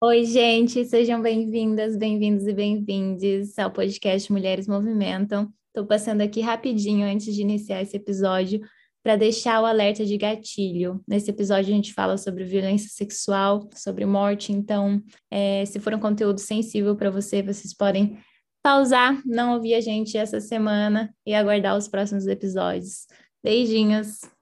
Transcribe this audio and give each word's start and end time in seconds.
Oi, 0.00 0.24
gente, 0.24 0.84
sejam 0.84 1.20
bem-vindas, 1.20 1.96
bem-vindos 1.96 2.46
e 2.46 2.52
bem-vindes 2.52 3.58
ao 3.58 3.68
podcast 3.68 4.30
Mulheres 4.30 4.68
Movimentam. 4.68 5.52
Estou 5.66 5.84
passando 5.84 6.20
aqui 6.20 6.40
rapidinho 6.40 7.04
antes 7.04 7.34
de 7.34 7.42
iniciar 7.42 7.82
esse 7.82 7.96
episódio 7.96 8.60
para 9.02 9.16
deixar 9.16 9.60
o 9.60 9.66
alerta 9.66 10.06
de 10.06 10.16
gatilho. 10.16 11.02
Nesse 11.06 11.30
episódio 11.30 11.72
a 11.72 11.76
gente 11.76 11.92
fala 11.92 12.16
sobre 12.16 12.44
violência 12.44 12.88
sexual, 12.88 13.68
sobre 13.74 14.06
morte, 14.06 14.52
então, 14.52 15.02
é, 15.32 15.64
se 15.66 15.80
for 15.80 15.92
um 15.92 15.98
conteúdo 15.98 16.38
sensível 16.38 16.94
para 16.94 17.10
você, 17.10 17.42
vocês 17.42 17.74
podem 17.74 18.16
pausar, 18.62 19.20
não 19.26 19.54
ouvir 19.54 19.74
a 19.74 19.80
gente 19.80 20.16
essa 20.16 20.40
semana 20.40 21.12
e 21.26 21.34
aguardar 21.34 21.76
os 21.76 21.88
próximos 21.88 22.28
episódios. 22.28 23.08
Beijinhos! 23.42 24.37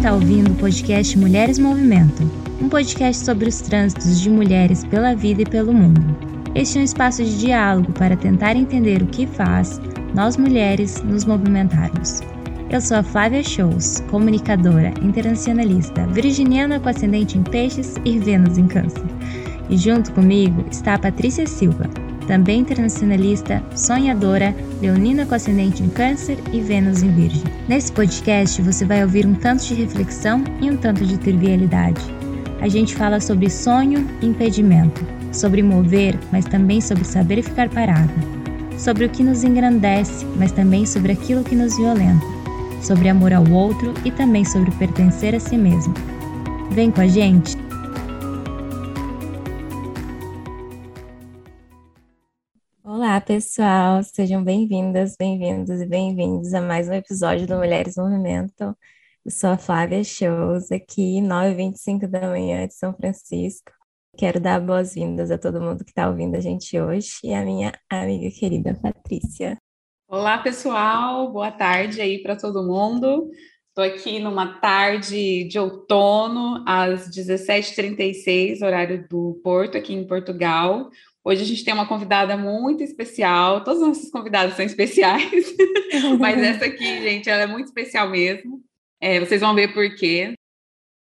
Está 0.00 0.14
ouvindo 0.14 0.52
o 0.52 0.54
podcast 0.54 1.18
Mulheres 1.18 1.58
Movimento, 1.58 2.22
um 2.58 2.70
podcast 2.70 3.22
sobre 3.22 3.50
os 3.50 3.60
trânsitos 3.60 4.18
de 4.18 4.30
mulheres 4.30 4.82
pela 4.82 5.14
vida 5.14 5.42
e 5.42 5.44
pelo 5.44 5.74
mundo. 5.74 6.00
Este 6.54 6.78
é 6.78 6.80
um 6.80 6.84
espaço 6.84 7.22
de 7.22 7.38
diálogo 7.38 7.92
para 7.92 8.16
tentar 8.16 8.56
entender 8.56 9.02
o 9.02 9.06
que 9.06 9.26
faz 9.26 9.78
nós 10.14 10.38
mulheres 10.38 11.02
nos 11.02 11.26
movimentarmos. 11.26 12.22
Eu 12.70 12.80
sou 12.80 12.96
a 12.96 13.02
Flávia 13.02 13.42
Shows, 13.42 14.00
comunicadora, 14.10 14.94
internacionalista, 15.02 16.06
virginiana 16.06 16.80
com 16.80 16.88
ascendente 16.88 17.36
em 17.36 17.42
peixes 17.42 17.96
e 18.02 18.18
Vênus 18.18 18.56
em 18.56 18.66
câncer. 18.66 19.04
E 19.68 19.76
junto 19.76 20.12
comigo 20.12 20.64
está 20.70 20.94
a 20.94 20.98
Patrícia 20.98 21.46
Silva, 21.46 21.84
também 22.30 22.60
internacionalista, 22.60 23.60
sonhadora, 23.74 24.54
leonina 24.80 25.26
com 25.26 25.34
ascendente 25.34 25.82
em 25.82 25.88
câncer 25.88 26.38
e 26.52 26.60
Vênus 26.60 27.02
em 27.02 27.10
virgem. 27.10 27.42
Nesse 27.68 27.90
podcast 27.90 28.62
você 28.62 28.84
vai 28.84 29.02
ouvir 29.02 29.26
um 29.26 29.34
tanto 29.34 29.64
de 29.64 29.74
reflexão 29.74 30.44
e 30.60 30.70
um 30.70 30.76
tanto 30.76 31.04
de 31.04 31.18
trivialidade. 31.18 32.00
A 32.60 32.68
gente 32.68 32.94
fala 32.94 33.18
sobre 33.18 33.50
sonho 33.50 34.06
e 34.22 34.26
impedimento, 34.26 35.04
sobre 35.32 35.60
mover, 35.60 36.16
mas 36.30 36.44
também 36.44 36.80
sobre 36.80 37.02
saber 37.02 37.42
ficar 37.42 37.68
parado, 37.68 38.12
sobre 38.78 39.06
o 39.06 39.08
que 39.08 39.24
nos 39.24 39.42
engrandece, 39.42 40.24
mas 40.36 40.52
também 40.52 40.86
sobre 40.86 41.10
aquilo 41.10 41.42
que 41.42 41.56
nos 41.56 41.76
violenta, 41.76 42.24
sobre 42.80 43.08
amor 43.08 43.32
ao 43.32 43.50
outro 43.50 43.92
e 44.04 44.12
também 44.12 44.44
sobre 44.44 44.70
pertencer 44.70 45.34
a 45.34 45.40
si 45.40 45.58
mesmo. 45.58 45.92
Vem 46.70 46.92
com 46.92 47.00
a 47.00 47.08
gente! 47.08 47.69
Olá, 53.10 53.20
pessoal, 53.20 54.04
sejam 54.04 54.44
bem-vindas, 54.44 55.16
bem-vindos 55.18 55.80
e 55.80 55.84
bem-vindos 55.84 56.54
a 56.54 56.60
mais 56.60 56.88
um 56.88 56.92
episódio 56.92 57.44
do 57.44 57.56
Mulheres 57.56 57.96
Movimento. 57.96 58.62
Eu 59.24 59.30
sou 59.32 59.50
a 59.50 59.58
Flávia 59.58 60.04
Shows, 60.04 60.70
aqui 60.70 61.20
9h25 61.20 62.06
da 62.06 62.20
manhã 62.20 62.68
de 62.68 62.74
São 62.74 62.94
Francisco. 62.94 63.72
Quero 64.16 64.38
dar 64.38 64.60
boas-vindas 64.60 65.32
a 65.32 65.36
todo 65.36 65.60
mundo 65.60 65.84
que 65.84 65.90
está 65.90 66.08
ouvindo 66.08 66.36
a 66.36 66.40
gente 66.40 66.80
hoje 66.80 67.14
e 67.24 67.34
a 67.34 67.44
minha 67.44 67.72
amiga 67.90 68.30
querida 68.30 68.78
Patrícia. 68.80 69.58
Olá, 70.08 70.38
pessoal, 70.38 71.32
boa 71.32 71.50
tarde 71.50 72.00
aí 72.00 72.22
para 72.22 72.36
todo 72.36 72.62
mundo. 72.62 73.28
Estou 73.70 73.84
aqui 73.84 74.20
numa 74.20 74.60
tarde 74.60 75.48
de 75.48 75.58
outono, 75.58 76.62
às 76.64 77.08
17h36, 77.08 78.62
horário 78.62 79.08
do 79.08 79.40
Porto, 79.42 79.76
aqui 79.76 79.94
em 79.94 80.06
Portugal. 80.06 80.90
Hoje 81.22 81.42
a 81.42 81.46
gente 81.46 81.64
tem 81.64 81.74
uma 81.74 81.86
convidada 81.86 82.36
muito 82.36 82.82
especial. 82.82 83.62
Todos 83.62 83.82
os 83.82 83.88
nossos 83.88 84.10
convidados 84.10 84.56
são 84.56 84.64
especiais, 84.64 85.30
mas 86.18 86.38
essa 86.42 86.64
aqui, 86.64 86.84
gente, 87.02 87.28
ela 87.28 87.42
é 87.42 87.46
muito 87.46 87.66
especial 87.66 88.08
mesmo. 88.08 88.62
É, 89.00 89.20
vocês 89.20 89.40
vão 89.40 89.54
ver 89.54 89.72
por 89.72 89.94
quê. 89.96 90.34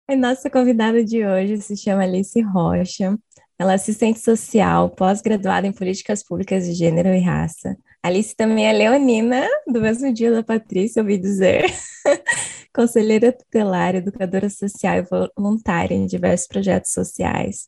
A 0.08 0.16
nossa 0.16 0.48
convidada 0.48 1.04
de 1.04 1.26
hoje 1.26 1.58
se 1.58 1.76
chama 1.76 2.04
Alice 2.04 2.40
Rocha. 2.40 3.18
Ela 3.58 3.72
é 3.72 3.74
assistente 3.74 4.20
social, 4.20 4.90
pós-graduada 4.90 5.66
em 5.66 5.72
políticas 5.72 6.22
públicas 6.22 6.66
de 6.66 6.74
gênero 6.74 7.08
e 7.08 7.20
raça. 7.20 7.76
Alice 8.02 8.36
também 8.36 8.66
é 8.66 8.72
leonina, 8.72 9.48
do 9.66 9.80
mesmo 9.80 10.12
dia 10.12 10.30
da 10.30 10.42
Patrícia, 10.42 11.02
ouvi 11.02 11.18
dizer. 11.18 11.64
Conselheira 12.72 13.32
tutelar, 13.32 13.94
educadora 13.94 14.48
social 14.48 14.98
e 14.98 15.34
voluntária 15.36 15.94
em 15.94 16.06
diversos 16.06 16.46
projetos 16.46 16.92
sociais. 16.92 17.64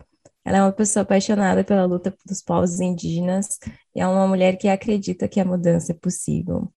Ela 0.48 0.59
é 0.59 0.62
uma 0.62 0.72
pessoa 0.72 1.03
apaixonada 1.03 1.62
pela 1.62 1.84
luta 1.84 2.16
dos 2.25 2.41
povos 2.41 2.81
indígenas 2.81 3.59
e 3.94 4.00
é 4.00 4.09
uma 4.09 4.26
mulher 4.26 4.56
que 4.56 4.66
acredita 4.66 5.28
que 5.28 5.38
a 5.38 5.44
mudança 5.44 5.92
é 5.92 5.94
possível. 5.94 6.72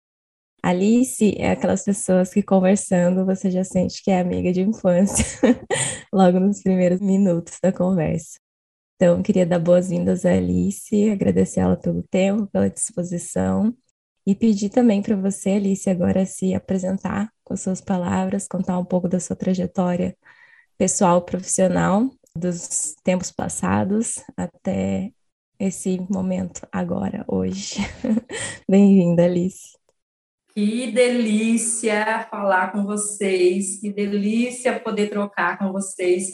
Alice 0.61 1.33
é 1.37 1.51
aquelas 1.51 1.85
pessoas 1.85 2.33
que 2.33 2.43
conversando 2.43 3.25
você 3.25 3.49
já 3.49 3.63
sente 3.63 4.03
que 4.03 4.11
é 4.11 4.19
amiga 4.19 4.51
de 4.51 4.59
infância, 4.59 5.25
logo 6.11 6.37
nos 6.37 6.61
primeiros 6.61 6.99
minutos 6.99 7.59
da 7.63 7.71
conversa. 7.71 8.37
Então, 8.97 9.23
queria 9.23 9.45
dar 9.45 9.59
boas-vindas 9.59 10.25
a 10.25 10.33
Alice, 10.33 11.09
agradecer 11.09 11.61
ela 11.61 11.77
pelo 11.77 12.03
tempo, 12.03 12.47
pela 12.47 12.69
disposição 12.69 13.73
e 14.27 14.35
pedir 14.35 14.69
também 14.69 15.01
para 15.01 15.15
você, 15.15 15.51
Alice, 15.51 15.89
agora 15.89 16.25
se 16.25 16.53
apresentar 16.53 17.31
com 17.41 17.55
suas 17.55 17.79
palavras, 17.79 18.49
contar 18.49 18.77
um 18.77 18.85
pouco 18.85 19.07
da 19.07 19.19
sua 19.21 19.37
trajetória 19.37 20.13
pessoal 20.77 21.21
profissional 21.21 22.11
dos 22.35 22.95
tempos 23.03 23.31
passados 23.31 24.15
até 24.37 25.11
esse 25.59 25.99
momento 26.09 26.67
agora, 26.71 27.23
hoje. 27.27 27.75
Bem-vinda, 28.67 29.25
Alice. 29.25 29.77
Que 30.53 30.91
delícia 30.91 32.27
falar 32.29 32.71
com 32.71 32.83
vocês, 32.83 33.79
que 33.79 33.91
delícia 33.91 34.79
poder 34.79 35.09
trocar 35.09 35.57
com 35.57 35.71
vocês. 35.71 36.31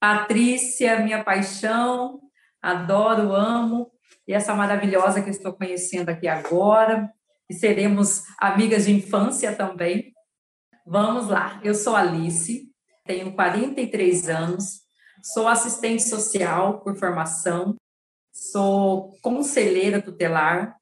Patrícia, 0.00 1.00
minha 1.00 1.22
paixão, 1.22 2.20
adoro, 2.60 3.34
amo, 3.34 3.90
e 4.26 4.32
essa 4.32 4.54
maravilhosa 4.54 5.22
que 5.22 5.30
estou 5.30 5.52
conhecendo 5.52 6.08
aqui 6.08 6.26
agora, 6.26 7.12
e 7.48 7.54
seremos 7.54 8.22
amigas 8.40 8.86
de 8.86 8.92
infância 8.92 9.54
também. 9.54 10.12
Vamos 10.86 11.28
lá, 11.28 11.60
eu 11.62 11.74
sou 11.74 11.94
Alice, 11.94 12.70
tenho 13.04 13.32
43 13.34 14.28
anos, 14.28 14.79
Sou 15.22 15.46
assistente 15.46 16.02
social 16.02 16.80
por 16.80 16.96
formação, 16.96 17.76
sou 18.32 19.12
conselheira 19.20 20.00
tutelar, 20.00 20.76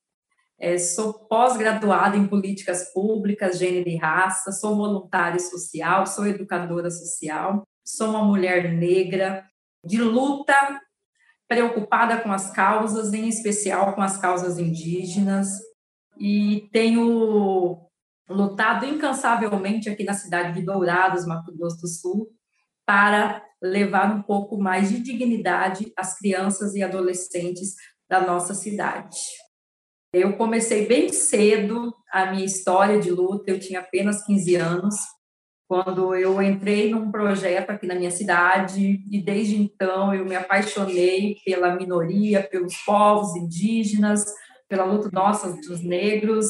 é, 0.58 0.78
sou 0.78 1.12
pós-graduada 1.12 2.16
em 2.16 2.26
políticas 2.26 2.92
públicas, 2.92 3.58
gênero 3.58 3.88
e 3.88 3.96
raça, 3.96 4.52
sou 4.52 4.76
voluntária 4.76 5.38
social, 5.38 6.06
sou 6.06 6.26
educadora 6.26 6.90
social, 6.90 7.62
sou 7.84 8.10
uma 8.10 8.24
mulher 8.24 8.72
negra 8.72 9.44
de 9.84 10.00
luta, 10.00 10.80
preocupada 11.46 12.20
com 12.20 12.30
as 12.30 12.50
causas, 12.50 13.12
em 13.12 13.28
especial 13.28 13.94
com 13.94 14.02
as 14.02 14.18
causas 14.18 14.58
indígenas, 14.58 15.48
e 16.18 16.68
tenho 16.72 17.88
lutado 18.28 18.84
incansavelmente 18.84 19.88
aqui 19.88 20.04
na 20.04 20.12
cidade 20.12 20.52
de 20.52 20.66
Dourados, 20.66 21.24
Mato 21.24 21.56
Grosso 21.56 21.80
do 21.80 21.88
Sul, 21.88 22.28
para 22.84 23.47
levar 23.62 24.14
um 24.14 24.22
pouco 24.22 24.58
mais 24.58 24.90
de 24.90 25.00
dignidade 25.00 25.92
às 25.96 26.18
crianças 26.18 26.74
e 26.74 26.82
adolescentes 26.82 27.74
da 28.08 28.20
nossa 28.20 28.54
cidade. 28.54 29.18
Eu 30.12 30.36
comecei 30.36 30.86
bem 30.86 31.12
cedo 31.12 31.94
a 32.10 32.26
minha 32.26 32.44
história 32.44 32.98
de 32.98 33.10
luta, 33.10 33.50
eu 33.50 33.60
tinha 33.60 33.80
apenas 33.80 34.24
15 34.24 34.54
anos, 34.56 34.94
quando 35.68 36.14
eu 36.14 36.40
entrei 36.40 36.90
num 36.90 37.10
projeto 37.10 37.70
aqui 37.70 37.86
na 37.86 37.94
minha 37.94 38.10
cidade, 38.10 39.02
e 39.10 39.20
desde 39.20 39.60
então 39.60 40.14
eu 40.14 40.24
me 40.24 40.34
apaixonei 40.34 41.36
pela 41.44 41.74
minoria, 41.74 42.42
pelos 42.42 42.74
povos 42.78 43.36
indígenas, 43.36 44.24
pela 44.66 44.84
luta 44.84 45.10
nossa 45.12 45.52
dos 45.52 45.82
negros, 45.82 46.46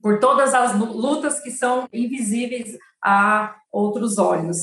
por 0.00 0.20
todas 0.20 0.54
as 0.54 0.78
lutas 0.78 1.40
que 1.40 1.50
são 1.50 1.88
invisíveis 1.92 2.78
a 3.02 3.56
outros 3.72 4.16
olhos. 4.18 4.58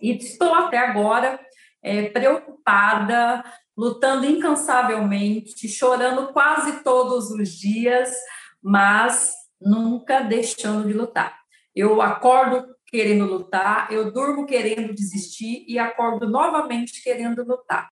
E 0.00 0.16
estou 0.16 0.54
até 0.54 0.78
agora 0.78 1.38
é, 1.82 2.08
preocupada, 2.08 3.44
lutando 3.76 4.26
incansavelmente, 4.26 5.68
chorando 5.68 6.32
quase 6.32 6.82
todos 6.82 7.30
os 7.30 7.48
dias, 7.48 8.14
mas 8.62 9.32
nunca 9.60 10.20
deixando 10.20 10.86
de 10.86 10.92
lutar. 10.92 11.38
Eu 11.74 12.02
acordo 12.02 12.66
querendo 12.86 13.24
lutar, 13.24 13.90
eu 13.92 14.12
durmo 14.12 14.44
querendo 14.44 14.92
desistir 14.92 15.64
e 15.68 15.78
acordo 15.78 16.28
novamente 16.28 17.02
querendo 17.02 17.44
lutar. 17.44 17.88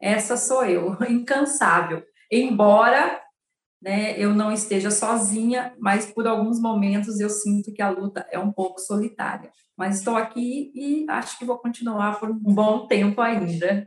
Essa 0.00 0.36
sou 0.36 0.64
eu, 0.64 0.96
incansável. 1.08 2.02
Embora 2.30 3.23
né, 3.84 4.18
eu 4.18 4.34
não 4.34 4.50
esteja 4.50 4.90
sozinha, 4.90 5.74
mas 5.78 6.06
por 6.06 6.26
alguns 6.26 6.58
momentos 6.58 7.20
eu 7.20 7.28
sinto 7.28 7.70
que 7.70 7.82
a 7.82 7.90
luta 7.90 8.26
é 8.32 8.38
um 8.38 8.50
pouco 8.50 8.80
solitária. 8.80 9.50
Mas 9.76 9.98
estou 9.98 10.16
aqui 10.16 10.72
e 10.74 11.04
acho 11.06 11.38
que 11.38 11.44
vou 11.44 11.58
continuar 11.58 12.18
por 12.18 12.30
um 12.30 12.38
bom 12.38 12.86
tempo 12.86 13.20
ainda. 13.20 13.86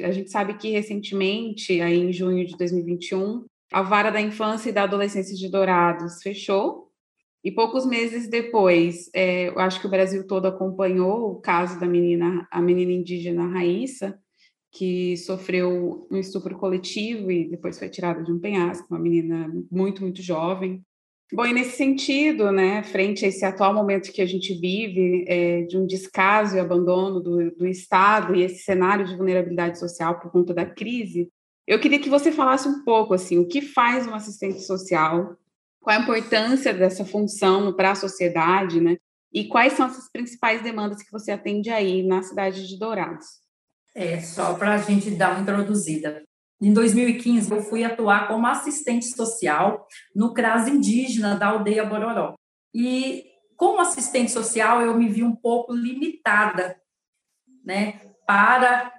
A 0.00 0.12
gente 0.12 0.30
sabe 0.30 0.54
que 0.54 0.70
recentemente, 0.70 1.80
aí 1.80 1.98
em 1.98 2.12
junho 2.12 2.46
de 2.46 2.56
2021, 2.56 3.44
a 3.72 3.82
vara 3.82 4.12
da 4.12 4.20
infância 4.20 4.70
e 4.70 4.72
da 4.72 4.84
adolescência 4.84 5.34
de 5.34 5.50
Dourados 5.50 6.22
fechou 6.22 6.92
E 7.42 7.50
poucos 7.50 7.84
meses 7.84 8.28
depois, 8.30 9.10
é, 9.12 9.48
eu 9.48 9.58
acho 9.58 9.80
que 9.80 9.86
o 9.88 9.90
Brasil 9.90 10.24
todo 10.28 10.46
acompanhou 10.46 11.32
o 11.32 11.40
caso 11.40 11.80
da 11.80 11.86
menina, 11.86 12.46
a 12.52 12.62
menina 12.62 12.92
indígena 12.92 13.48
Raíssa, 13.48 14.16
que 14.74 15.16
sofreu 15.16 16.06
um 16.10 16.16
estupro 16.16 16.58
coletivo 16.58 17.30
e 17.30 17.48
depois 17.48 17.78
foi 17.78 17.88
tirada 17.88 18.24
de 18.24 18.32
um 18.32 18.40
penhasco, 18.40 18.88
uma 18.90 18.98
menina 18.98 19.48
muito, 19.70 20.02
muito 20.02 20.20
jovem. 20.20 20.82
Bom, 21.32 21.46
e 21.46 21.52
nesse 21.52 21.76
sentido, 21.76 22.50
né, 22.50 22.82
frente 22.82 23.24
a 23.24 23.28
esse 23.28 23.44
atual 23.44 23.72
momento 23.72 24.12
que 24.12 24.20
a 24.20 24.26
gente 24.26 24.52
vive, 24.52 25.24
é, 25.28 25.62
de 25.62 25.78
um 25.78 25.86
descaso 25.86 26.56
e 26.56 26.60
abandono 26.60 27.20
do, 27.20 27.52
do 27.52 27.66
Estado 27.66 28.34
e 28.34 28.42
esse 28.42 28.64
cenário 28.64 29.06
de 29.06 29.16
vulnerabilidade 29.16 29.78
social 29.78 30.18
por 30.18 30.30
conta 30.32 30.52
da 30.52 30.66
crise, 30.66 31.30
eu 31.66 31.78
queria 31.78 32.00
que 32.00 32.10
você 32.10 32.32
falasse 32.32 32.68
um 32.68 32.84
pouco, 32.84 33.14
assim, 33.14 33.38
o 33.38 33.46
que 33.46 33.62
faz 33.62 34.06
um 34.06 34.14
assistente 34.14 34.60
social, 34.60 35.36
qual 35.80 35.96
a 35.96 36.02
importância 36.02 36.74
dessa 36.74 37.04
função 37.04 37.72
para 37.74 37.92
a 37.92 37.94
sociedade, 37.94 38.80
né? 38.80 38.96
E 39.32 39.46
quais 39.46 39.72
são 39.72 39.86
as 39.86 40.10
principais 40.10 40.62
demandas 40.62 41.02
que 41.02 41.12
você 41.12 41.30
atende 41.30 41.70
aí 41.70 42.02
na 42.02 42.22
cidade 42.22 42.68
de 42.68 42.78
Dourados? 42.78 43.43
É, 43.94 44.20
só 44.20 44.54
para 44.54 44.74
a 44.74 44.78
gente 44.78 45.10
dar 45.10 45.32
uma 45.32 45.42
introduzida. 45.42 46.24
Em 46.60 46.72
2015, 46.72 47.50
eu 47.50 47.62
fui 47.62 47.84
atuar 47.84 48.26
como 48.26 48.46
assistente 48.46 49.06
social 49.06 49.86
no 50.14 50.32
CRAS 50.32 50.66
indígena 50.66 51.36
da 51.36 51.48
aldeia 51.48 51.84
Bororó. 51.84 52.34
E 52.74 53.24
como 53.56 53.80
assistente 53.80 54.30
social, 54.30 54.80
eu 54.82 54.96
me 54.96 55.08
vi 55.08 55.22
um 55.22 55.34
pouco 55.34 55.72
limitada, 55.72 56.76
né, 57.64 58.00
para 58.26 58.90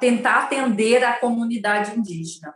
tentar 0.00 0.44
atender 0.44 1.04
a 1.04 1.18
comunidade 1.18 1.98
indígena. 1.98 2.54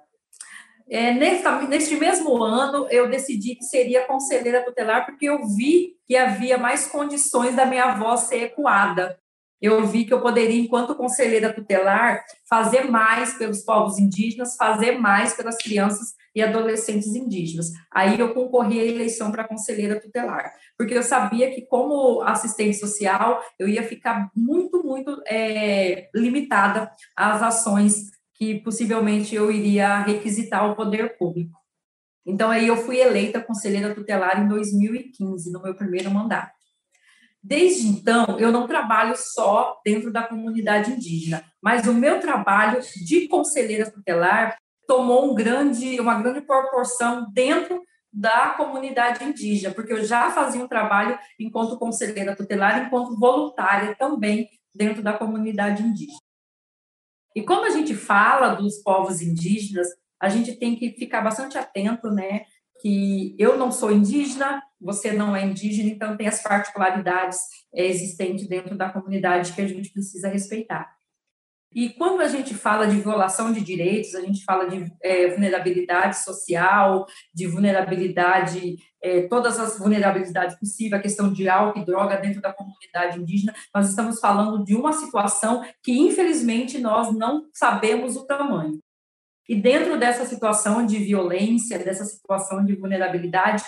É, 0.88 1.12
neste 1.14 1.96
mesmo 1.96 2.42
ano, 2.42 2.86
eu 2.90 3.08
decidi 3.08 3.54
que 3.54 3.64
seria 3.64 4.06
conselheira 4.06 4.64
tutelar, 4.64 5.06
porque 5.06 5.26
eu 5.26 5.46
vi 5.46 5.96
que 6.06 6.16
havia 6.16 6.58
mais 6.58 6.86
condições 6.86 7.54
da 7.54 7.64
minha 7.64 7.94
voz 7.94 8.20
ser 8.20 8.42
ecoada. 8.44 9.18
Eu 9.62 9.86
vi 9.86 10.04
que 10.04 10.12
eu 10.12 10.20
poderia, 10.20 10.60
enquanto 10.60 10.96
conselheira 10.96 11.52
tutelar, 11.52 12.24
fazer 12.48 12.90
mais 12.90 13.34
pelos 13.34 13.62
povos 13.62 13.96
indígenas, 13.96 14.56
fazer 14.56 14.98
mais 14.98 15.34
pelas 15.34 15.56
crianças 15.56 16.14
e 16.34 16.42
adolescentes 16.42 17.14
indígenas. 17.14 17.70
Aí 17.88 18.18
eu 18.18 18.34
concorri 18.34 18.80
à 18.80 18.84
eleição 18.84 19.30
para 19.30 19.46
conselheira 19.46 20.00
tutelar, 20.00 20.52
porque 20.76 20.94
eu 20.94 21.02
sabia 21.02 21.54
que, 21.54 21.62
como 21.62 22.22
assistente 22.22 22.76
social, 22.76 23.40
eu 23.56 23.68
ia 23.68 23.84
ficar 23.84 24.30
muito, 24.34 24.82
muito 24.82 25.22
é, 25.28 26.08
limitada 26.12 26.90
às 27.16 27.40
ações 27.40 28.10
que 28.34 28.58
possivelmente 28.60 29.36
eu 29.36 29.52
iria 29.52 30.02
requisitar 30.02 30.68
o 30.68 30.74
poder 30.74 31.16
público. 31.16 31.56
Então, 32.26 32.50
aí 32.50 32.66
eu 32.66 32.76
fui 32.76 32.98
eleita 32.98 33.40
conselheira 33.40 33.94
tutelar 33.94 34.42
em 34.42 34.48
2015, 34.48 35.52
no 35.52 35.62
meu 35.62 35.74
primeiro 35.74 36.10
mandato. 36.10 36.61
Desde 37.42 37.88
então, 37.88 38.38
eu 38.38 38.52
não 38.52 38.68
trabalho 38.68 39.14
só 39.16 39.80
dentro 39.84 40.12
da 40.12 40.22
comunidade 40.22 40.92
indígena, 40.92 41.44
mas 41.60 41.86
o 41.86 41.94
meu 41.94 42.20
trabalho 42.20 42.80
de 43.04 43.26
conselheira 43.26 43.90
tutelar 43.90 44.56
tomou 44.86 45.30
um 45.30 45.34
grande, 45.34 45.98
uma 45.98 46.20
grande 46.20 46.42
proporção 46.42 47.28
dentro 47.32 47.82
da 48.12 48.50
comunidade 48.50 49.24
indígena, 49.24 49.74
porque 49.74 49.92
eu 49.92 50.04
já 50.04 50.30
fazia 50.30 50.62
um 50.62 50.68
trabalho 50.68 51.18
enquanto 51.40 51.78
conselheira 51.78 52.36
tutelar, 52.36 52.86
enquanto 52.86 53.18
voluntária 53.18 53.96
também 53.96 54.48
dentro 54.74 55.02
da 55.02 55.14
comunidade 55.14 55.82
indígena. 55.82 56.18
E 57.34 57.42
quando 57.42 57.64
a 57.64 57.70
gente 57.70 57.94
fala 57.94 58.54
dos 58.54 58.82
povos 58.82 59.22
indígenas, 59.22 59.88
a 60.20 60.28
gente 60.28 60.54
tem 60.54 60.76
que 60.76 60.92
ficar 60.92 61.22
bastante 61.22 61.58
atento, 61.58 62.10
né? 62.10 62.44
Que 62.82 63.36
eu 63.38 63.56
não 63.56 63.70
sou 63.70 63.92
indígena, 63.92 64.60
você 64.80 65.12
não 65.12 65.36
é 65.36 65.46
indígena, 65.46 65.88
então 65.90 66.16
tem 66.16 66.26
as 66.26 66.42
particularidades 66.42 67.38
é, 67.72 67.86
existentes 67.86 68.48
dentro 68.48 68.76
da 68.76 68.90
comunidade 68.90 69.52
que 69.52 69.62
a 69.62 69.68
gente 69.68 69.92
precisa 69.92 70.28
respeitar. 70.28 70.92
E 71.74 71.88
quando 71.90 72.20
a 72.20 72.28
gente 72.28 72.54
fala 72.54 72.86
de 72.86 73.00
violação 73.00 73.50
de 73.52 73.60
direitos, 73.62 74.14
a 74.14 74.20
gente 74.20 74.44
fala 74.44 74.68
de 74.68 74.92
é, 75.02 75.28
vulnerabilidade 75.28 76.18
social, 76.18 77.06
de 77.32 77.46
vulnerabilidade, 77.46 78.76
é, 79.02 79.22
todas 79.22 79.58
as 79.58 79.78
vulnerabilidades 79.78 80.58
possíveis, 80.58 80.92
a 80.92 81.02
questão 81.02 81.32
de 81.32 81.48
álcool 81.48 81.80
e 81.80 81.84
droga 81.84 82.18
dentro 82.18 82.42
da 82.42 82.52
comunidade 82.52 83.18
indígena, 83.18 83.54
nós 83.74 83.88
estamos 83.88 84.20
falando 84.20 84.62
de 84.64 84.74
uma 84.74 84.92
situação 84.92 85.64
que, 85.82 85.92
infelizmente, 85.92 86.78
nós 86.78 87.12
não 87.14 87.48
sabemos 87.54 88.16
o 88.16 88.26
tamanho. 88.26 88.78
E 89.48 89.56
dentro 89.56 89.98
dessa 89.98 90.24
situação 90.24 90.86
de 90.86 90.98
violência, 90.98 91.78
dessa 91.78 92.04
situação 92.04 92.64
de 92.64 92.74
vulnerabilidade, 92.74 93.62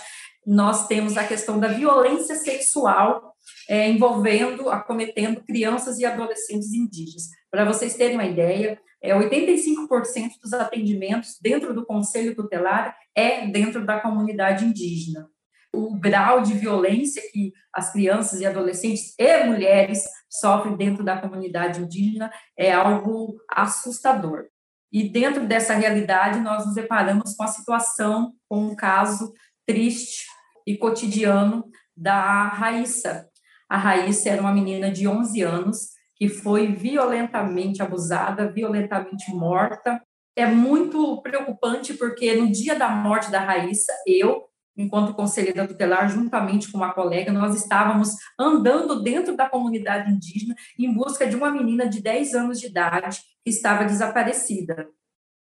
nós 0.47 0.87
temos 0.87 1.17
a 1.17 1.27
questão 1.27 1.59
da 1.59 1.69
violência 1.69 2.35
sexual 2.35 3.35
é, 3.69 3.89
envolvendo, 3.89 4.69
acometendo 4.69 5.43
crianças 5.43 5.99
e 5.99 6.05
adolescentes 6.05 6.73
indígenas. 6.73 7.29
Para 7.51 7.65
vocês 7.65 7.95
terem 7.95 8.17
uma 8.17 8.27
ideia, 8.27 8.79
é, 9.03 9.15
85% 9.15 10.41
dos 10.43 10.53
atendimentos 10.53 11.39
dentro 11.41 11.75
do 11.75 11.85
Conselho 11.85 12.35
Tutelar 12.35 12.97
é 13.15 13.47
dentro 13.47 13.85
da 13.85 14.01
comunidade 14.01 14.65
indígena. 14.65 15.29
O 15.75 15.99
grau 15.99 16.41
de 16.41 16.55
violência 16.55 17.23
que 17.33 17.53
as 17.73 17.93
crianças 17.93 18.41
e 18.41 18.47
adolescentes 18.47 19.15
e 19.19 19.45
mulheres 19.45 20.05
sofrem 20.31 20.77
dentro 20.77 21.05
da 21.05 21.21
comunidade 21.21 21.81
indígena 21.81 22.33
é 22.57 22.73
algo 22.73 23.37
assustador. 23.51 24.47
E 24.95 25.09
dentro 25.09 25.45
dessa 25.45 25.75
realidade, 25.75 26.39
nós 26.39 26.65
nos 26.65 26.77
deparamos 26.77 27.35
com 27.35 27.43
a 27.43 27.49
situação, 27.49 28.33
com 28.49 28.69
um 28.69 28.77
caso 28.77 29.35
triste 29.67 30.25
e 30.65 30.77
cotidiano 30.79 31.65
da 31.97 32.45
Raíssa. 32.45 33.29
A 33.69 33.77
Raíssa 33.77 34.29
era 34.29 34.41
uma 34.41 34.53
menina 34.53 34.93
de 34.93 35.09
11 35.09 35.43
anos 35.43 35.89
que 36.15 36.29
foi 36.29 36.69
violentamente 36.69 37.83
abusada, 37.83 38.53
violentamente 38.53 39.35
morta. 39.35 40.01
É 40.37 40.47
muito 40.47 41.21
preocupante 41.23 41.95
porque 41.95 42.37
no 42.37 42.53
dia 42.53 42.77
da 42.77 42.89
morte 42.89 43.33
da 43.33 43.41
Raíssa, 43.41 43.93
eu, 44.07 44.45
enquanto 44.77 45.15
conselheira 45.15 45.67
tutelar, 45.67 46.11
juntamente 46.11 46.71
com 46.71 46.79
uma 46.79 46.93
colega, 46.93 47.33
nós 47.33 47.55
estávamos 47.55 48.17
andando 48.39 49.03
dentro 49.03 49.37
da 49.37 49.49
comunidade 49.49 50.11
indígena 50.11 50.55
em 50.79 50.93
busca 50.93 51.27
de 51.27 51.37
uma 51.37 51.51
menina 51.51 51.89
de 51.89 52.03
10 52.03 52.35
anos 52.35 52.61
de 52.61 52.67
idade 52.67 53.21
que 53.45 53.51
estava 53.51 53.85
desaparecida. 53.85 54.89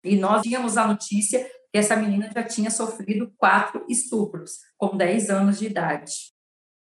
E 0.05 0.17
nós 0.17 0.43
tínhamos 0.43 0.77
a 0.77 0.87
notícia 0.87 1.45
que 1.73 1.79
essa 1.79 1.97
menina 1.97 2.31
já 2.33 2.43
tinha 2.43 2.71
sofrido 2.71 3.33
quatro 3.37 3.85
estupros, 3.89 4.59
com 4.77 4.97
10 4.97 5.31
anos 5.31 5.59
de 5.59 5.67
idade. 5.67 6.13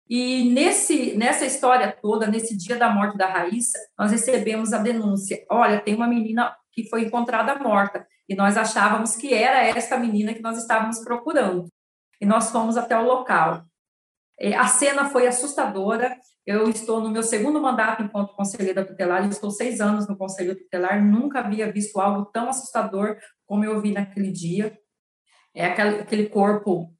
E 0.10 0.52
nesse, 0.52 1.16
nessa 1.16 1.46
história 1.46 1.96
toda, 2.02 2.28
nesse 2.28 2.58
dia 2.58 2.76
da 2.76 2.90
morte 2.90 3.18
da 3.18 3.28
Raíssa, 3.28 3.80
nós 3.98 4.12
recebemos 4.12 4.74
a 4.74 4.78
denúncia: 4.78 5.46
olha, 5.50 5.80
tem 5.80 5.96
uma 5.96 6.08
menina 6.08 6.54
que 6.72 6.90
foi 6.90 7.04
encontrada 7.04 7.56
morta, 7.56 8.06
e 8.28 8.36
nós 8.36 8.58
achávamos 8.58 9.16
que 9.16 9.34
era 9.34 9.64
essa 9.64 9.98
menina 9.98 10.34
que 10.34 10.42
nós 10.42 10.58
estávamos 10.58 11.00
procurando. 11.00 11.68
E 12.20 12.26
nós 12.26 12.52
fomos 12.52 12.78
até 12.78 12.98
o 12.98 13.06
local. 13.06 13.66
A 14.58 14.68
cena 14.68 15.10
foi 15.10 15.28
assustadora. 15.28 16.18
Eu 16.46 16.70
estou 16.70 17.00
no 17.00 17.10
meu 17.10 17.24
segundo 17.24 17.62
mandato 17.62 18.04
enquanto 18.04 18.36
conselheira 18.36 18.86
tutelar, 18.86 19.28
estou 19.30 19.52
seis 19.52 19.80
anos 19.80 20.08
no 20.08 20.18
conselho 20.18 20.58
tutelar, 20.58 21.02
nunca 21.02 21.40
havia 21.40 21.72
visto 21.72 22.00
algo 22.00 22.26
tão 22.26 22.50
assustador 22.50 23.18
como 23.46 23.64
eu 23.64 23.80
vi 23.82 23.94
naquele 23.94 24.32
dia. 24.32 24.78
É 25.54 25.66
aquele 25.66 26.28
corpo 26.28 26.94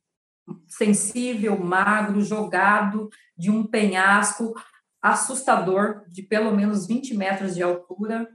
sensível, 0.68 1.58
magro, 1.58 2.22
jogado 2.22 3.10
de 3.36 3.50
um 3.50 3.66
penhasco 3.66 4.54
assustador, 5.02 6.06
de 6.08 6.22
pelo 6.24 6.56
menos 6.56 6.88
20 6.88 7.16
metros 7.16 7.56
de 7.56 7.64
altura. 7.64 8.30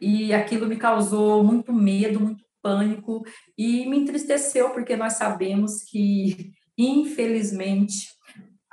E 0.00 0.34
aquilo 0.34 0.66
me 0.66 0.76
causou 0.76 1.44
muito 1.44 1.72
medo, 1.72 2.18
muito 2.18 2.44
pânico 2.66 3.22
e 3.56 3.86
me 3.88 3.98
entristeceu, 3.98 4.70
porque 4.70 4.96
nós 4.96 5.12
sabemos 5.12 5.84
que, 5.84 6.50
infelizmente, 6.76 8.08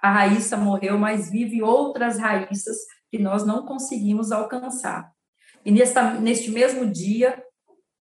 a 0.01 0.11
Raíssa 0.11 0.57
morreu, 0.57 0.97
mas 0.97 1.29
vive 1.29 1.61
outras 1.61 2.17
Raíssas 2.17 2.77
que 3.11 3.19
nós 3.19 3.45
não 3.45 3.65
conseguimos 3.67 4.31
alcançar. 4.31 5.11
E 5.63 5.71
neste 5.71 6.49
mesmo 6.49 6.91
dia, 6.91 7.41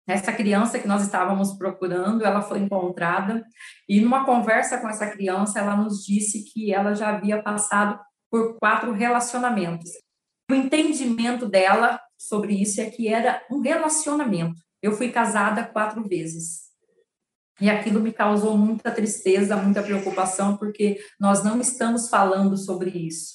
essa 0.06 0.32
criança 0.32 0.78
que 0.78 0.86
nós 0.86 1.02
estávamos 1.02 1.52
procurando, 1.54 2.24
ela 2.24 2.40
foi 2.40 2.60
encontrada 2.60 3.44
e 3.88 4.00
numa 4.00 4.24
conversa 4.24 4.78
com 4.78 4.88
essa 4.88 5.10
criança, 5.10 5.58
ela 5.58 5.76
nos 5.76 6.04
disse 6.04 6.44
que 6.44 6.72
ela 6.72 6.94
já 6.94 7.10
havia 7.10 7.42
passado 7.42 8.00
por 8.30 8.56
quatro 8.58 8.92
relacionamentos. 8.92 9.90
O 10.50 10.54
entendimento 10.54 11.46
dela 11.46 12.00
sobre 12.16 12.54
isso 12.54 12.80
é 12.80 12.88
que 12.88 13.08
era 13.08 13.44
um 13.50 13.60
relacionamento. 13.60 14.60
Eu 14.82 14.92
fui 14.92 15.10
casada 15.10 15.64
quatro 15.64 16.02
vezes. 16.02 16.72
E 17.60 17.70
aquilo 17.70 18.00
me 18.00 18.12
causou 18.12 18.58
muita 18.58 18.90
tristeza, 18.90 19.56
muita 19.56 19.82
preocupação, 19.82 20.56
porque 20.56 20.98
nós 21.20 21.44
não 21.44 21.60
estamos 21.60 22.08
falando 22.08 22.56
sobre 22.56 22.90
isso. 22.90 23.34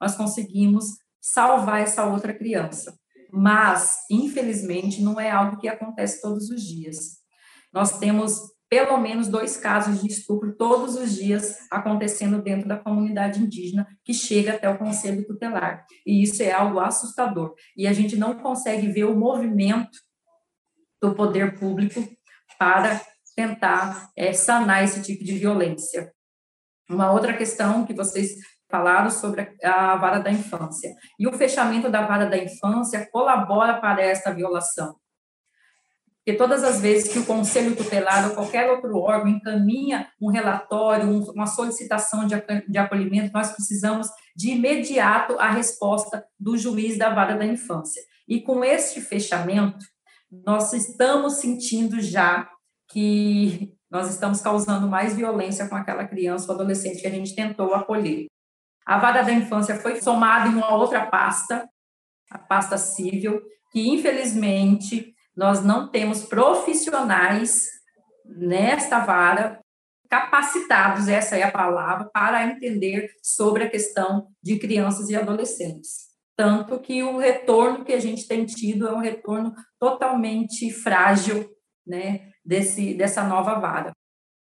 Nós 0.00 0.16
conseguimos 0.16 0.86
salvar 1.20 1.80
essa 1.80 2.04
outra 2.04 2.34
criança 2.34 2.92
mas, 3.32 4.04
infelizmente, 4.10 5.02
não 5.02 5.18
é 5.18 5.30
algo 5.30 5.56
que 5.56 5.66
acontece 5.66 6.20
todos 6.20 6.50
os 6.50 6.62
dias. 6.62 7.16
Nós 7.72 7.98
temos 7.98 8.38
pelo 8.68 8.98
menos 8.98 9.28
dois 9.28 9.56
casos 9.56 10.02
de 10.02 10.08
estupro 10.08 10.54
todos 10.56 10.96
os 10.96 11.14
dias 11.14 11.58
acontecendo 11.70 12.42
dentro 12.42 12.68
da 12.68 12.78
comunidade 12.78 13.40
indígena 13.40 13.86
que 14.04 14.12
chega 14.12 14.52
até 14.52 14.68
o 14.68 14.78
conselho 14.78 15.26
tutelar. 15.26 15.84
E 16.06 16.22
isso 16.22 16.42
é 16.42 16.52
algo 16.52 16.78
assustador. 16.78 17.54
E 17.76 17.86
a 17.86 17.92
gente 17.92 18.16
não 18.16 18.38
consegue 18.38 18.88
ver 18.88 19.04
o 19.04 19.16
movimento 19.16 19.98
do 21.02 21.14
poder 21.14 21.58
público 21.58 22.08
para 22.56 23.00
tentar 23.34 24.10
é, 24.16 24.32
sanar 24.32 24.84
esse 24.84 25.02
tipo 25.02 25.24
de 25.24 25.34
violência. 25.34 26.12
Uma 26.88 27.10
outra 27.10 27.36
questão 27.36 27.84
que 27.84 27.92
vocês 27.92 28.36
falaram 28.70 29.10
sobre 29.10 29.54
a 29.62 29.96
vara 29.96 30.20
da 30.20 30.30
infância. 30.30 30.94
E 31.18 31.26
o 31.26 31.32
fechamento 31.32 31.90
da 31.90 32.06
vara 32.06 32.26
da 32.26 32.38
infância 32.38 33.06
colabora 33.10 33.80
para 33.80 34.02
esta 34.02 34.32
violação. 34.32 34.96
Porque 36.24 36.38
todas 36.38 36.62
as 36.62 36.80
vezes 36.80 37.12
que 37.12 37.18
o 37.18 37.26
conselho 37.26 37.74
tutelar 37.74 38.28
ou 38.28 38.34
qualquer 38.34 38.70
outro 38.70 38.96
órgão 38.96 39.28
encaminha 39.28 40.08
um 40.20 40.30
relatório, 40.30 41.08
uma 41.32 41.46
solicitação 41.46 42.26
de 42.26 42.78
acolhimento, 42.78 43.32
nós 43.34 43.50
precisamos 43.50 44.06
de 44.36 44.52
imediato 44.52 45.36
a 45.40 45.50
resposta 45.50 46.24
do 46.38 46.56
juiz 46.56 46.96
da 46.96 47.12
vara 47.12 47.36
da 47.36 47.44
infância. 47.44 48.00
E 48.28 48.40
com 48.40 48.64
este 48.64 49.00
fechamento, 49.00 49.84
nós 50.32 50.72
estamos 50.72 51.34
sentindo 51.34 52.00
já 52.00 52.48
que 52.88 53.74
nós 53.90 54.08
estamos 54.08 54.40
causando 54.40 54.88
mais 54.88 55.14
violência 55.14 55.68
com 55.68 55.76
aquela 55.76 56.06
criança 56.06 56.46
ou 56.48 56.54
adolescente 56.54 57.02
que 57.02 57.06
a 57.06 57.10
gente 57.10 57.34
tentou 57.34 57.74
acolher. 57.74 58.26
A 58.86 58.98
vara 58.98 59.22
da 59.22 59.32
infância 59.32 59.76
foi 59.76 60.00
somada 60.00 60.48
em 60.48 60.54
uma 60.54 60.74
outra 60.74 61.06
pasta, 61.06 61.68
a 62.30 62.38
pasta 62.38 62.78
civil, 62.78 63.42
que 63.70 63.86
infelizmente 63.88 65.14
nós 65.36 65.62
não 65.62 65.90
temos 65.90 66.24
profissionais 66.24 67.66
nesta 68.24 69.00
vara 69.00 69.60
capacitados, 70.08 71.08
essa 71.08 71.36
é 71.36 71.42
a 71.42 71.50
palavra, 71.50 72.08
para 72.12 72.44
entender 72.44 73.10
sobre 73.22 73.64
a 73.64 73.70
questão 73.70 74.28
de 74.42 74.58
crianças 74.58 75.08
e 75.08 75.16
adolescentes. 75.16 76.11
Tanto 76.36 76.80
que 76.80 77.02
o 77.02 77.18
retorno 77.18 77.84
que 77.84 77.92
a 77.92 78.00
gente 78.00 78.26
tem 78.26 78.44
tido 78.46 78.88
é 78.88 78.92
um 78.92 79.00
retorno 79.00 79.54
totalmente 79.78 80.70
frágil, 80.70 81.48
né, 81.86 82.30
desse, 82.44 82.94
dessa 82.94 83.22
nova 83.24 83.58
vara. 83.58 83.92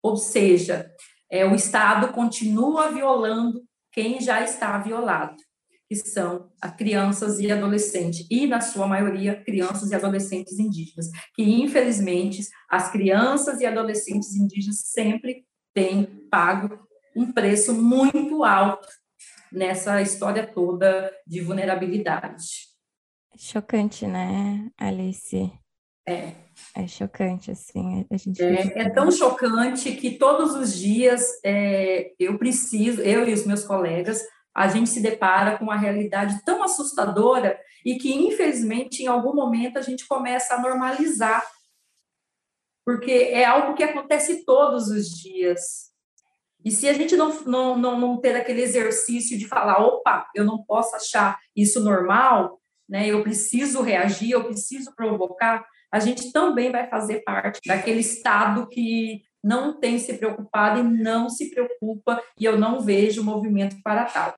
Ou 0.02 0.16
seja, 0.16 0.90
é, 1.30 1.44
o 1.44 1.54
Estado 1.54 2.12
continua 2.12 2.90
violando 2.90 3.62
quem 3.92 4.20
já 4.20 4.42
está 4.42 4.78
violado, 4.78 5.36
que 5.88 5.96
são 5.96 6.50
as 6.60 6.76
crianças 6.76 7.40
e 7.40 7.50
adolescentes, 7.50 8.26
e, 8.30 8.46
na 8.46 8.60
sua 8.60 8.86
maioria, 8.86 9.42
crianças 9.42 9.90
e 9.90 9.94
adolescentes 9.94 10.58
indígenas, 10.58 11.08
que, 11.34 11.42
infelizmente, 11.42 12.42
as 12.70 12.90
crianças 12.90 13.60
e 13.60 13.66
adolescentes 13.66 14.34
indígenas 14.34 14.82
sempre 14.90 15.44
têm 15.74 16.04
pago 16.30 16.86
um 17.16 17.32
preço 17.32 17.74
muito 17.74 18.44
alto 18.44 18.86
nessa 19.52 20.00
história 20.02 20.46
toda 20.46 21.12
de 21.26 21.40
vulnerabilidade. 21.40 22.68
Chocante, 23.36 24.06
né, 24.06 24.70
Alice? 24.76 25.52
É. 26.08 26.32
É 26.74 26.86
chocante, 26.86 27.50
assim. 27.50 28.06
A 28.10 28.16
gente 28.16 28.42
é, 28.42 28.80
é 28.80 28.90
tão 28.90 29.10
chocante 29.10 29.92
que 29.92 30.18
todos 30.18 30.54
os 30.54 30.76
dias 30.76 31.24
é, 31.44 32.12
eu 32.18 32.38
preciso, 32.38 33.00
eu 33.02 33.28
e 33.28 33.32
os 33.32 33.46
meus 33.46 33.64
colegas, 33.64 34.22
a 34.54 34.66
gente 34.68 34.90
se 34.90 35.00
depara 35.00 35.56
com 35.56 35.64
uma 35.64 35.76
realidade 35.76 36.42
tão 36.44 36.62
assustadora 36.62 37.58
e 37.84 37.96
que, 37.96 38.12
infelizmente, 38.12 39.02
em 39.02 39.06
algum 39.06 39.34
momento 39.34 39.78
a 39.78 39.82
gente 39.82 40.06
começa 40.06 40.54
a 40.54 40.60
normalizar, 40.60 41.46
porque 42.84 43.12
é 43.12 43.44
algo 43.44 43.74
que 43.74 43.84
acontece 43.84 44.44
todos 44.44 44.88
os 44.88 45.10
dias. 45.10 45.87
E 46.68 46.70
se 46.70 46.86
a 46.86 46.92
gente 46.92 47.16
não, 47.16 47.30
não, 47.46 47.78
não, 47.78 47.98
não 47.98 48.20
ter 48.20 48.36
aquele 48.36 48.60
exercício 48.60 49.38
de 49.38 49.48
falar, 49.48 49.78
opa, 49.78 50.28
eu 50.34 50.44
não 50.44 50.62
posso 50.62 50.94
achar 50.94 51.38
isso 51.56 51.82
normal, 51.82 52.60
né? 52.86 53.08
Eu 53.08 53.22
preciso 53.22 53.80
reagir, 53.80 54.32
eu 54.32 54.44
preciso 54.44 54.94
provocar, 54.94 55.64
a 55.90 55.98
gente 55.98 56.30
também 56.30 56.70
vai 56.70 56.86
fazer 56.86 57.22
parte 57.24 57.60
daquele 57.66 58.00
Estado 58.00 58.68
que 58.68 59.22
não 59.42 59.80
tem 59.80 59.98
se 59.98 60.12
preocupado 60.18 60.80
e 60.80 60.82
não 60.82 61.30
se 61.30 61.50
preocupa, 61.50 62.22
e 62.38 62.44
eu 62.44 62.58
não 62.58 62.82
vejo 62.82 63.24
movimento 63.24 63.76
para 63.82 64.04
tal. 64.04 64.34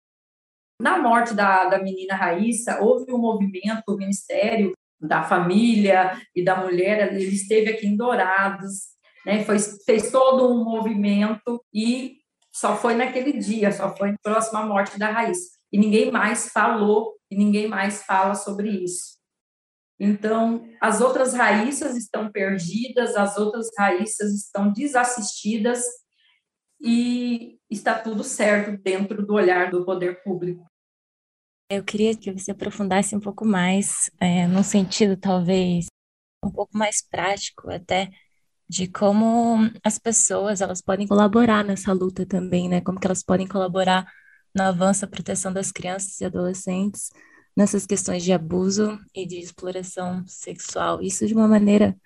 Na 0.81 0.99
morte 0.99 1.35
da, 1.35 1.65
da 1.65 1.83
menina 1.83 2.15
Raíssa, 2.15 2.81
houve 2.81 3.13
um 3.13 3.19
movimento, 3.19 3.83
o 3.89 3.97
Ministério 3.97 4.73
da 5.01 5.25
Família 5.25 6.17
e 6.33 6.45
da 6.45 6.55
Mulher, 6.55 7.13
ele 7.13 7.25
esteve 7.25 7.71
aqui 7.71 7.89
em 7.89 7.97
Dourados, 7.97 8.91
né, 9.27 9.43
foi, 9.43 9.59
fez 9.85 10.13
todo 10.13 10.49
um 10.49 10.65
movimento 10.65 11.61
e 11.75 12.20
só 12.61 12.77
foi 12.77 12.95
naquele 12.95 13.39
dia, 13.39 13.73
só 13.73 13.97
foi 13.97 14.15
próximo 14.23 14.59
à 14.59 14.67
morte 14.67 14.99
da 14.99 15.11
Raíssa. 15.11 15.59
E 15.73 15.79
ninguém 15.79 16.11
mais 16.11 16.51
falou, 16.51 17.17
e 17.31 17.37
ninguém 17.37 17.67
mais 17.67 18.03
fala 18.03 18.35
sobre 18.35 18.69
isso. 18.69 19.19
Então, 19.99 20.69
as 20.79 21.01
outras 21.01 21.33
raíças 21.33 21.97
estão 21.97 22.31
perdidas, 22.31 23.17
as 23.17 23.39
outras 23.39 23.69
raíças 23.79 24.35
estão 24.35 24.71
desassistidas 24.73 25.83
e 26.83 27.59
está 27.71 27.99
tudo 27.99 28.23
certo 28.23 28.77
dentro 28.83 29.25
do 29.25 29.33
olhar 29.33 29.71
do 29.71 29.83
poder 29.83 30.23
público. 30.23 30.67
Eu 31.71 31.83
queria 31.83 32.15
que 32.15 32.31
você 32.31 32.51
aprofundasse 32.51 33.17
um 33.17 33.21
pouco 33.21 33.47
mais, 33.47 34.11
é, 34.21 34.47
num 34.47 34.63
sentido 34.63 35.17
talvez 35.17 35.87
um 36.45 36.51
pouco 36.51 36.77
mais 36.77 37.01
prático 37.01 37.71
até, 37.71 38.11
de 38.71 38.87
como 38.87 39.69
as 39.83 39.99
pessoas 39.99 40.61
elas 40.61 40.81
podem 40.81 41.05
colaborar 41.05 41.65
nessa 41.65 41.93
luta 41.93 42.25
também, 42.25 42.69
né? 42.69 42.81
Como 42.81 43.01
que 43.01 43.07
elas 43.07 43.21
podem 43.21 43.45
colaborar 43.45 44.07
no 44.55 44.63
avanço 44.63 45.05
à 45.05 45.09
proteção 45.09 45.53
das 45.53 45.73
crianças 45.73 46.21
e 46.21 46.25
adolescentes 46.25 47.11
nessas 47.57 47.85
questões 47.85 48.23
de 48.23 48.33
abuso 48.33 48.97
e 49.13 49.27
de 49.27 49.41
exploração 49.41 50.25
sexual. 50.25 51.03
Isso 51.03 51.27
de 51.27 51.35
uma 51.35 51.49
maneira 51.49 51.97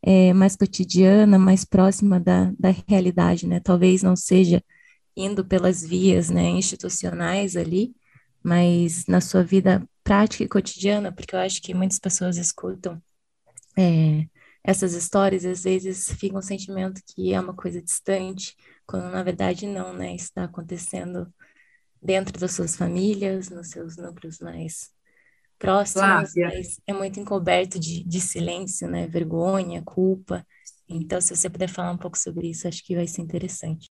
é, 0.00 0.32
mais 0.32 0.54
cotidiana, 0.54 1.40
mais 1.40 1.64
próxima 1.64 2.20
da, 2.20 2.52
da 2.56 2.70
realidade, 2.88 3.48
né? 3.48 3.58
Talvez 3.58 4.04
não 4.04 4.14
seja 4.14 4.62
indo 5.16 5.44
pelas 5.44 5.82
vias 5.82 6.30
né, 6.30 6.44
institucionais 6.50 7.56
ali, 7.56 7.96
mas 8.44 9.06
na 9.08 9.20
sua 9.20 9.42
vida 9.42 9.82
prática 10.04 10.44
e 10.44 10.48
cotidiana, 10.48 11.10
porque 11.10 11.34
eu 11.34 11.40
acho 11.40 11.60
que 11.60 11.74
muitas 11.74 11.98
pessoas 11.98 12.36
escutam 12.36 13.02
é, 13.76 14.26
essas 14.64 14.94
histórias, 14.94 15.44
às 15.44 15.62
vezes 15.62 16.12
fica 16.12 16.38
um 16.38 16.42
sentimento 16.42 17.00
que 17.06 17.32
é 17.32 17.40
uma 17.40 17.54
coisa 17.54 17.82
distante, 17.82 18.56
quando 18.86 19.10
na 19.10 19.22
verdade 19.22 19.66
não, 19.66 19.92
né? 19.92 20.14
Está 20.14 20.44
acontecendo 20.44 21.32
dentro 22.00 22.38
das 22.38 22.52
suas 22.52 22.76
famílias, 22.76 23.50
nos 23.50 23.70
seus 23.70 23.96
núcleos 23.96 24.38
mais 24.38 24.90
próximos, 25.58 26.32
mas 26.36 26.80
é 26.86 26.92
muito 26.92 27.20
encoberto 27.20 27.78
de, 27.78 28.04
de 28.04 28.20
silêncio, 28.20 28.88
né? 28.88 29.06
Vergonha, 29.06 29.82
culpa. 29.82 30.44
Então, 30.88 31.20
se 31.20 31.34
você 31.34 31.48
puder 31.48 31.68
falar 31.68 31.92
um 31.92 31.98
pouco 31.98 32.18
sobre 32.18 32.50
isso, 32.50 32.66
acho 32.66 32.84
que 32.84 32.96
vai 32.96 33.06
ser 33.06 33.22
interessante. 33.22 33.88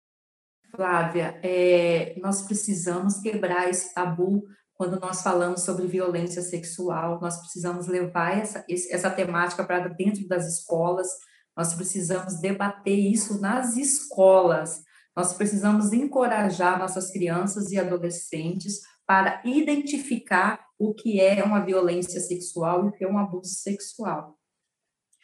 Flávia, 0.76 1.40
é, 1.42 2.20
nós 2.20 2.44
precisamos 2.44 3.20
quebrar 3.20 3.70
esse 3.70 3.94
tabu 3.94 4.44
quando 4.76 5.00
nós 5.00 5.22
falamos 5.22 5.62
sobre 5.62 5.88
violência 5.88 6.42
sexual. 6.42 7.20
Nós 7.22 7.40
precisamos 7.40 7.88
levar 7.88 8.38
essa, 8.38 8.66
essa 8.70 9.10
temática 9.10 9.64
para 9.64 9.88
dentro 9.88 10.28
das 10.28 10.46
escolas. 10.48 11.08
Nós 11.56 11.74
precisamos 11.74 12.40
debater 12.40 12.98
isso 12.98 13.40
nas 13.40 13.78
escolas. 13.78 14.84
Nós 15.16 15.34
precisamos 15.34 15.94
encorajar 15.94 16.78
nossas 16.78 17.10
crianças 17.10 17.72
e 17.72 17.80
adolescentes 17.80 18.82
para 19.08 19.42
identificar 19.46 20.66
o 20.78 20.94
que 20.94 21.22
é 21.22 21.42
uma 21.44 21.64
violência 21.64 22.20
sexual 22.20 22.86
e 22.86 22.90
o 22.90 22.92
que 22.92 23.06
é 23.06 23.08
um 23.08 23.18
abuso 23.18 23.54
sexual. 23.54 24.38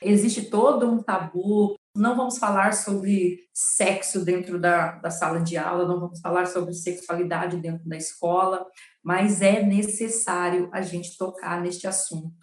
Existe 0.02 0.50
todo 0.50 0.90
um 0.90 1.02
tabu, 1.02 1.76
não 1.96 2.16
vamos 2.16 2.38
falar 2.38 2.74
sobre 2.74 3.40
sexo 3.54 4.26
dentro 4.26 4.60
da, 4.60 4.94
da 4.94 5.12
sala 5.12 5.40
de 5.42 5.58
aula, 5.58 5.88
não 5.88 6.00
vamos 6.00 6.20
falar 6.20 6.48
sobre 6.48 6.74
sexualidade 6.74 7.58
dentro 7.58 7.88
da 7.88 7.98
escola, 7.98 8.66
mas 9.04 9.42
é 9.42 9.62
necessário 9.62 10.70
a 10.72 10.82
gente 10.82 11.18
tocar 11.18 11.62
neste 11.62 11.86
assunto. 11.86 12.34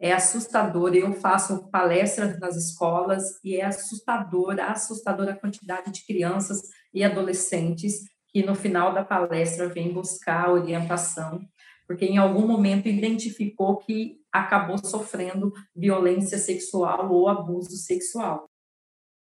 É 0.00 0.12
assustador, 0.12 0.96
eu 0.96 1.12
faço 1.12 1.70
palestras 1.70 2.40
nas 2.40 2.56
escolas 2.56 3.38
e 3.44 3.56
é 3.56 3.64
assustadora, 3.64 4.66
assustadora 4.66 5.32
a 5.32 5.38
quantidade 5.38 5.92
de 5.92 6.04
crianças 6.04 6.60
e 6.92 7.04
adolescentes 7.04 8.00
que 8.32 8.44
no 8.44 8.54
final 8.54 8.92
da 8.92 9.04
palestra 9.04 9.68
vem 9.68 9.92
buscar 9.92 10.50
orientação, 10.50 11.40
porque 11.86 12.06
em 12.06 12.18
algum 12.18 12.46
momento 12.46 12.88
identificou 12.88 13.76
que 13.76 14.21
acabou 14.32 14.78
sofrendo 14.78 15.52
violência 15.74 16.38
sexual 16.38 17.12
ou 17.12 17.28
abuso 17.28 17.76
sexual. 17.76 18.48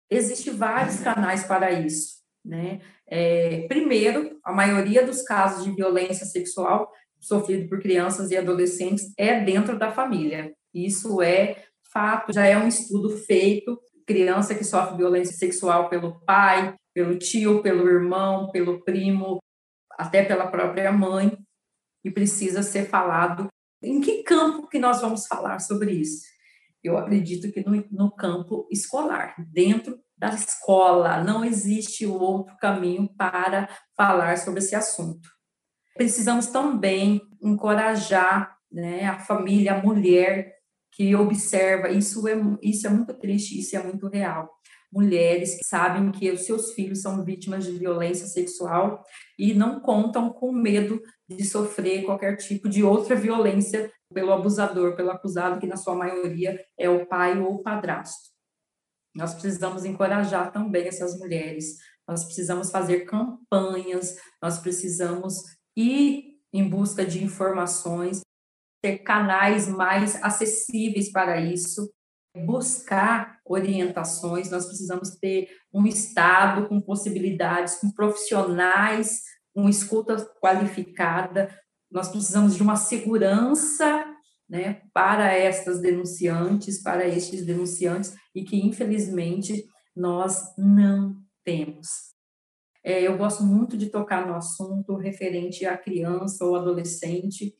Existem 0.09 0.53
vários 0.53 0.99
canais 0.99 1.43
para 1.43 1.71
isso, 1.71 2.19
né? 2.45 2.81
É, 3.07 3.67
primeiro, 3.67 4.39
a 4.43 4.51
maioria 4.51 5.05
dos 5.05 5.23
casos 5.23 5.63
de 5.63 5.71
violência 5.71 6.25
sexual 6.25 6.91
sofrido 7.19 7.69
por 7.69 7.81
crianças 7.81 8.31
e 8.31 8.37
adolescentes 8.37 9.13
é 9.17 9.39
dentro 9.39 9.79
da 9.79 9.91
família. 9.91 10.53
Isso 10.73 11.21
é 11.21 11.63
fato, 11.91 12.33
já 12.33 12.45
é 12.45 12.57
um 12.57 12.67
estudo 12.67 13.09
feito 13.17 13.79
criança 14.05 14.55
que 14.55 14.63
sofre 14.63 14.97
violência 14.97 15.35
sexual 15.35 15.89
pelo 15.89 16.19
pai, 16.25 16.75
pelo 16.93 17.17
tio, 17.17 17.61
pelo 17.61 17.87
irmão, 17.87 18.51
pelo 18.51 18.83
primo, 18.83 19.39
até 19.91 20.23
pela 20.23 20.47
própria 20.47 20.91
mãe, 20.91 21.37
e 22.03 22.11
precisa 22.11 22.61
ser 22.61 22.87
falado. 22.87 23.47
Em 23.83 23.99
que 23.99 24.23
campo 24.23 24.67
que 24.67 24.79
nós 24.79 25.01
vamos 25.01 25.27
falar 25.27 25.59
sobre 25.59 25.91
isso? 25.91 26.23
Eu 26.83 26.97
acredito 26.97 27.51
que 27.51 27.63
no, 27.63 27.83
no 27.91 28.11
campo 28.11 28.67
escolar, 28.71 29.35
dentro 29.51 29.99
da 30.17 30.29
escola, 30.33 31.21
não 31.23 31.43
existe 31.43 32.05
outro 32.05 32.55
caminho 32.57 33.09
para 33.17 33.67
falar 33.95 34.37
sobre 34.37 34.59
esse 34.59 34.75
assunto. 34.75 35.29
Precisamos 35.95 36.47
também 36.47 37.21
encorajar 37.41 38.57
né, 38.71 39.05
a 39.05 39.19
família, 39.19 39.75
a 39.75 39.83
mulher 39.83 40.53
que 40.91 41.15
observa, 41.15 41.89
isso 41.89 42.27
é, 42.27 42.35
isso 42.61 42.87
é 42.87 42.89
muito 42.89 43.13
triste, 43.15 43.59
isso 43.59 43.75
é 43.75 43.83
muito 43.83 44.07
real. 44.07 44.49
Mulheres 44.91 45.55
que 45.57 45.65
sabem 45.65 46.11
que 46.11 46.31
os 46.31 46.45
seus 46.45 46.71
filhos 46.73 47.01
são 47.01 47.23
vítimas 47.25 47.65
de 47.65 47.71
violência 47.71 48.27
sexual 48.27 49.03
e 49.37 49.53
não 49.53 49.79
contam 49.79 50.31
com 50.31 50.51
medo 50.51 51.01
de 51.27 51.43
sofrer 51.43 52.03
qualquer 52.03 52.37
tipo 52.37 52.69
de 52.69 52.83
outra 52.83 53.15
violência 53.15 53.91
pelo 54.13 54.31
abusador, 54.31 54.95
pelo 54.95 55.11
acusado, 55.11 55.59
que 55.59 55.67
na 55.67 55.77
sua 55.77 55.95
maioria 55.95 56.63
é 56.77 56.89
o 56.89 57.05
pai 57.05 57.39
ou 57.39 57.55
o 57.55 57.63
padrasto. 57.63 58.31
Nós 59.15 59.33
precisamos 59.33 59.85
encorajar 59.85 60.51
também 60.51 60.87
essas 60.87 61.17
mulheres, 61.19 61.77
nós 62.07 62.25
precisamos 62.25 62.71
fazer 62.71 63.01
campanhas, 63.01 64.17
nós 64.41 64.59
precisamos 64.59 65.35
ir 65.75 66.39
em 66.51 66.67
busca 66.67 67.05
de 67.05 67.23
informações, 67.23 68.21
ter 68.81 68.99
canais 68.99 69.67
mais 69.67 70.21
acessíveis 70.21 71.11
para 71.11 71.39
isso, 71.39 71.91
buscar 72.35 73.39
orientações, 73.45 74.49
nós 74.49 74.65
precisamos 74.65 75.11
ter 75.17 75.49
um 75.73 75.85
Estado 75.85 76.67
com 76.67 76.81
possibilidades, 76.81 77.75
com 77.75 77.91
profissionais, 77.91 79.21
uma 79.55 79.69
escuta 79.69 80.17
qualificada, 80.41 81.53
nós 81.91 82.09
precisamos 82.09 82.55
de 82.55 82.63
uma 82.63 82.75
segurança 82.75 84.03
né, 84.49 84.81
para 84.93 85.31
estas 85.31 85.79
denunciantes, 85.79 86.81
para 86.81 87.07
estes 87.07 87.45
denunciantes, 87.45 88.15
e 88.33 88.43
que 88.43 88.57
infelizmente 88.57 89.63
nós 89.95 90.53
não 90.57 91.15
temos. 91.43 92.13
É, 92.83 93.01
eu 93.01 93.17
gosto 93.17 93.43
muito 93.43 93.77
de 93.77 93.89
tocar 93.89 94.27
no 94.27 94.35
assunto 94.35 94.95
referente 94.95 95.65
à 95.65 95.77
criança 95.77 96.43
ou 96.43 96.55
adolescente 96.55 97.53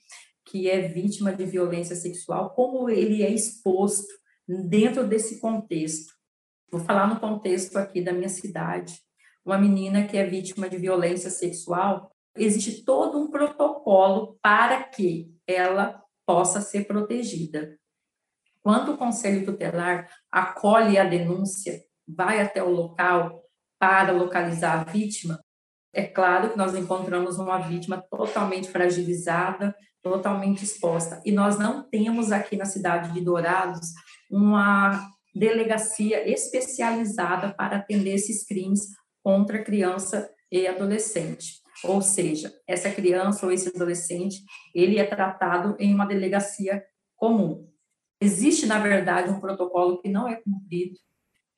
que 0.45 0.69
é 0.69 0.81
vítima 0.81 1.31
de 1.31 1.45
violência 1.45 1.95
sexual, 1.95 2.53
como 2.53 2.89
ele 2.89 3.23
é 3.23 3.31
exposto 3.31 4.22
dentro 4.47 5.07
desse 5.07 5.39
contexto. 5.39 6.13
Vou 6.71 6.81
falar 6.81 7.07
no 7.07 7.19
contexto 7.19 7.77
aqui 7.77 8.01
da 8.01 8.11
minha 8.11 8.29
cidade. 8.29 8.99
Uma 9.45 9.57
menina 9.57 10.07
que 10.07 10.17
é 10.17 10.25
vítima 10.25 10.69
de 10.69 10.77
violência 10.77 11.29
sexual, 11.29 12.11
existe 12.35 12.83
todo 12.83 13.19
um 13.19 13.29
protocolo 13.29 14.37
para 14.41 14.83
que 14.83 15.31
ela 15.45 16.01
possa 16.25 16.61
ser 16.61 16.85
protegida. 16.85 17.77
Quando 18.61 18.93
o 18.93 18.97
conselho 18.97 19.45
tutelar 19.45 20.09
acolhe 20.31 20.97
a 20.97 21.03
denúncia, 21.03 21.83
vai 22.07 22.41
até 22.41 22.63
o 22.63 22.69
local 22.69 23.43
para 23.77 24.13
localizar 24.13 24.79
a 24.79 24.83
vítima, 24.85 25.43
é 25.93 26.03
claro 26.07 26.49
que 26.49 26.57
nós 26.57 26.73
encontramos 26.73 27.37
uma 27.37 27.59
vítima 27.59 28.03
totalmente 28.09 28.67
fragilizada, 28.67 29.75
totalmente 30.01 30.63
exposta. 30.63 31.21
E 31.23 31.31
nós 31.31 31.59
não 31.59 31.87
temos 31.87 32.31
aqui 32.31 32.57
na 32.57 32.65
cidade 32.65 33.13
de 33.13 33.21
Dourados 33.21 33.91
uma 34.33 35.11
delegacia 35.35 36.27
especializada 36.27 37.53
para 37.53 37.77
atender 37.77 38.15
esses 38.15 38.43
crimes 38.45 38.87
contra 39.23 39.63
criança 39.63 40.29
e 40.51 40.67
adolescente. 40.67 41.61
Ou 41.83 42.01
seja, 42.01 42.51
essa 42.67 42.89
criança 42.89 43.45
ou 43.45 43.51
esse 43.51 43.69
adolescente, 43.69 44.43
ele 44.73 44.97
é 44.97 45.05
tratado 45.05 45.75
em 45.79 45.93
uma 45.93 46.05
delegacia 46.05 46.83
comum. 47.15 47.69
Existe, 48.19 48.65
na 48.65 48.79
verdade, 48.79 49.29
um 49.29 49.39
protocolo 49.39 50.01
que 50.01 50.09
não 50.09 50.27
é 50.27 50.35
cumprido, 50.35 50.95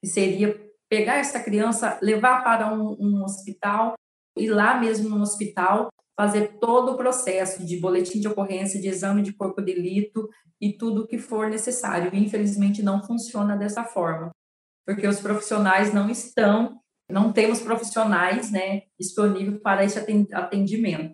que 0.01 0.07
seria 0.07 0.59
pegar 0.89 1.15
essa 1.15 1.39
criança, 1.39 1.97
levar 2.01 2.43
para 2.43 2.73
um, 2.73 2.97
um 2.99 3.23
hospital, 3.23 3.93
ir 4.37 4.49
lá 4.49 4.79
mesmo 4.79 5.09
no 5.09 5.21
hospital, 5.21 5.89
fazer 6.17 6.57
todo 6.59 6.93
o 6.93 6.97
processo 6.97 7.65
de 7.65 7.77
boletim 7.77 8.19
de 8.19 8.27
ocorrência, 8.27 8.79
de 8.79 8.87
exame 8.87 9.21
de 9.21 9.33
corpo 9.33 9.61
de 9.61 9.73
delito 9.73 10.29
e 10.61 10.77
tudo 10.77 11.01
o 11.01 11.07
que 11.07 11.17
for 11.17 11.49
necessário. 11.49 12.09
Infelizmente, 12.13 12.81
não 12.81 13.03
funciona 13.03 13.57
dessa 13.57 13.83
forma, 13.83 14.31
porque 14.85 15.07
os 15.07 15.19
profissionais 15.19 15.93
não 15.93 16.09
estão 16.09 16.79
não 17.09 17.31
temos 17.31 17.61
profissionais 17.61 18.51
né, 18.51 18.83
disponíveis 18.99 19.61
para 19.61 19.83
esse 19.83 19.99
atendimento. 20.33 21.13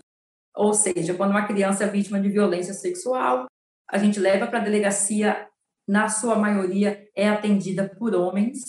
Ou 0.56 0.74
seja, 0.74 1.14
quando 1.14 1.32
uma 1.32 1.46
criança 1.46 1.84
é 1.84 1.88
vítima 1.88 2.20
de 2.20 2.30
violência 2.30 2.74
sexual, 2.74 3.46
a 3.90 3.98
gente 3.98 4.20
leva 4.20 4.48
para 4.48 4.60
a 4.60 4.64
delegacia, 4.64 5.48
na 5.88 6.08
sua 6.08 6.36
maioria 6.36 7.06
é 7.16 7.28
atendida 7.28 7.90
por 7.98 8.16
homens. 8.16 8.60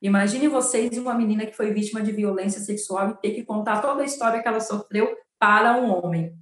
Imagine 0.00 0.48
vocês 0.48 0.96
uma 0.96 1.14
menina 1.14 1.46
que 1.46 1.56
foi 1.56 1.72
vítima 1.72 2.00
de 2.02 2.12
violência 2.12 2.60
sexual 2.60 3.10
e 3.10 3.20
ter 3.20 3.34
que 3.34 3.44
contar 3.44 3.80
toda 3.80 4.02
a 4.02 4.06
história 4.06 4.40
que 4.40 4.48
ela 4.48 4.60
sofreu 4.60 5.14
para 5.44 5.76
um 5.76 5.92
homem. 5.92 6.34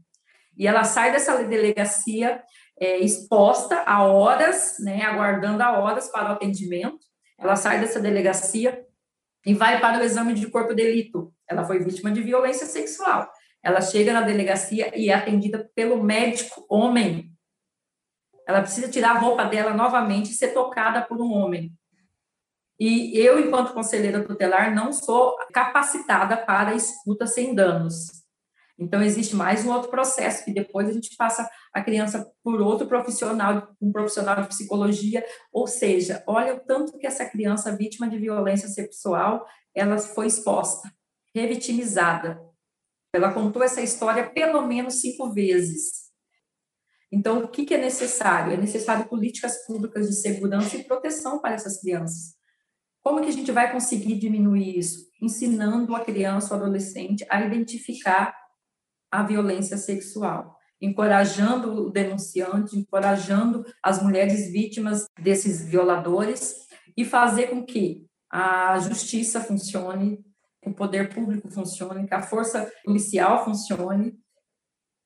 E 0.56 0.64
ela 0.64 0.84
sai 0.84 1.10
dessa 1.10 1.42
delegacia 1.42 2.40
é, 2.78 2.98
exposta 2.98 3.82
a 3.84 4.04
horas, 4.04 4.76
né, 4.78 5.02
aguardando 5.02 5.60
a 5.60 5.76
horas 5.80 6.08
para 6.08 6.28
o 6.28 6.32
atendimento. 6.34 7.00
Ela 7.36 7.56
sai 7.56 7.80
dessa 7.80 7.98
delegacia 7.98 8.86
e 9.44 9.54
vai 9.54 9.80
para 9.80 9.98
o 9.98 10.04
exame 10.04 10.34
de 10.34 10.46
corpo 10.48 10.72
de 10.72 10.84
delito. 10.84 11.34
Ela 11.50 11.64
foi 11.64 11.80
vítima 11.80 12.12
de 12.12 12.22
violência 12.22 12.64
sexual. 12.64 13.28
Ela 13.60 13.80
chega 13.80 14.12
na 14.12 14.20
delegacia 14.20 14.96
e 14.96 15.10
é 15.10 15.14
atendida 15.14 15.68
pelo 15.74 16.00
médico 16.00 16.64
homem. 16.70 17.32
Ela 18.46 18.62
precisa 18.62 18.88
tirar 18.88 19.16
a 19.16 19.18
roupa 19.18 19.46
dela 19.46 19.74
novamente 19.74 20.30
e 20.30 20.34
ser 20.34 20.54
tocada 20.54 21.02
por 21.02 21.20
um 21.20 21.32
homem. 21.32 21.72
E 22.78 23.18
eu, 23.18 23.40
enquanto 23.40 23.74
conselheira 23.74 24.22
tutelar, 24.22 24.72
não 24.72 24.92
sou 24.92 25.36
capacitada 25.52 26.36
para 26.36 26.76
escuta 26.76 27.26
sem 27.26 27.52
danos. 27.52 28.21
Então, 28.82 29.00
existe 29.00 29.36
mais 29.36 29.64
um 29.64 29.70
outro 29.70 29.88
processo, 29.88 30.44
que 30.44 30.52
depois 30.52 30.88
a 30.88 30.92
gente 30.92 31.14
passa 31.16 31.48
a 31.72 31.80
criança 31.80 32.28
por 32.42 32.60
outro 32.60 32.88
profissional, 32.88 33.68
um 33.80 33.92
profissional 33.92 34.42
de 34.42 34.48
psicologia, 34.48 35.24
ou 35.52 35.68
seja, 35.68 36.22
olha 36.26 36.56
o 36.56 36.60
tanto 36.60 36.98
que 36.98 37.06
essa 37.06 37.24
criança 37.24 37.76
vítima 37.76 38.10
de 38.10 38.18
violência 38.18 38.68
sexual, 38.68 39.46
ela 39.72 39.98
foi 39.98 40.26
exposta, 40.26 40.92
revitimizada. 41.32 42.42
Ela 43.14 43.32
contou 43.32 43.62
essa 43.62 43.80
história 43.80 44.28
pelo 44.28 44.66
menos 44.66 45.00
cinco 45.00 45.32
vezes. 45.32 46.10
Então, 47.10 47.44
o 47.44 47.48
que, 47.48 47.72
é 47.72 47.78
necessário? 47.78 48.52
É 48.52 48.56
necessário 48.56 49.08
políticas 49.08 49.64
públicas 49.64 50.08
de 50.08 50.16
segurança 50.16 50.76
e 50.76 50.82
proteção 50.82 51.40
para 51.40 51.54
essas 51.54 51.80
crianças. 51.80 52.34
Como 53.00 53.20
que 53.20 53.28
a 53.28 53.32
gente 53.32 53.52
vai 53.52 53.70
conseguir 53.70 54.16
diminuir 54.16 54.76
isso? 54.76 55.06
Ensinando 55.20 55.94
a 55.94 56.04
criança 56.04 56.52
ou 56.54 56.60
adolescente 56.60 57.24
a 57.28 57.44
identificar 57.44 58.41
a 59.12 59.22
violência 59.22 59.76
sexual, 59.76 60.56
encorajando 60.80 61.86
o 61.86 61.90
denunciante, 61.90 62.78
encorajando 62.78 63.64
as 63.82 64.02
mulheres 64.02 64.50
vítimas 64.50 65.04
desses 65.20 65.68
violadores 65.68 66.66
e 66.96 67.04
fazer 67.04 67.48
com 67.48 67.62
que 67.64 68.06
a 68.30 68.78
justiça 68.78 69.42
funcione, 69.42 70.18
o 70.64 70.72
poder 70.72 71.14
público 71.14 71.50
funcione, 71.50 72.06
que 72.06 72.14
a 72.14 72.22
força 72.22 72.72
policial 72.84 73.44
funcione 73.44 74.14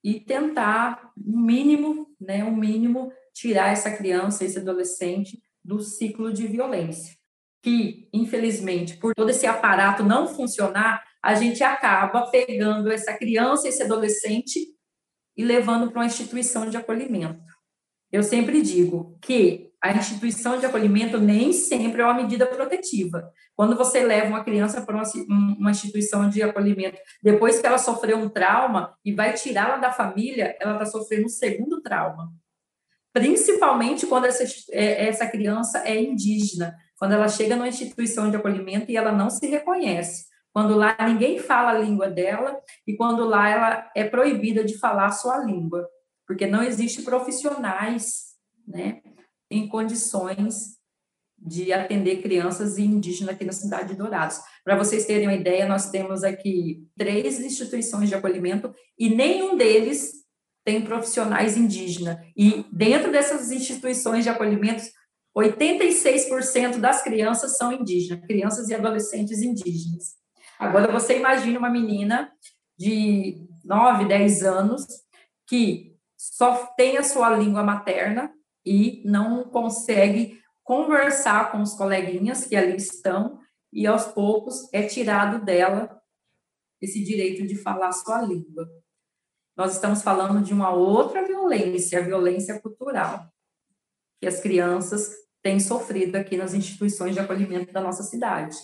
e 0.04 0.20
tentar 0.20 1.10
o 1.16 1.36
mínimo, 1.36 2.06
né, 2.20 2.44
o 2.44 2.54
mínimo 2.54 3.12
tirar 3.34 3.72
essa 3.72 3.90
criança, 3.90 4.44
esse 4.44 4.58
adolescente 4.58 5.42
do 5.64 5.80
ciclo 5.80 6.32
de 6.32 6.46
violência. 6.46 7.16
Que, 7.60 8.08
infelizmente, 8.12 8.96
por 8.98 9.12
todo 9.16 9.30
esse 9.30 9.46
aparato 9.46 10.04
não 10.04 10.28
funcionar, 10.28 11.02
a 11.26 11.34
gente 11.34 11.60
acaba 11.64 12.30
pegando 12.30 12.88
essa 12.88 13.12
criança, 13.12 13.66
esse 13.66 13.82
adolescente 13.82 14.60
e 15.36 15.44
levando 15.44 15.90
para 15.90 15.98
uma 15.98 16.06
instituição 16.06 16.70
de 16.70 16.76
acolhimento. 16.76 17.42
Eu 18.12 18.22
sempre 18.22 18.62
digo 18.62 19.18
que 19.20 19.72
a 19.82 19.92
instituição 19.92 20.56
de 20.60 20.66
acolhimento 20.66 21.18
nem 21.18 21.52
sempre 21.52 22.00
é 22.00 22.04
uma 22.04 22.14
medida 22.14 22.46
protetiva. 22.46 23.28
Quando 23.56 23.76
você 23.76 24.04
leva 24.04 24.28
uma 24.28 24.44
criança 24.44 24.82
para 24.82 25.02
uma 25.28 25.70
instituição 25.72 26.28
de 26.28 26.44
acolhimento, 26.44 26.96
depois 27.20 27.58
que 27.58 27.66
ela 27.66 27.78
sofreu 27.78 28.18
um 28.18 28.28
trauma 28.28 28.96
e 29.04 29.12
vai 29.12 29.32
tirá-la 29.32 29.78
da 29.78 29.90
família, 29.90 30.56
ela 30.60 30.74
está 30.74 30.86
sofrendo 30.86 31.24
um 31.24 31.28
segundo 31.28 31.82
trauma. 31.82 32.32
Principalmente 33.12 34.06
quando 34.06 34.26
essa, 34.26 34.44
é, 34.70 35.08
essa 35.08 35.26
criança 35.26 35.82
é 35.84 36.00
indígena, 36.00 36.76
quando 36.96 37.14
ela 37.14 37.26
chega 37.26 37.56
numa 37.56 37.66
instituição 37.66 38.30
de 38.30 38.36
acolhimento 38.36 38.92
e 38.92 38.96
ela 38.96 39.10
não 39.10 39.28
se 39.28 39.44
reconhece 39.48 40.35
quando 40.56 40.74
lá 40.74 40.96
ninguém 41.06 41.38
fala 41.38 41.72
a 41.72 41.78
língua 41.78 42.08
dela 42.08 42.58
e 42.86 42.96
quando 42.96 43.26
lá 43.26 43.46
ela 43.46 43.90
é 43.94 44.04
proibida 44.04 44.64
de 44.64 44.78
falar 44.78 45.08
a 45.08 45.12
sua 45.12 45.44
língua, 45.44 45.86
porque 46.26 46.46
não 46.46 46.62
existe 46.62 47.02
profissionais, 47.02 48.28
né, 48.66 49.02
em 49.50 49.68
condições 49.68 50.78
de 51.36 51.74
atender 51.74 52.22
crianças 52.22 52.78
indígenas 52.78 53.34
aqui 53.34 53.44
na 53.44 53.52
cidade 53.52 53.88
de 53.88 53.96
Dourados. 53.96 54.40
Para 54.64 54.78
vocês 54.78 55.04
terem 55.04 55.28
uma 55.28 55.36
ideia, 55.36 55.68
nós 55.68 55.90
temos 55.90 56.24
aqui 56.24 56.88
três 56.96 57.38
instituições 57.38 58.08
de 58.08 58.14
acolhimento 58.14 58.74
e 58.98 59.10
nenhum 59.10 59.58
deles 59.58 60.24
tem 60.64 60.80
profissionais 60.80 61.58
indígenas. 61.58 62.16
E 62.34 62.64
dentro 62.72 63.12
dessas 63.12 63.52
instituições 63.52 64.24
de 64.24 64.30
acolhimento, 64.30 64.84
86% 65.36 66.78
das 66.78 67.02
crianças 67.02 67.58
são 67.58 67.74
indígenas, 67.74 68.24
crianças 68.24 68.70
e 68.70 68.74
adolescentes 68.74 69.42
indígenas. 69.42 70.16
Agora, 70.58 70.90
você 70.90 71.18
imagina 71.18 71.58
uma 71.58 71.70
menina 71.70 72.32
de 72.78 73.46
9, 73.64 74.06
10 74.06 74.42
anos 74.42 74.84
que 75.46 75.96
só 76.16 76.66
tem 76.76 76.96
a 76.96 77.02
sua 77.02 77.30
língua 77.30 77.62
materna 77.62 78.32
e 78.64 79.02
não 79.04 79.44
consegue 79.44 80.40
conversar 80.64 81.52
com 81.52 81.62
os 81.62 81.74
coleguinhas 81.74 82.44
que 82.44 82.56
ali 82.56 82.76
estão, 82.76 83.38
e 83.72 83.86
aos 83.86 84.06
poucos 84.06 84.68
é 84.72 84.82
tirado 84.82 85.44
dela 85.44 86.00
esse 86.80 87.04
direito 87.04 87.46
de 87.46 87.54
falar 87.54 87.92
sua 87.92 88.20
língua. 88.22 88.68
Nós 89.56 89.74
estamos 89.74 90.02
falando 90.02 90.42
de 90.42 90.52
uma 90.52 90.70
outra 90.70 91.24
violência, 91.24 91.98
a 91.98 92.02
violência 92.02 92.60
cultural, 92.60 93.32
que 94.20 94.26
as 94.26 94.40
crianças 94.40 95.14
têm 95.42 95.60
sofrido 95.60 96.16
aqui 96.16 96.36
nas 96.36 96.52
instituições 96.52 97.14
de 97.14 97.20
acolhimento 97.20 97.72
da 97.72 97.80
nossa 97.80 98.02
cidade. 98.02 98.56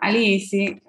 Alice, 0.00 0.82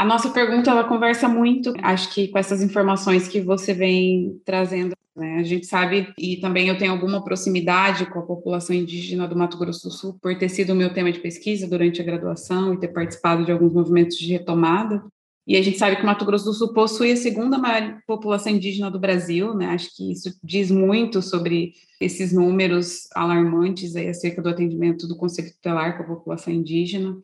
a 0.00 0.04
nossa 0.06 0.30
pergunta 0.30 0.70
ela 0.70 0.84
conversa 0.84 1.28
muito, 1.28 1.74
acho 1.82 2.14
que 2.14 2.28
com 2.28 2.38
essas 2.38 2.62
informações 2.62 3.28
que 3.28 3.38
você 3.38 3.74
vem 3.74 4.40
trazendo. 4.46 4.96
Né? 5.14 5.36
A 5.38 5.42
gente 5.42 5.66
sabe, 5.66 6.10
e 6.16 6.38
também 6.38 6.68
eu 6.68 6.78
tenho 6.78 6.90
alguma 6.90 7.22
proximidade 7.22 8.06
com 8.06 8.18
a 8.18 8.22
população 8.22 8.74
indígena 8.74 9.28
do 9.28 9.36
Mato 9.36 9.58
Grosso 9.58 9.88
do 9.88 9.92
Sul, 9.92 10.16
por 10.22 10.34
ter 10.38 10.48
sido 10.48 10.72
o 10.72 10.74
meu 10.74 10.90
tema 10.94 11.12
de 11.12 11.20
pesquisa 11.20 11.68
durante 11.68 12.00
a 12.00 12.04
graduação 12.04 12.72
e 12.72 12.80
ter 12.80 12.88
participado 12.88 13.44
de 13.44 13.52
alguns 13.52 13.74
movimentos 13.74 14.16
de 14.16 14.32
retomada. 14.32 15.04
E 15.46 15.54
a 15.54 15.60
gente 15.60 15.76
sabe 15.76 15.96
que 15.96 16.02
o 16.02 16.06
Mato 16.06 16.24
Grosso 16.24 16.46
do 16.46 16.54
Sul 16.54 16.72
possui 16.72 17.12
a 17.12 17.16
segunda 17.16 17.58
maior 17.58 17.98
população 18.06 18.52
indígena 18.52 18.90
do 18.90 18.98
Brasil, 18.98 19.52
né? 19.52 19.66
Acho 19.66 19.94
que 19.94 20.10
isso 20.10 20.34
diz 20.42 20.70
muito 20.70 21.20
sobre 21.20 21.74
esses 22.00 22.32
números 22.32 23.06
alarmantes 23.14 23.94
aí 23.96 24.08
acerca 24.08 24.40
do 24.40 24.48
atendimento 24.48 25.06
do 25.06 25.16
Conselho 25.18 25.52
Tutelar 25.52 25.98
com 25.98 26.04
a 26.04 26.16
população 26.16 26.54
indígena. 26.54 27.18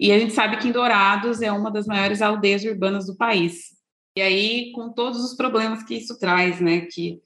E 0.00 0.10
a 0.12 0.18
gente 0.18 0.32
sabe 0.32 0.56
que 0.56 0.66
em 0.66 0.72
Dourados 0.72 1.42
é 1.42 1.52
uma 1.52 1.70
das 1.70 1.86
maiores 1.86 2.22
aldeias 2.22 2.64
urbanas 2.64 3.04
do 3.04 3.14
país. 3.14 3.66
E 4.16 4.22
aí, 4.22 4.72
com 4.72 4.90
todos 4.94 5.22
os 5.22 5.36
problemas 5.36 5.82
que 5.82 5.94
isso 5.94 6.18
traz, 6.18 6.58
né? 6.58 6.86
Que 6.90 7.20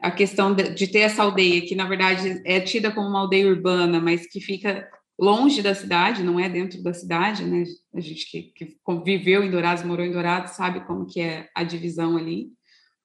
a 0.00 0.10
questão 0.10 0.52
de, 0.52 0.88
ter 0.88 0.98
essa 0.98 1.22
aldeia, 1.22 1.62
que 1.62 1.76
na 1.76 1.86
verdade 1.86 2.42
é 2.44 2.60
tida 2.60 2.90
como 2.90 3.08
uma 3.08 3.20
aldeia 3.20 3.48
urbana, 3.48 4.00
mas 4.00 4.26
que 4.26 4.40
fica 4.40 4.88
longe 5.16 5.62
da 5.62 5.72
cidade, 5.72 6.24
não 6.24 6.38
é 6.38 6.48
dentro 6.48 6.82
da 6.82 6.92
cidade, 6.92 7.44
né? 7.44 7.62
A 7.94 8.00
gente 8.00 8.28
que, 8.28 8.42
que 8.56 8.76
viveu 9.04 9.44
em 9.44 9.50
Dourados, 9.50 9.84
morou 9.84 10.04
em 10.04 10.10
Dourados, 10.10 10.56
sabe 10.56 10.84
como 10.84 11.06
que 11.06 11.20
é 11.20 11.48
a 11.54 11.62
divisão 11.62 12.16
ali. 12.16 12.48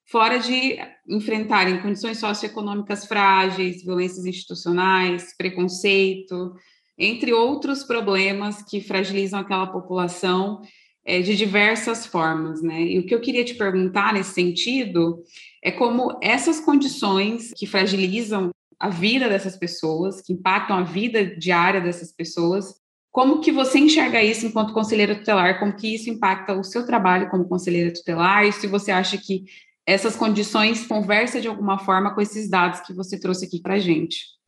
Fora 0.09 0.39
de 0.39 0.79
enfrentarem 1.07 1.79
condições 1.79 2.17
socioeconômicas 2.17 3.05
frágeis, 3.05 3.83
violências 3.83 4.25
institucionais, 4.25 5.37
preconceito, 5.37 6.55
entre 6.97 7.33
outros 7.33 7.83
problemas 7.83 8.61
que 8.61 8.81
fragilizam 8.81 9.39
aquela 9.39 9.67
população 9.67 10.61
é, 11.05 11.21
de 11.21 11.35
diversas 11.35 12.05
formas, 12.05 12.61
né? 12.61 12.81
E 12.81 12.99
o 12.99 13.05
que 13.05 13.13
eu 13.13 13.21
queria 13.21 13.43
te 13.43 13.55
perguntar 13.55 14.13
nesse 14.13 14.33
sentido 14.33 15.23
é 15.63 15.71
como 15.71 16.17
essas 16.21 16.59
condições 16.59 17.51
que 17.55 17.65
fragilizam 17.65 18.51
a 18.79 18.89
vida 18.89 19.29
dessas 19.29 19.57
pessoas, 19.57 20.21
que 20.21 20.33
impactam 20.33 20.77
a 20.77 20.83
vida 20.83 21.25
diária 21.25 21.81
dessas 21.81 22.11
pessoas, 22.11 22.81
como 23.11 23.41
que 23.41 23.51
você 23.51 23.77
enxerga 23.77 24.23
isso 24.23 24.45
enquanto 24.45 24.73
conselheira 24.73 25.15
tutelar? 25.15 25.59
Como 25.59 25.75
que 25.75 25.93
isso 25.93 26.09
impacta 26.09 26.53
o 26.53 26.63
seu 26.63 26.85
trabalho 26.85 27.29
como 27.29 27.47
conselheira 27.47 27.93
tutelar? 27.93 28.45
E 28.45 28.53
se 28.53 28.67
você 28.67 28.89
acha 28.89 29.17
que 29.17 29.43
essas 29.85 30.15
condições 30.15 30.87
conversam 30.87 31.41
de 31.41 31.47
alguma 31.47 31.77
forma 31.77 32.15
com 32.15 32.21
esses 32.21 32.49
dados 32.49 32.79
que 32.79 32.93
você 32.93 33.19
trouxe 33.19 33.45
aqui 33.45 33.61
para 33.61 33.73
a 33.73 33.79
gente? 33.79 34.40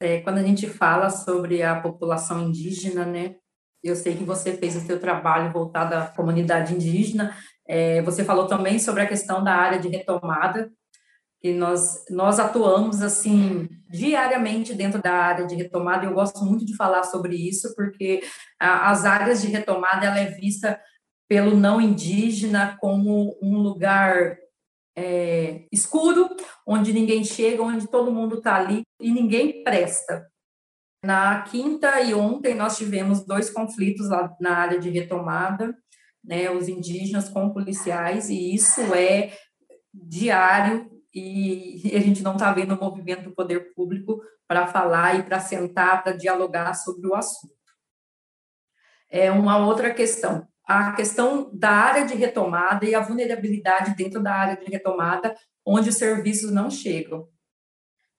É, 0.00 0.20
quando 0.22 0.38
a 0.38 0.42
gente 0.42 0.66
fala 0.66 1.10
sobre 1.10 1.62
a 1.62 1.78
população 1.78 2.40
indígena, 2.40 3.04
né, 3.04 3.36
eu 3.84 3.94
sei 3.94 4.16
que 4.16 4.24
você 4.24 4.56
fez 4.56 4.74
o 4.74 4.80
seu 4.80 4.98
trabalho 4.98 5.52
voltado 5.52 5.94
à 5.94 6.06
comunidade 6.06 6.74
indígena, 6.74 7.36
é, 7.68 8.00
você 8.02 8.24
falou 8.24 8.46
também 8.46 8.78
sobre 8.78 9.02
a 9.02 9.06
questão 9.06 9.44
da 9.44 9.54
área 9.54 9.78
de 9.78 9.88
retomada, 9.88 10.70
que 11.40 11.54
nós, 11.54 12.04
nós 12.10 12.38
atuamos, 12.38 13.00
assim, 13.00 13.68
diariamente 13.88 14.74
dentro 14.74 15.00
da 15.00 15.12
área 15.12 15.46
de 15.46 15.54
retomada, 15.54 16.04
eu 16.04 16.12
gosto 16.12 16.44
muito 16.44 16.66
de 16.66 16.76
falar 16.76 17.02
sobre 17.04 17.34
isso, 17.34 17.74
porque 17.74 18.22
a, 18.58 18.90
as 18.90 19.04
áreas 19.04 19.40
de 19.40 19.48
retomada, 19.48 20.06
ela 20.06 20.18
é 20.18 20.26
vista 20.26 20.78
pelo 21.28 21.56
não 21.56 21.80
indígena 21.80 22.76
como 22.80 23.38
um 23.40 23.56
lugar 23.58 24.36
é, 25.00 25.66
escuro, 25.72 26.28
onde 26.66 26.92
ninguém 26.92 27.24
chega, 27.24 27.62
onde 27.62 27.88
todo 27.88 28.12
mundo 28.12 28.36
está 28.36 28.56
ali 28.56 28.82
e 29.00 29.10
ninguém 29.10 29.64
presta. 29.64 30.30
Na 31.02 31.42
quinta 31.42 32.00
e 32.02 32.12
ontem 32.12 32.54
nós 32.54 32.76
tivemos 32.76 33.24
dois 33.24 33.48
conflitos 33.48 34.10
lá 34.10 34.36
na 34.38 34.58
área 34.58 34.78
de 34.78 34.90
retomada, 34.90 35.74
né, 36.22 36.50
os 36.50 36.68
indígenas 36.68 37.30
com 37.30 37.50
policiais, 37.50 38.28
e 38.28 38.54
isso 38.54 38.82
é 38.94 39.32
diário, 39.92 40.90
e 41.14 41.92
a 41.96 42.00
gente 42.00 42.22
não 42.22 42.34
está 42.34 42.52
vendo 42.52 42.74
o 42.74 42.78
movimento 42.78 43.24
do 43.24 43.34
poder 43.34 43.72
público 43.74 44.20
para 44.46 44.66
falar 44.66 45.18
e 45.18 45.22
para 45.22 45.40
sentar, 45.40 46.04
para 46.04 46.12
dialogar 46.12 46.74
sobre 46.74 47.08
o 47.08 47.14
assunto. 47.14 47.54
É 49.08 49.32
uma 49.32 49.56
outra 49.66 49.94
questão 49.94 50.46
a 50.70 50.92
questão 50.92 51.50
da 51.52 51.70
área 51.70 52.06
de 52.06 52.14
retomada 52.14 52.84
e 52.84 52.94
a 52.94 53.00
vulnerabilidade 53.00 53.96
dentro 53.96 54.22
da 54.22 54.32
área 54.32 54.56
de 54.56 54.70
retomada, 54.70 55.34
onde 55.66 55.88
os 55.88 55.96
serviços 55.96 56.52
não 56.52 56.70
chegam. 56.70 57.28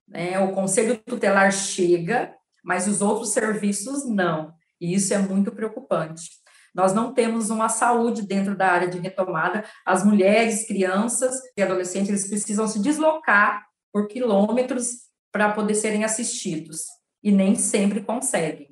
Né? 0.05 0.37
O 0.37 0.51
conselho 0.51 0.97
tutelar 0.97 1.53
chega, 1.53 2.35
mas 2.61 2.89
os 2.89 3.01
outros 3.01 3.29
serviços 3.29 4.05
não. 4.05 4.53
E 4.81 4.93
isso 4.93 5.13
é 5.13 5.17
muito 5.17 5.53
preocupante. 5.53 6.29
Nós 6.75 6.93
não 6.93 7.13
temos 7.13 7.49
uma 7.49 7.69
saúde 7.69 8.21
dentro 8.21 8.53
da 8.53 8.67
área 8.67 8.89
de 8.89 8.99
retomada. 8.99 9.63
As 9.85 10.03
mulheres, 10.03 10.67
crianças 10.67 11.39
e 11.55 11.63
adolescentes, 11.63 12.09
eles 12.09 12.27
precisam 12.27 12.67
se 12.67 12.81
deslocar 12.81 13.65
por 13.93 14.09
quilômetros 14.09 14.87
para 15.31 15.53
poder 15.53 15.75
serem 15.75 16.03
assistidos. 16.03 16.81
E 17.23 17.31
nem 17.31 17.55
sempre 17.55 18.01
conseguem. 18.01 18.67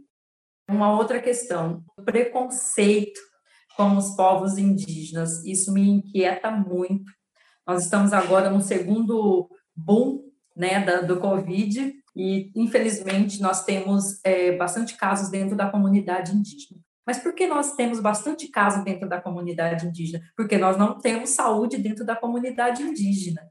Uma 0.70 0.92
outra 0.98 1.22
questão, 1.22 1.82
o 1.98 2.04
preconceito 2.04 3.29
com 3.80 3.96
os 3.96 4.10
povos 4.10 4.58
indígenas. 4.58 5.46
Isso 5.46 5.72
me 5.72 5.88
inquieta 5.90 6.52
muito. 6.52 7.10
Nós 7.66 7.86
estamos 7.86 8.12
agora 8.12 8.50
no 8.50 8.60
segundo 8.60 9.50
boom 9.74 10.22
né, 10.54 10.84
da, 10.84 11.00
do 11.00 11.18
Covid 11.18 11.94
e, 12.14 12.52
infelizmente, 12.54 13.42
nós 13.42 13.64
temos 13.64 14.20
é, 14.26 14.52
bastante 14.58 14.98
casos 14.98 15.30
dentro 15.30 15.56
da 15.56 15.70
comunidade 15.70 16.36
indígena. 16.36 16.82
Mas 17.08 17.20
por 17.20 17.34
que 17.34 17.48
nós 17.48 17.74
temos 17.78 18.02
bastante 18.02 18.50
casos 18.50 18.84
dentro 18.84 19.08
da 19.08 19.22
comunidade 19.22 19.88
indígena? 19.88 20.22
Porque 20.36 20.58
nós 20.58 20.78
não 20.78 21.00
temos 21.00 21.30
saúde 21.30 21.78
dentro 21.78 22.06
da 22.06 22.18
comunidade 22.18 22.84
indígena. 22.84 23.50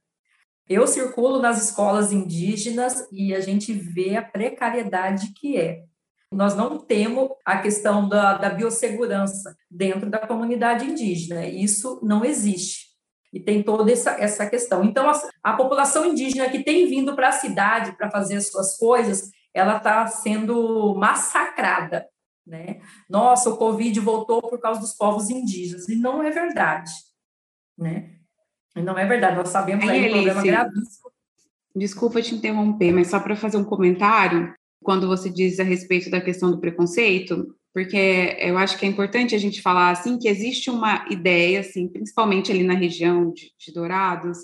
Eu 0.69 0.87
circulo 0.87 1.41
nas 1.41 1.65
escolas 1.65 2.13
indígenas 2.13 3.09
e 3.11 3.35
a 3.35 3.41
gente 3.41 3.73
vê 3.73 4.19
a 4.19 4.23
precariedade 4.23 5.33
que 5.33 5.57
é. 5.57 5.85
Nós 6.33 6.55
não 6.55 6.79
temos 6.79 7.31
a 7.45 7.59
questão 7.59 8.09
da, 8.09 8.37
da 8.37 8.51
biossegurança 8.51 9.57
dentro 9.71 10.11
da 10.11 10.27
comunidade 10.27 10.85
indígena, 10.85 11.47
isso 11.47 12.01
não 12.03 12.25
existe. 12.25 12.89
E 13.33 13.41
tem 13.41 13.63
toda 13.63 13.91
essa, 13.93 14.11
essa 14.13 14.49
questão. 14.49 14.85
Então, 14.85 15.09
a, 15.09 15.21
a 15.43 15.53
população 15.55 16.05
indígena 16.05 16.49
que 16.49 16.63
tem 16.63 16.87
vindo 16.87 17.15
para 17.15 17.29
a 17.29 17.33
cidade 17.33 17.97
para 17.97 18.11
fazer 18.11 18.37
as 18.37 18.49
suas 18.49 18.77
coisas, 18.77 19.31
ela 19.53 19.77
está 19.77 20.07
sendo 20.07 20.95
massacrada. 20.95 22.07
Né? 22.47 22.81
Nossa, 23.09 23.51
o 23.51 23.57
Covid 23.57 24.01
voltou 24.01 24.41
por 24.41 24.59
causa 24.59 24.81
dos 24.81 24.95
povos 24.95 25.29
indígenas. 25.29 25.89
E 25.89 25.97
não 25.97 26.23
é 26.23 26.31
verdade. 26.31 26.91
Né? 27.77 28.15
não 28.75 28.99
é 28.99 29.05
verdade. 29.07 29.37
Nós 29.37 29.49
sabemos 29.49 29.89
aí, 29.89 30.05
aí 30.05 30.09
um 30.09 30.13
problema 30.13 30.43
gravíssimo. 30.43 31.11
Desculpa 31.77 32.23
te 32.23 32.35
interromper, 32.35 32.93
mas 32.93 33.09
só 33.09 33.21
para 33.21 33.37
fazer 33.37 33.57
um 33.57 33.65
comentário, 33.65 34.55
quando 34.89 35.07
você 35.07 35.29
diz 35.29 35.61
a 35.61 35.65
respeito 35.65 36.09
da 36.09 36.19
questão 36.19 36.51
do 36.51 36.59
preconceito, 36.59 37.55
porque 37.75 38.39
eu 38.41 38.57
acho 38.57 38.79
que 38.79 38.87
é 38.87 38.89
importante 38.89 39.35
a 39.35 39.39
gente 39.39 39.61
falar 39.61 39.91
assim 39.91 40.19
que 40.19 40.27
existe 40.27 40.71
uma 40.71 41.05
ideia, 41.11 41.61
assim, 41.61 41.87
principalmente 41.87 42.51
ali 42.51 42.63
na 42.63 42.73
região 42.73 43.31
de, 43.31 43.53
de 43.59 43.71
Dourados, 43.71 44.39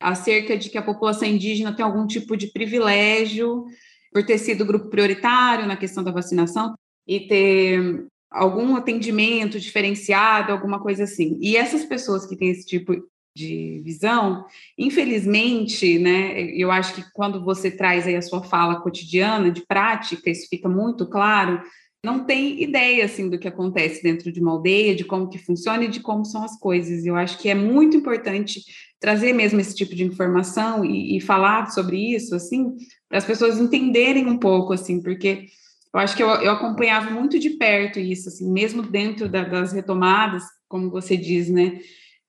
acerca 0.00 0.56
de 0.56 0.70
que 0.70 0.78
a 0.78 0.82
população 0.82 1.28
indígena 1.28 1.76
tem 1.76 1.84
algum 1.84 2.06
tipo 2.06 2.38
de 2.38 2.46
privilégio 2.46 3.66
por 4.10 4.24
ter 4.24 4.38
sido 4.38 4.64
grupo 4.64 4.88
prioritário 4.88 5.66
na 5.66 5.76
questão 5.76 6.02
da 6.02 6.10
vacinação 6.10 6.74
e 7.06 7.20
ter 7.28 8.06
algum 8.30 8.74
atendimento 8.76 9.60
diferenciado, 9.60 10.52
alguma 10.52 10.80
coisa 10.80 11.04
assim. 11.04 11.36
E 11.38 11.54
essas 11.54 11.84
pessoas 11.84 12.24
que 12.24 12.34
têm 12.34 12.48
esse 12.48 12.64
tipo 12.64 12.94
de 13.34 13.80
visão, 13.84 14.44
infelizmente, 14.78 15.98
né, 15.98 16.42
eu 16.54 16.70
acho 16.70 16.94
que 16.94 17.04
quando 17.12 17.42
você 17.42 17.70
traz 17.70 18.06
aí 18.06 18.14
a 18.14 18.22
sua 18.22 18.42
fala 18.42 18.80
cotidiana, 18.80 19.50
de 19.50 19.64
prática, 19.66 20.30
isso 20.30 20.48
fica 20.50 20.68
muito 20.68 21.06
claro, 21.06 21.62
não 22.04 22.24
tem 22.24 22.60
ideia, 22.60 23.04
assim, 23.04 23.30
do 23.30 23.38
que 23.38 23.46
acontece 23.46 24.02
dentro 24.02 24.32
de 24.32 24.40
uma 24.40 24.50
aldeia, 24.50 24.94
de 24.94 25.04
como 25.04 25.28
que 25.28 25.38
funciona 25.38 25.84
e 25.84 25.88
de 25.88 26.00
como 26.00 26.24
são 26.24 26.42
as 26.42 26.58
coisas. 26.58 27.06
Eu 27.06 27.14
acho 27.14 27.38
que 27.38 27.48
é 27.48 27.54
muito 27.54 27.96
importante 27.96 28.60
trazer 28.98 29.32
mesmo 29.32 29.60
esse 29.60 29.74
tipo 29.74 29.94
de 29.94 30.02
informação 30.02 30.84
e, 30.84 31.16
e 31.16 31.20
falar 31.20 31.70
sobre 31.70 32.14
isso, 32.14 32.34
assim, 32.34 32.74
para 33.08 33.18
as 33.18 33.24
pessoas 33.24 33.58
entenderem 33.58 34.26
um 34.26 34.36
pouco, 34.36 34.72
assim, 34.72 35.00
porque 35.00 35.46
eu 35.94 36.00
acho 36.00 36.16
que 36.16 36.22
eu, 36.22 36.28
eu 36.28 36.50
acompanhava 36.50 37.10
muito 37.10 37.38
de 37.38 37.50
perto 37.50 38.00
isso, 38.00 38.28
assim, 38.28 38.50
mesmo 38.50 38.82
dentro 38.82 39.28
da, 39.28 39.44
das 39.44 39.72
retomadas, 39.72 40.42
como 40.68 40.90
você 40.90 41.16
diz, 41.16 41.48
né, 41.48 41.78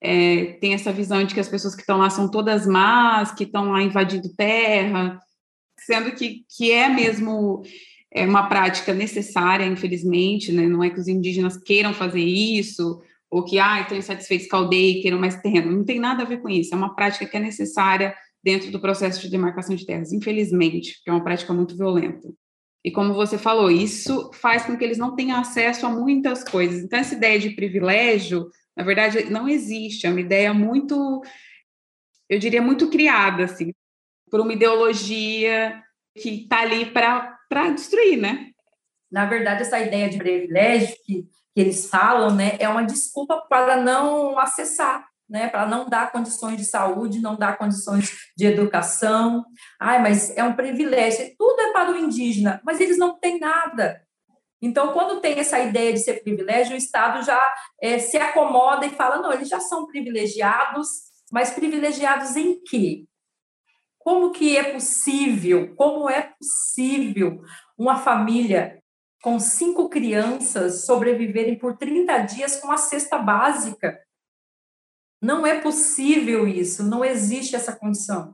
é, 0.03 0.57
tem 0.59 0.73
essa 0.73 0.91
visão 0.91 1.23
de 1.23 1.33
que 1.33 1.39
as 1.39 1.47
pessoas 1.47 1.73
que 1.73 1.81
estão 1.81 1.97
lá 1.97 2.09
são 2.09 2.29
todas 2.29 2.67
más, 2.67 3.31
que 3.31 3.45
estão 3.45 3.71
lá 3.71 3.81
invadindo 3.81 4.35
terra, 4.35 5.17
sendo 5.79 6.11
que, 6.11 6.43
que 6.57 6.71
é 6.71 6.89
mesmo 6.89 7.63
é 8.15 8.25
uma 8.27 8.47
prática 8.47 8.93
necessária, 8.93 9.65
infelizmente, 9.65 10.51
né? 10.51 10.67
não 10.67 10.83
é 10.83 10.89
que 10.89 10.99
os 10.99 11.07
indígenas 11.07 11.57
queiram 11.57 11.93
fazer 11.93 12.21
isso, 12.21 13.01
ou 13.31 13.43
que, 13.43 13.57
ah, 13.57 13.81
estão 13.81 13.97
insatisfeitos 13.97 14.47
com 14.47 14.55
a 14.55 14.59
aldeia 14.59 14.99
e 14.99 15.01
queiram 15.01 15.19
mais 15.19 15.41
terreno, 15.41 15.71
não 15.71 15.83
tem 15.83 15.99
nada 15.99 16.21
a 16.21 16.25
ver 16.25 16.39
com 16.39 16.47
isso, 16.47 16.75
é 16.75 16.77
uma 16.77 16.95
prática 16.95 17.25
que 17.25 17.35
é 17.35 17.39
necessária 17.39 18.13
dentro 18.43 18.69
do 18.69 18.79
processo 18.79 19.19
de 19.21 19.31
demarcação 19.31 19.75
de 19.75 19.85
terras, 19.85 20.13
infelizmente, 20.13 20.93
porque 20.95 21.09
é 21.09 21.13
uma 21.13 21.23
prática 21.23 21.53
muito 21.53 21.75
violenta. 21.75 22.29
E 22.85 22.91
como 22.91 23.13
você 23.13 23.37
falou, 23.37 23.71
isso 23.71 24.29
faz 24.33 24.65
com 24.65 24.77
que 24.77 24.83
eles 24.83 24.97
não 24.97 25.15
tenham 25.15 25.39
acesso 25.39 25.85
a 25.85 25.89
muitas 25.89 26.43
coisas. 26.43 26.83
Então, 26.83 26.99
essa 26.99 27.15
ideia 27.15 27.39
de 27.39 27.51
privilégio 27.51 28.45
na 28.75 28.83
verdade, 28.83 29.25
não 29.29 29.47
existe, 29.47 30.07
é 30.07 30.09
uma 30.09 30.21
ideia 30.21 30.53
muito, 30.53 31.21
eu 32.29 32.39
diria, 32.39 32.61
muito 32.61 32.89
criada, 32.89 33.45
assim, 33.45 33.73
por 34.29 34.39
uma 34.39 34.53
ideologia 34.53 35.81
que 36.15 36.43
está 36.43 36.61
ali 36.61 36.85
para 36.85 37.69
destruir, 37.75 38.17
né? 38.17 38.49
Na 39.11 39.25
verdade, 39.25 39.61
essa 39.61 39.79
ideia 39.79 40.09
de 40.09 40.17
privilégio 40.17 40.95
que, 41.05 41.23
que 41.23 41.61
eles 41.61 41.87
falam, 41.87 42.35
né, 42.35 42.57
é 42.59 42.67
uma 42.67 42.83
desculpa 42.83 43.45
para 43.47 43.77
não 43.77 44.39
acessar, 44.39 45.07
né, 45.29 45.47
para 45.49 45.67
não 45.67 45.87
dar 45.87 46.11
condições 46.11 46.57
de 46.57 46.65
saúde, 46.65 47.21
não 47.21 47.35
dar 47.35 47.57
condições 47.57 48.31
de 48.35 48.47
educação. 48.47 49.45
Ai, 49.79 50.01
mas 50.01 50.35
é 50.35 50.43
um 50.43 50.55
privilégio, 50.55 51.31
tudo 51.37 51.61
é 51.61 51.71
para 51.71 51.91
o 51.91 51.97
indígena, 51.97 52.59
mas 52.65 52.79
eles 52.79 52.97
não 52.97 53.19
têm 53.19 53.39
nada. 53.39 54.01
Então, 54.65 54.93
quando 54.93 55.19
tem 55.19 55.37
essa 55.37 55.59
ideia 55.59 55.91
de 55.91 55.99
ser 55.99 56.23
privilégio, 56.23 56.73
o 56.73 56.77
Estado 56.77 57.21
já 57.21 57.53
é, 57.81 57.99
se 57.99 58.15
acomoda 58.15 58.85
e 58.85 58.91
fala: 58.91 59.21
não, 59.21 59.33
eles 59.33 59.49
já 59.49 59.59
são 59.59 59.85
privilegiados, 59.85 60.87
mas 61.29 61.51
privilegiados 61.51 62.37
em 62.37 62.63
quê? 62.63 63.05
Como 63.99 64.31
que 64.31 64.55
é 64.55 64.71
possível? 64.71 65.75
Como 65.75 66.09
é 66.09 66.33
possível 66.39 67.41
uma 67.77 67.97
família 67.97 68.81
com 69.21 69.37
cinco 69.37 69.89
crianças 69.89 70.85
sobreviverem 70.85 71.57
por 71.57 71.77
30 71.77 72.19
dias 72.19 72.55
com 72.55 72.71
a 72.71 72.77
cesta 72.77 73.17
básica? 73.17 73.99
Não 75.21 75.45
é 75.45 75.59
possível 75.59 76.47
isso, 76.47 76.83
não 76.83 77.03
existe 77.03 77.53
essa 77.53 77.75
condição. 77.75 78.33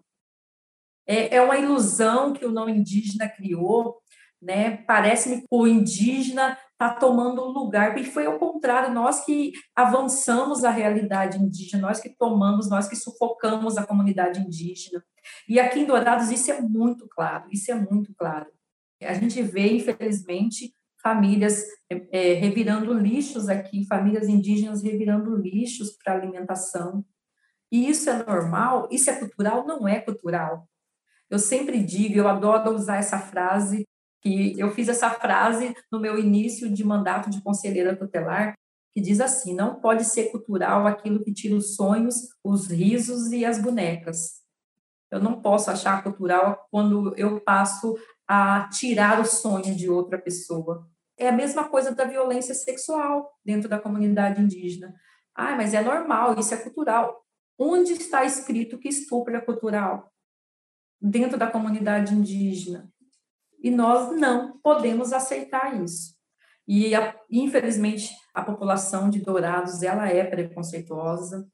É, 1.07 1.37
é 1.37 1.41
uma 1.41 1.57
ilusão 1.57 2.33
que 2.33 2.45
o 2.45 2.51
não 2.51 2.69
indígena 2.69 3.27
criou 3.27 3.98
né? 4.41 4.77
Parece-me 4.87 5.41
que 5.41 5.47
o 5.51 5.67
indígena 5.67 6.57
está 6.71 6.93
tomando 6.93 7.43
lugar, 7.43 7.97
e 7.97 8.05
foi 8.05 8.25
ao 8.25 8.39
contrário, 8.39 8.93
nós 8.93 9.25
que 9.25 9.51
avançamos 9.75 10.63
a 10.63 10.69
realidade 10.69 11.37
indígena, 11.37 11.87
nós 11.87 11.99
que 11.99 12.09
tomamos, 12.09 12.69
nós 12.69 12.87
que 12.87 12.95
sufocamos 12.95 13.77
a 13.77 13.85
comunidade 13.85 14.39
indígena. 14.39 15.03
E 15.47 15.59
aqui 15.59 15.81
em 15.81 15.85
Dourados 15.85 16.31
isso 16.31 16.49
é 16.51 16.61
muito 16.61 17.05
claro, 17.09 17.49
isso 17.51 17.69
é 17.69 17.75
muito 17.75 18.13
claro. 18.15 18.47
A 19.01 19.13
gente 19.13 19.41
vê, 19.41 19.73
infelizmente, 19.75 20.73
famílias 21.01 21.63
é, 21.89 22.33
revirando 22.33 22.93
lixos 22.93 23.49
aqui, 23.49 23.85
famílias 23.85 24.27
indígenas 24.27 24.81
revirando 24.81 25.35
lixos 25.35 25.97
para 25.97 26.13
alimentação. 26.13 27.05
E 27.71 27.89
isso 27.89 28.09
é 28.09 28.23
normal? 28.23 28.87
Isso 28.91 29.09
é 29.09 29.15
cultural? 29.15 29.65
Não 29.65 29.87
é 29.87 29.99
cultural. 29.99 30.67
Eu 31.29 31.39
sempre 31.39 31.83
digo, 31.83 32.17
eu 32.17 32.27
adoro 32.27 32.73
usar 32.73 32.97
essa 32.97 33.19
frase 33.19 33.87
que 34.21 34.59
eu 34.59 34.71
fiz 34.71 34.87
essa 34.89 35.09
frase 35.09 35.75
no 35.91 35.99
meu 35.99 36.17
início 36.17 36.71
de 36.71 36.83
mandato 36.83 37.29
de 37.29 37.41
conselheira 37.41 37.95
tutelar, 37.95 38.53
que 38.91 39.01
diz 39.01 39.19
assim: 39.21 39.53
não 39.53 39.79
pode 39.79 40.03
ser 40.03 40.31
cultural 40.31 40.85
aquilo 40.85 41.23
que 41.23 41.33
tira 41.33 41.55
os 41.55 41.75
sonhos, 41.75 42.29
os 42.43 42.67
risos 42.67 43.31
e 43.31 43.45
as 43.45 43.61
bonecas. 43.61 44.39
Eu 45.11 45.19
não 45.19 45.41
posso 45.41 45.71
achar 45.71 46.03
cultural 46.03 46.67
quando 46.69 47.15
eu 47.17 47.39
passo 47.41 47.97
a 48.27 48.69
tirar 48.69 49.19
o 49.19 49.25
sonho 49.25 49.75
de 49.75 49.89
outra 49.89 50.19
pessoa. 50.19 50.87
É 51.17 51.27
a 51.27 51.33
mesma 51.33 51.67
coisa 51.67 51.93
da 51.93 52.05
violência 52.05 52.53
sexual 52.53 53.31
dentro 53.43 53.67
da 53.67 53.79
comunidade 53.79 54.41
indígena. 54.41 54.93
Ah, 55.33 55.55
mas 55.55 55.73
é 55.73 55.81
normal, 55.81 56.37
isso 56.39 56.53
é 56.53 56.57
cultural. 56.57 57.25
Onde 57.57 57.93
está 57.93 58.23
escrito 58.23 58.77
que 58.77 58.87
estupro 58.87 59.35
é 59.35 59.41
cultural? 59.41 60.13
Dentro 61.01 61.37
da 61.37 61.47
comunidade 61.47 62.13
indígena. 62.13 62.89
E 63.61 63.69
nós 63.69 64.15
não 64.15 64.57
podemos 64.59 65.11
aceitar 65.13 65.81
isso. 65.81 66.17
E, 66.67 66.91
infelizmente, 67.31 68.11
a 68.33 68.43
população 68.43 69.09
de 69.09 69.19
Dourados, 69.19 69.81
ela 69.81 70.07
é 70.07 70.23
preconceituosa, 70.23 71.47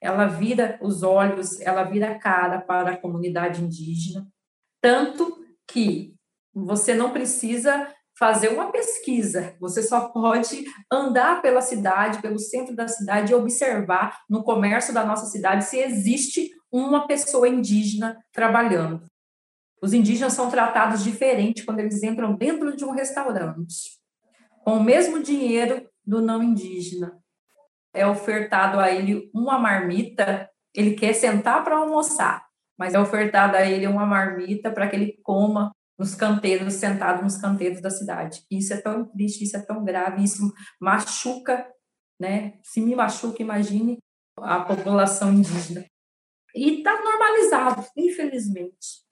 ela 0.00 0.26
vira 0.26 0.78
os 0.82 1.02
olhos, 1.02 1.60
ela 1.60 1.84
vira 1.84 2.10
a 2.10 2.18
cara 2.18 2.60
para 2.60 2.92
a 2.92 2.96
comunidade 2.96 3.62
indígena, 3.62 4.26
tanto 4.80 5.38
que 5.66 6.14
você 6.52 6.94
não 6.94 7.12
precisa 7.12 7.92
fazer 8.18 8.48
uma 8.48 8.72
pesquisa, 8.72 9.56
você 9.60 9.80
só 9.80 10.08
pode 10.08 10.64
andar 10.92 11.40
pela 11.40 11.60
cidade, 11.60 12.20
pelo 12.20 12.38
centro 12.38 12.74
da 12.74 12.88
cidade 12.88 13.30
e 13.30 13.34
observar 13.34 14.18
no 14.28 14.42
comércio 14.42 14.92
da 14.92 15.04
nossa 15.04 15.26
cidade 15.26 15.64
se 15.64 15.78
existe 15.78 16.50
uma 16.70 17.06
pessoa 17.06 17.48
indígena 17.48 18.18
trabalhando. 18.32 19.06
Os 19.82 19.92
indígenas 19.92 20.32
são 20.32 20.50
tratados 20.50 21.04
diferente 21.04 21.64
quando 21.64 21.80
eles 21.80 22.02
entram 22.02 22.34
dentro 22.34 22.76
de 22.76 22.84
um 22.84 22.90
restaurante, 22.90 23.98
com 24.64 24.78
o 24.78 24.82
mesmo 24.82 25.22
dinheiro 25.22 25.88
do 26.04 26.20
não 26.20 26.42
indígena. 26.42 27.18
É 27.94 28.06
ofertado 28.06 28.78
a 28.78 28.90
ele 28.90 29.30
uma 29.34 29.58
marmita, 29.58 30.48
ele 30.74 30.94
quer 30.94 31.12
sentar 31.12 31.64
para 31.64 31.76
almoçar, 31.76 32.46
mas 32.78 32.94
é 32.94 32.98
ofertado 32.98 33.56
a 33.56 33.64
ele 33.64 33.86
uma 33.86 34.04
marmita 34.04 34.70
para 34.70 34.88
que 34.88 34.96
ele 34.96 35.18
coma 35.22 35.72
nos 35.98 36.14
canteiros, 36.14 36.74
sentado 36.74 37.22
nos 37.22 37.36
canteiros 37.36 37.80
da 37.80 37.90
cidade. 37.90 38.44
Isso 38.50 38.72
é 38.72 38.80
tão 38.80 39.04
triste, 39.04 39.44
isso 39.44 39.56
é 39.56 39.60
tão 39.60 39.84
grave, 39.84 40.22
isso 40.22 40.52
machuca, 40.80 41.66
né? 42.20 42.58
Se 42.62 42.80
me 42.80 42.94
machuca, 42.94 43.42
imagine 43.42 43.98
a 44.36 44.60
população 44.60 45.32
indígena. 45.32 45.84
E 46.54 46.78
está 46.78 47.02
normalizado, 47.02 47.84
infelizmente. 47.96 49.07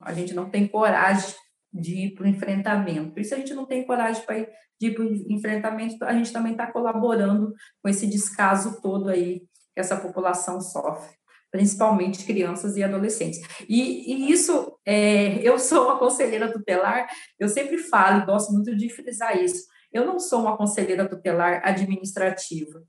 A 0.00 0.12
gente 0.12 0.34
não 0.34 0.50
tem 0.50 0.66
coragem 0.66 1.34
de 1.72 2.06
ir 2.06 2.14
para 2.14 2.24
o 2.24 2.28
enfrentamento. 2.28 3.12
Por 3.12 3.20
isso 3.20 3.34
a 3.34 3.38
gente 3.38 3.52
não 3.52 3.66
tem 3.66 3.84
coragem 3.84 4.24
para 4.24 4.38
ir, 4.38 4.48
de 4.80 4.88
ir 4.88 4.94
para 4.94 5.04
o 5.04 5.32
enfrentamento, 5.32 6.04
a 6.04 6.12
gente 6.12 6.32
também 6.32 6.52
está 6.52 6.70
colaborando 6.70 7.52
com 7.82 7.88
esse 7.88 8.06
descaso 8.06 8.80
todo 8.80 9.08
aí 9.08 9.40
que 9.74 9.80
essa 9.80 9.96
população 9.96 10.60
sofre, 10.60 11.16
principalmente 11.50 12.24
crianças 12.24 12.76
e 12.76 12.82
adolescentes. 12.82 13.40
E, 13.68 14.12
e 14.12 14.30
isso, 14.30 14.78
é, 14.86 15.40
eu 15.42 15.58
sou 15.58 15.84
uma 15.84 15.98
conselheira 15.98 16.52
tutelar, 16.52 17.08
eu 17.40 17.48
sempre 17.48 17.78
falo, 17.78 18.24
gosto 18.24 18.52
muito 18.52 18.76
de 18.76 18.88
frisar 18.88 19.36
isso, 19.36 19.66
eu 19.92 20.06
não 20.06 20.20
sou 20.20 20.42
uma 20.42 20.56
conselheira 20.56 21.08
tutelar 21.08 21.60
administrativa, 21.64 22.84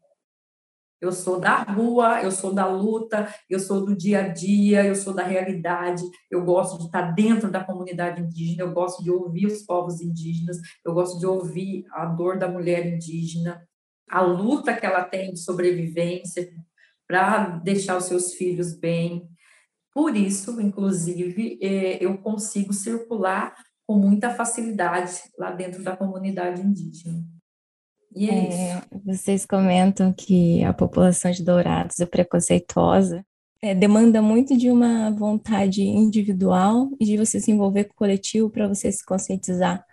eu 1.02 1.12
sou 1.12 1.40
da 1.40 1.58
rua, 1.64 2.22
eu 2.24 2.32
sou 2.32 2.54
da 2.54 2.66
luta, 2.66 3.28
eu 3.50 3.60
sou 3.60 3.86
do 3.86 3.96
dia 3.96 4.26
a 4.26 4.28
dia, 4.28 4.86
eu 4.86 4.96
sou 4.96 5.14
da 5.14 5.24
realidade, 5.24 6.04
eu 6.32 6.44
gosto 6.44 6.78
de 6.80 6.86
estar 6.86 7.14
dentro 7.14 7.52
da 7.52 7.64
comunidade 7.64 8.22
indígena, 8.22 8.64
eu 8.64 8.74
gosto 8.74 9.04
de 9.04 9.12
ouvir 9.12 9.48
os 9.48 9.62
povos 9.64 10.02
indígenas, 10.02 10.58
eu 10.84 10.94
gosto 10.94 11.20
de 11.20 11.26
ouvir 11.26 11.86
a 11.92 12.06
dor 12.06 12.40
da 12.40 12.48
mulher 12.48 12.86
indígena, 12.86 13.68
a 14.10 14.22
luta 14.22 14.76
que 14.76 14.86
ela 14.86 15.04
tem 15.04 15.34
de 15.34 15.40
sobrevivência 15.40 16.50
para 17.08 17.58
deixar 17.60 17.98
os 17.98 18.06
seus 18.06 18.34
filhos 18.34 18.74
bem. 18.74 19.30
Por 19.94 20.16
isso, 20.16 20.60
inclusive, 20.60 21.60
é, 21.62 22.04
eu 22.04 22.18
consigo 22.18 22.74
circular 22.74 23.56
com 23.88 23.98
muita 23.98 24.34
facilidade 24.34 25.22
lá 25.38 25.52
dentro 25.52 25.84
da 25.84 25.96
comunidade 25.96 26.62
indígena. 26.62 27.24
E 28.16 28.30
é, 28.30 28.72
é 28.72 28.82
vocês 29.04 29.46
comentam 29.46 30.14
que 30.14 30.64
a 30.64 30.74
população 30.74 31.32
de 31.32 31.44
Dourados 31.44 32.00
é 32.00 32.06
preconceituosa. 32.06 33.26
É, 33.62 33.76
demanda 33.76 34.22
muito 34.22 34.56
de 34.56 34.70
uma 34.70 35.12
vontade 35.12 35.82
individual 35.82 36.90
e 37.00 37.06
de 37.06 37.18
você 37.18 37.40
se 37.40 37.52
envolver 37.52 37.86
com 37.86 37.94
o 37.94 37.98
coletivo 37.98 38.50
para 38.50 38.68
você 38.68 38.92
se 38.92 39.04
conscientizar 39.04 39.84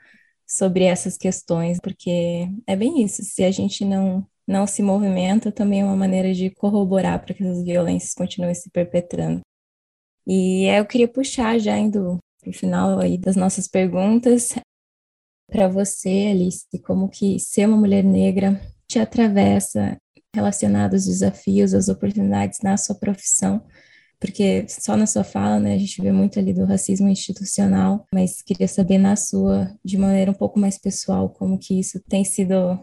sobre 0.47 0.85
essas 0.85 1.17
questões, 1.17 1.81
porque 1.81 2.49
é 2.67 2.77
bem 2.77 3.03
isso. 3.03 3.23
Se 3.23 3.43
a 3.43 3.51
gente 3.51 3.85
não 3.85 4.27
não 4.47 4.67
se 4.67 4.83
movimenta, 4.83 5.53
também 5.53 5.81
é 5.81 5.85
uma 5.85 5.97
maneira 5.97 6.35
de 6.35 6.51
corroborar 6.51 7.25
para 7.25 7.33
que 7.33 7.45
essas 7.45 7.63
violências 7.63 8.13
continuem 8.13 8.55
se 8.55 8.69
perpetrando. 8.71 9.41
E 10.27 10.65
eu 10.67 10.85
queria 10.85 11.09
puxar 11.09 11.59
já 11.59 11.79
indo 11.79 12.19
para 12.41 12.51
o 12.51 12.53
final 12.53 12.99
aí 12.99 13.17
das 13.17 13.37
nossas 13.37 13.69
perguntas 13.69 14.55
para 15.53 15.69
você, 15.69 16.31
Alice, 16.33 16.67
como 16.85 17.09
que 17.09 17.39
ser 17.39 17.69
uma 17.69 17.77
mulher 17.77 18.03
negra 18.03 18.61
te 18.89 18.99
atravessa 18.99 19.99
relacionado 20.35 20.95
aos 20.95 21.05
desafios, 21.05 21.75
às 21.75 21.89
oportunidades 21.89 22.61
na 22.63 22.77
sua 22.79 22.95
profissão, 22.95 23.63
porque 24.19 24.65
só 24.69 24.97
na 24.97 25.07
sua 25.07 25.25
fala, 25.25 25.61
né, 25.61 25.75
a 25.75 25.79
gente 25.79 26.01
vê 26.01 26.11
muito 26.11 26.39
ali 26.39 26.55
do 26.55 26.65
racismo 26.65 27.09
institucional, 27.09 28.07
mas 28.15 28.41
queria 28.41 28.67
saber 28.67 28.97
na 28.97 29.15
sua, 29.15 29.71
de 29.85 29.99
maneira 29.99 30.31
um 30.31 30.35
pouco 30.35 30.59
mais 30.59 30.79
pessoal, 30.79 31.29
como 31.29 31.59
que 31.59 31.79
isso 31.79 32.01
tem 32.09 32.25
sido 32.25 32.79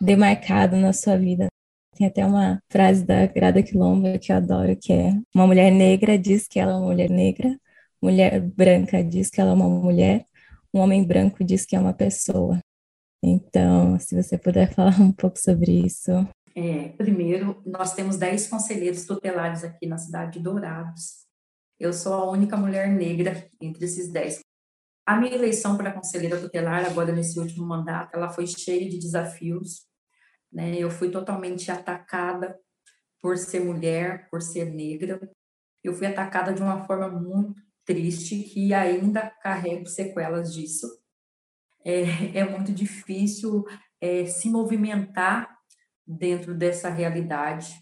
demarcado 0.00 0.76
na 0.76 0.92
sua 0.92 1.16
vida. 1.16 1.46
Tem 1.96 2.06
até 2.06 2.24
uma 2.24 2.60
frase 2.70 3.04
da 3.04 3.26
Grada 3.26 3.62
Quilombo 3.62 4.18
que 4.18 4.32
eu 4.32 4.36
adoro, 4.36 4.74
que 4.76 4.92
é 4.92 5.12
uma 5.34 5.46
mulher 5.46 5.70
negra 5.70 6.18
diz 6.18 6.48
que 6.48 6.58
ela 6.58 6.72
é 6.72 6.76
uma 6.76 6.86
mulher 6.86 7.10
negra, 7.10 7.56
mulher 8.02 8.40
branca 8.40 9.04
diz 9.04 9.30
que 9.30 9.40
ela 9.40 9.50
é 9.50 9.54
uma 9.54 9.68
mulher, 9.68 10.24
um 10.72 10.80
homem 10.80 11.04
branco 11.04 11.44
diz 11.44 11.66
que 11.66 11.76
é 11.76 11.80
uma 11.80 11.92
pessoa. 11.92 12.58
Então, 13.22 13.98
se 13.98 14.14
você 14.14 14.38
puder 14.38 14.72
falar 14.74 14.98
um 15.00 15.12
pouco 15.12 15.38
sobre 15.38 15.72
isso. 15.84 16.10
É, 16.54 16.88
primeiro, 16.90 17.62
nós 17.64 17.94
temos 17.94 18.16
10 18.16 18.48
conselheiros 18.48 19.04
tutelares 19.04 19.62
aqui 19.64 19.86
na 19.86 19.98
cidade 19.98 20.38
de 20.38 20.44
Dourados. 20.44 21.26
Eu 21.78 21.92
sou 21.92 22.12
a 22.12 22.30
única 22.30 22.56
mulher 22.56 22.88
negra 22.88 23.48
entre 23.60 23.84
esses 23.84 24.10
10. 24.12 24.40
A 25.06 25.16
minha 25.16 25.34
eleição 25.34 25.76
para 25.76 25.92
conselheira 25.92 26.40
tutelar, 26.40 26.84
agora 26.84 27.12
nesse 27.12 27.38
último 27.38 27.66
mandato, 27.66 28.14
ela 28.14 28.30
foi 28.30 28.46
cheia 28.46 28.88
de 28.88 28.98
desafios. 28.98 29.86
Né? 30.52 30.76
Eu 30.76 30.90
fui 30.90 31.10
totalmente 31.10 31.70
atacada 31.70 32.58
por 33.20 33.36
ser 33.36 33.60
mulher, 33.60 34.28
por 34.30 34.42
ser 34.42 34.66
negra. 34.66 35.20
Eu 35.82 35.94
fui 35.94 36.06
atacada 36.06 36.52
de 36.52 36.62
uma 36.62 36.84
forma 36.84 37.08
muito 37.08 37.60
triste 37.90 38.44
que 38.44 38.72
ainda 38.72 39.28
carrego 39.42 39.84
sequelas 39.84 40.54
disso. 40.54 40.86
É, 41.84 42.38
é 42.38 42.44
muito 42.48 42.72
difícil 42.72 43.64
é, 44.00 44.26
se 44.26 44.48
movimentar 44.48 45.58
dentro 46.06 46.54
dessa 46.54 46.88
realidade. 46.88 47.74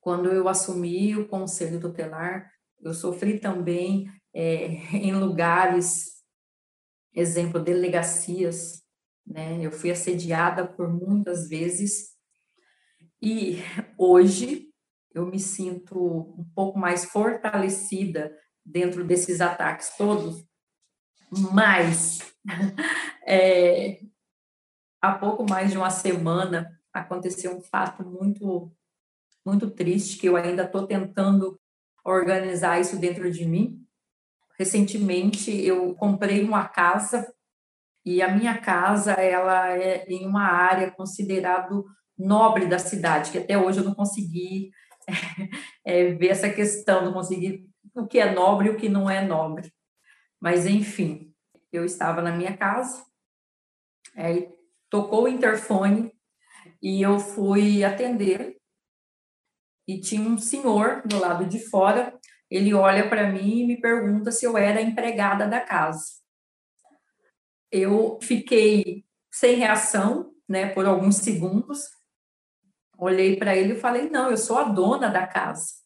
Quando 0.00 0.30
eu 0.30 0.48
assumi 0.48 1.14
o 1.16 1.28
conselho 1.28 1.78
tutelar, 1.78 2.50
eu 2.80 2.94
sofri 2.94 3.38
também 3.38 4.10
é, 4.32 4.68
em 4.96 5.12
lugares, 5.12 6.24
exemplo, 7.12 7.60
delegacias, 7.60 8.82
né? 9.26 9.58
Eu 9.60 9.70
fui 9.70 9.90
assediada 9.90 10.66
por 10.66 10.88
muitas 10.88 11.46
vezes 11.46 12.16
e 13.20 13.58
hoje 13.98 14.70
eu 15.12 15.26
me 15.26 15.38
sinto 15.38 15.98
um 16.38 16.50
pouco 16.54 16.78
mais 16.78 17.04
fortalecida 17.04 18.34
dentro 18.70 19.04
desses 19.04 19.40
ataques 19.40 19.96
todos, 19.96 20.44
mas 21.30 22.20
é, 23.26 24.00
há 25.00 25.12
pouco 25.12 25.48
mais 25.48 25.70
de 25.70 25.76
uma 25.76 25.90
semana 25.90 26.78
aconteceu 26.92 27.56
um 27.56 27.60
fato 27.60 28.04
muito, 28.04 28.72
muito 29.44 29.70
triste 29.70 30.18
que 30.18 30.26
eu 30.28 30.36
ainda 30.36 30.64
estou 30.64 30.86
tentando 30.86 31.58
organizar 32.04 32.80
isso 32.80 32.98
dentro 32.98 33.30
de 33.30 33.44
mim. 33.44 33.80
Recentemente 34.58 35.50
eu 35.50 35.94
comprei 35.94 36.42
uma 36.42 36.68
casa 36.68 37.32
e 38.04 38.20
a 38.22 38.34
minha 38.34 38.58
casa 38.58 39.12
ela 39.12 39.70
é 39.70 40.04
em 40.08 40.26
uma 40.26 40.44
área 40.44 40.90
considerado 40.90 41.84
nobre 42.18 42.66
da 42.66 42.78
cidade, 42.78 43.30
que 43.30 43.38
até 43.38 43.56
hoje 43.56 43.78
eu 43.78 43.84
não 43.84 43.94
consegui 43.94 44.70
é, 45.84 46.12
ver 46.14 46.28
essa 46.28 46.50
questão, 46.50 47.04
não 47.04 47.12
consegui 47.12 47.66
o 47.94 48.06
que 48.06 48.18
é 48.18 48.32
nobre 48.32 48.68
e 48.68 48.70
o 48.70 48.76
que 48.76 48.88
não 48.88 49.08
é 49.08 49.24
nobre. 49.24 49.72
Mas 50.40 50.66
enfim, 50.66 51.34
eu 51.72 51.84
estava 51.84 52.22
na 52.22 52.32
minha 52.32 52.56
casa, 52.56 53.04
aí 54.16 54.52
tocou 54.88 55.24
o 55.24 55.28
interfone 55.28 56.12
e 56.82 57.02
eu 57.02 57.18
fui 57.18 57.84
atender 57.84 58.60
e 59.86 60.00
tinha 60.00 60.28
um 60.28 60.38
senhor 60.38 61.02
do 61.04 61.18
lado 61.18 61.44
de 61.46 61.58
fora. 61.58 62.18
Ele 62.50 62.72
olha 62.72 63.08
para 63.08 63.30
mim 63.30 63.60
e 63.60 63.66
me 63.66 63.80
pergunta 63.80 64.30
se 64.30 64.44
eu 64.44 64.56
era 64.56 64.80
empregada 64.80 65.46
da 65.46 65.60
casa. 65.60 66.20
Eu 67.70 68.18
fiquei 68.22 69.04
sem 69.30 69.56
reação, 69.56 70.32
né, 70.48 70.72
por 70.72 70.86
alguns 70.86 71.16
segundos. 71.16 71.88
Olhei 72.98 73.36
para 73.36 73.56
ele 73.56 73.74
e 73.74 73.80
falei: 73.80 74.10
"Não, 74.10 74.30
eu 74.30 74.36
sou 74.36 74.58
a 74.58 74.64
dona 74.64 75.08
da 75.08 75.26
casa". 75.26 75.79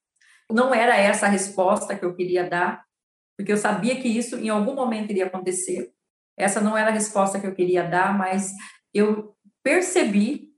Não 0.55 0.73
era 0.73 0.97
essa 0.97 1.27
a 1.27 1.29
resposta 1.29 1.97
que 1.97 2.05
eu 2.05 2.14
queria 2.14 2.49
dar, 2.49 2.85
porque 3.37 3.51
eu 3.51 3.57
sabia 3.57 4.01
que 4.01 4.07
isso 4.07 4.37
em 4.37 4.49
algum 4.49 4.73
momento 4.73 5.11
iria 5.11 5.27
acontecer. 5.27 5.93
Essa 6.38 6.61
não 6.61 6.79
era 6.79 6.90
a 6.90 6.93
resposta 6.93 7.40
que 7.40 7.47
eu 7.49 7.55
queria 7.57 7.83
dar, 7.83 8.17
mas 8.17 8.53
eu 8.95 9.35
percebi 9.64 10.53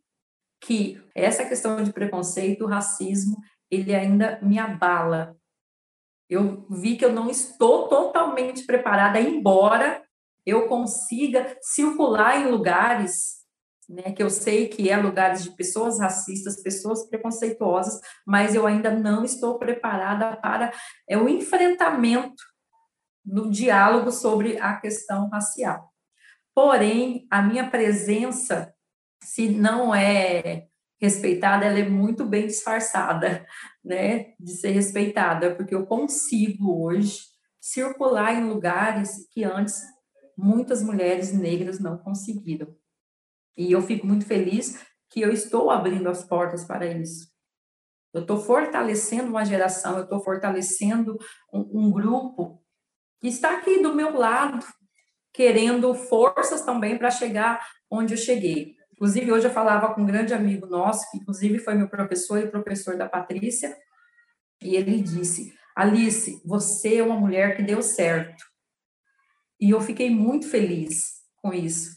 que 0.61 1.03
essa 1.15 1.47
questão 1.47 1.83
de 1.83 1.95
preconceito, 1.95 2.67
racismo, 2.67 3.39
ele 3.71 3.95
ainda 3.95 4.39
me 4.43 4.59
abala. 4.59 5.35
Eu 6.29 6.67
vi 6.69 6.99
que 6.99 7.05
eu 7.05 7.13
não 7.15 7.31
estou 7.31 7.89
totalmente 7.89 8.67
preparada, 8.67 9.19
embora 9.19 10.05
eu 10.45 10.69
consiga 10.69 11.57
circular 11.63 12.39
em 12.39 12.51
lugares 12.51 13.36
né, 13.89 14.13
que 14.13 14.23
eu 14.23 14.31
sei 14.31 14.69
que 14.69 14.91
é 14.91 14.97
lugares 14.97 15.43
de 15.45 15.51
pessoas 15.57 16.01
racistas, 16.01 16.63
pessoas 16.63 17.09
preconceituosas, 17.09 18.01
mas 18.27 18.55
eu 18.55 18.67
ainda 18.67 18.91
não 18.91 19.25
estou 19.25 19.59
preparada 19.59 20.37
para 20.37 20.73
é, 21.09 21.17
o 21.17 21.29
enfrentamento 21.29 22.43
no 23.25 23.51
diálogo 23.51 24.11
sobre 24.11 24.59
a 24.59 24.77
questão 24.77 25.29
racial. 25.29 25.93
Porém, 26.55 27.27
a 27.31 27.43
minha 27.43 27.69
presença 27.69 28.73
se 29.27 29.49
não 29.49 29.93
é 29.93 30.69
respeitada, 31.01 31.65
ela 31.67 31.79
é 31.79 31.89
muito 31.89 32.25
bem 32.25 32.47
disfarçada, 32.47 33.45
né, 33.85 34.35
de 34.39 34.53
ser 34.53 34.71
respeitada, 34.71 35.55
porque 35.55 35.75
eu 35.75 35.85
consigo 35.85 36.85
hoje 36.85 37.23
circular 37.61 38.35
em 38.35 38.49
lugares 38.49 39.27
que 39.33 39.43
antes 39.43 39.83
muitas 40.39 40.83
mulheres 40.83 41.33
negras 41.33 41.81
não 41.81 41.99
conseguiram. 41.99 42.75
E 43.57 43.73
eu 43.73 43.81
fico 43.81 44.07
muito 44.07 44.27
feliz 44.27 44.85
que 45.11 45.21
eu 45.21 45.33
estou 45.33 45.71
abrindo 45.71 46.09
as 46.09 46.25
portas 46.25 46.65
para 46.65 46.87
isso. 46.87 47.29
Eu 48.13 48.23
estou 48.23 48.39
fortalecendo 48.39 49.31
uma 49.31 49.45
geração, 49.45 49.97
eu 49.97 50.05
estou 50.05 50.21
fortalecendo 50.21 51.17
um, 51.53 51.87
um 51.87 51.91
grupo 51.91 52.63
que 53.21 53.29
está 53.29 53.57
aqui 53.57 53.83
do 53.83 53.95
meu 53.95 54.17
lado, 54.17 54.65
querendo 55.33 55.95
forças 55.95 56.63
também 56.63 56.97
para 56.97 57.11
chegar 57.11 57.67
onde 57.91 58.15
eu 58.15 58.19
cheguei. 58.19 58.75
Inclusive, 58.93 59.31
hoje 59.31 59.47
eu 59.47 59.53
falava 59.53 59.95
com 59.95 60.03
um 60.03 60.07
grande 60.07 60.33
amigo 60.33 60.67
nosso, 60.67 61.11
que 61.11 61.19
inclusive 61.19 61.59
foi 61.59 61.75
meu 61.75 61.89
professor 61.89 62.39
e 62.39 62.51
professor 62.51 62.97
da 62.97 63.09
Patrícia, 63.09 63.77
e 64.63 64.75
ele 64.75 65.03
disse: 65.03 65.53
Alice, 65.75 66.41
você 66.45 66.97
é 66.97 67.03
uma 67.03 67.21
mulher 67.21 67.57
que 67.57 67.63
deu 67.63 67.83
certo. 67.83 68.43
E 69.61 69.71
eu 69.71 69.81
fiquei 69.81 70.09
muito 70.09 70.49
feliz 70.49 71.23
com 71.37 71.53
isso. 71.53 71.96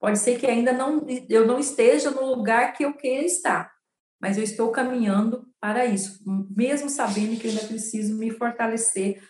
Pode 0.00 0.18
ser 0.18 0.38
que 0.38 0.46
ainda 0.46 0.72
não 0.72 1.06
eu 1.28 1.46
não 1.46 1.58
esteja 1.58 2.10
no 2.10 2.24
lugar 2.24 2.72
que 2.72 2.84
eu 2.84 2.94
queira 2.94 3.24
estar, 3.26 3.70
mas 4.20 4.38
eu 4.38 4.42
estou 4.42 4.72
caminhando 4.72 5.46
para 5.60 5.84
isso, 5.84 6.18
mesmo 6.50 6.88
sabendo 6.88 7.38
que 7.38 7.46
eu 7.46 7.50
ainda 7.50 7.66
preciso 7.66 8.16
me 8.16 8.30
fortalecer, 8.30 9.22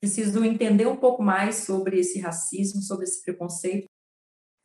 preciso 0.00 0.44
entender 0.44 0.86
um 0.86 0.96
pouco 0.96 1.22
mais 1.22 1.56
sobre 1.56 2.00
esse 2.00 2.18
racismo, 2.18 2.82
sobre 2.82 3.04
esse 3.04 3.22
preconceito. 3.22 3.86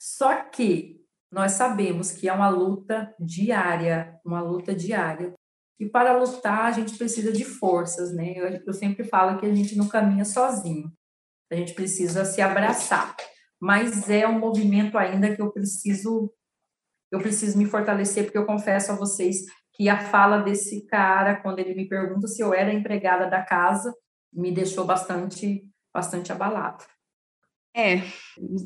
Só 0.02 0.44
que 0.44 1.00
nós 1.32 1.54
sabemos 1.54 2.12
que 2.12 2.28
é 2.28 2.34
uma 2.34 2.50
luta 2.50 3.16
diária, 3.20 4.20
uma 4.26 4.42
luta 4.42 4.74
diária. 4.74 5.34
E 5.80 5.88
para 5.88 6.18
lutar, 6.18 6.66
a 6.66 6.72
gente 6.72 6.98
precisa 6.98 7.32
de 7.32 7.46
forças, 7.46 8.14
né? 8.14 8.34
Eu, 8.36 8.64
eu 8.66 8.74
sempre 8.74 9.04
falo 9.04 9.40
que 9.40 9.46
a 9.46 9.54
gente 9.54 9.76
não 9.76 9.88
caminha 9.88 10.26
sozinho. 10.26 10.92
A 11.52 11.56
gente 11.56 11.74
precisa 11.74 12.26
se 12.26 12.42
abraçar. 12.42 13.16
Mas 13.62 14.10
é 14.10 14.28
um 14.28 14.40
movimento 14.40 14.98
ainda 14.98 15.36
que 15.36 15.42
eu 15.42 15.52
preciso 15.52 16.34
eu 17.12 17.20
preciso 17.20 17.58
me 17.58 17.66
fortalecer, 17.66 18.24
porque 18.24 18.38
eu 18.38 18.46
confesso 18.46 18.92
a 18.92 18.96
vocês 18.96 19.44
que 19.74 19.90
a 19.90 20.00
fala 20.00 20.40
desse 20.40 20.86
cara, 20.86 21.36
quando 21.36 21.60
ele 21.60 21.76
me 21.76 21.88
pergunta 21.88 22.28
se 22.28 22.42
eu 22.42 22.54
era 22.54 22.74
empregada 22.74 23.30
da 23.30 23.42
casa, 23.42 23.94
me 24.34 24.52
deixou 24.52 24.86
bastante, 24.86 25.66
bastante 25.94 26.32
abalada. 26.32 26.86
É, 27.76 28.02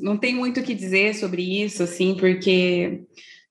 não 0.02 0.18
tem 0.18 0.36
muito 0.36 0.60
o 0.60 0.64
que 0.64 0.76
dizer 0.76 1.16
sobre 1.16 1.42
isso, 1.64 1.84
assim, 1.84 2.16
porque 2.18 3.04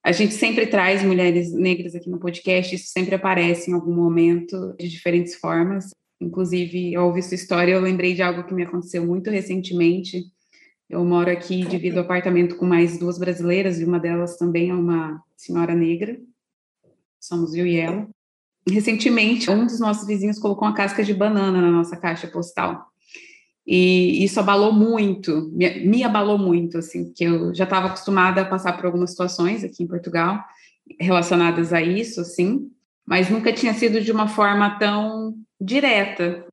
a 0.03 0.11
gente 0.11 0.33
sempre 0.33 0.67
traz 0.67 1.01
mulheres 1.03 1.53
negras 1.53 1.95
aqui 1.95 2.09
no 2.09 2.19
podcast, 2.19 2.75
isso 2.75 2.87
sempre 2.87 3.15
aparece 3.15 3.71
em 3.71 3.73
algum 3.73 3.93
momento, 3.93 4.75
de 4.77 4.87
diferentes 4.87 5.35
formas. 5.35 5.89
Inclusive, 6.21 6.95
ao 6.95 7.07
ouvir 7.07 7.23
sua 7.23 7.35
história, 7.35 7.73
eu 7.73 7.81
lembrei 7.81 8.13
de 8.13 8.21
algo 8.21 8.45
que 8.45 8.53
me 8.53 8.63
aconteceu 8.63 9.05
muito 9.05 9.29
recentemente. 9.29 10.23
Eu 10.89 11.03
moro 11.03 11.31
aqui, 11.31 11.65
divido 11.65 11.99
apartamento 11.99 12.55
com 12.57 12.65
mais 12.65 12.97
duas 12.97 13.17
brasileiras, 13.17 13.79
e 13.79 13.85
uma 13.85 13.99
delas 13.99 14.37
também 14.37 14.69
é 14.69 14.73
uma 14.73 15.21
senhora 15.35 15.73
negra. 15.73 16.19
Somos 17.19 17.55
eu 17.55 17.65
e 17.65 17.77
ela. 17.77 18.07
Recentemente, 18.67 19.49
um 19.49 19.65
dos 19.65 19.79
nossos 19.79 20.05
vizinhos 20.07 20.39
colocou 20.39 20.67
uma 20.67 20.75
casca 20.75 21.03
de 21.03 21.13
banana 21.13 21.61
na 21.61 21.71
nossa 21.71 21.97
caixa 21.97 22.27
postal. 22.27 22.87
E 23.65 24.23
isso 24.23 24.39
abalou 24.39 24.71
muito, 24.71 25.49
me, 25.51 25.79
me 25.85 26.03
abalou 26.03 26.37
muito, 26.37 26.77
assim, 26.77 27.05
porque 27.05 27.23
eu 27.23 27.53
já 27.53 27.63
estava 27.63 27.87
acostumada 27.87 28.41
a 28.41 28.45
passar 28.45 28.73
por 28.73 28.85
algumas 28.85 29.09
situações 29.09 29.63
aqui 29.63 29.83
em 29.83 29.87
Portugal 29.87 30.43
relacionadas 30.99 31.73
a 31.73 31.81
isso, 31.81 32.21
assim, 32.21 32.69
mas 33.03 33.27
nunca 33.29 33.51
tinha 33.51 33.73
sido 33.73 34.01
de 34.01 34.11
uma 34.11 34.27
forma 34.27 34.77
tão 34.77 35.35
direta. 35.59 36.45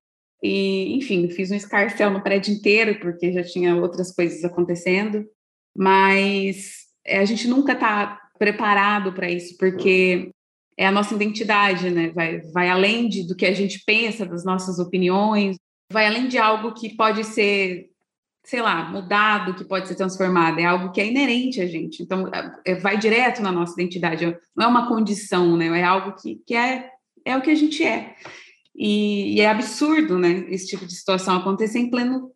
E, 0.43 0.95
enfim, 0.97 1.31
fiz 1.31 1.51
um 1.51 1.55
escarcel 1.55 2.11
no 2.11 2.23
prédio 2.23 2.53
inteiro, 2.53 2.99
porque 2.99 3.33
já 3.33 3.45
tinha 3.45 3.77
outras 3.77 4.13
coisas 4.13 4.45
acontecendo, 4.45 5.25
mas 5.77 6.81
é, 7.07 7.19
a 7.19 7.25
gente 7.25 7.47
nunca 7.47 7.73
está 7.73 8.21
preparado 8.39 9.13
para 9.13 9.31
isso, 9.31 9.57
porque 9.57 10.31
é 10.77 10.87
a 10.87 10.91
nossa 10.91 11.15
identidade, 11.15 11.91
né? 11.91 12.11
Vai, 12.11 12.41
vai 12.53 12.69
além 12.69 13.09
de, 13.09 13.27
do 13.27 13.37
que 13.37 13.47
a 13.47 13.55
gente 13.55 13.85
pensa, 13.87 14.27
das 14.27 14.45
nossas 14.45 14.81
opiniões, 14.81 15.57
vai 15.93 16.07
além 16.07 16.27
de 16.27 16.39
algo 16.39 16.75
que 16.75 16.97
pode 16.97 17.23
ser, 17.23 17.87
sei 18.45 18.61
lá, 18.61 18.91
mudado, 18.91 19.55
que 19.55 19.65
pode 19.65 19.87
ser 19.87 19.95
transformado, 19.95 20.59
é 20.59 20.65
algo 20.65 20.91
que 20.91 21.01
é 21.01 21.07
inerente 21.07 21.61
a 21.61 21.67
gente. 21.67 22.03
Então, 22.03 22.29
é, 22.65 22.75
vai 22.75 22.99
direto 22.99 23.43
na 23.43 23.53
nossa 23.53 23.75
identidade, 23.75 24.37
não 24.57 24.65
é 24.65 24.69
uma 24.69 24.89
condição, 24.89 25.57
né? 25.57 25.67
É 25.79 25.85
algo 25.85 26.17
que, 26.21 26.43
que 26.45 26.57
é, 26.57 26.91
é 27.25 27.37
o 27.37 27.43
que 27.43 27.51
a 27.51 27.55
gente 27.55 27.85
é. 27.85 28.17
E, 28.75 29.37
e, 29.37 29.41
é 29.41 29.49
absurdo, 29.49 30.19
né, 30.19 30.47
esse 30.49 30.67
tipo 30.67 30.87
de 30.87 30.95
situação 30.95 31.37
acontecer 31.37 31.79
em 31.79 31.91
pleno 31.91 32.31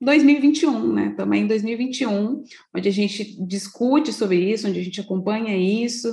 2021, 0.00 0.92
né, 0.92 1.14
também 1.16 1.44
em 1.44 1.46
2021, 1.46 2.42
onde 2.74 2.88
a 2.88 2.92
gente 2.92 3.36
discute 3.46 4.12
sobre 4.12 4.36
isso, 4.36 4.68
onde 4.68 4.80
a 4.80 4.82
gente 4.82 5.00
acompanha 5.00 5.56
isso, 5.56 6.08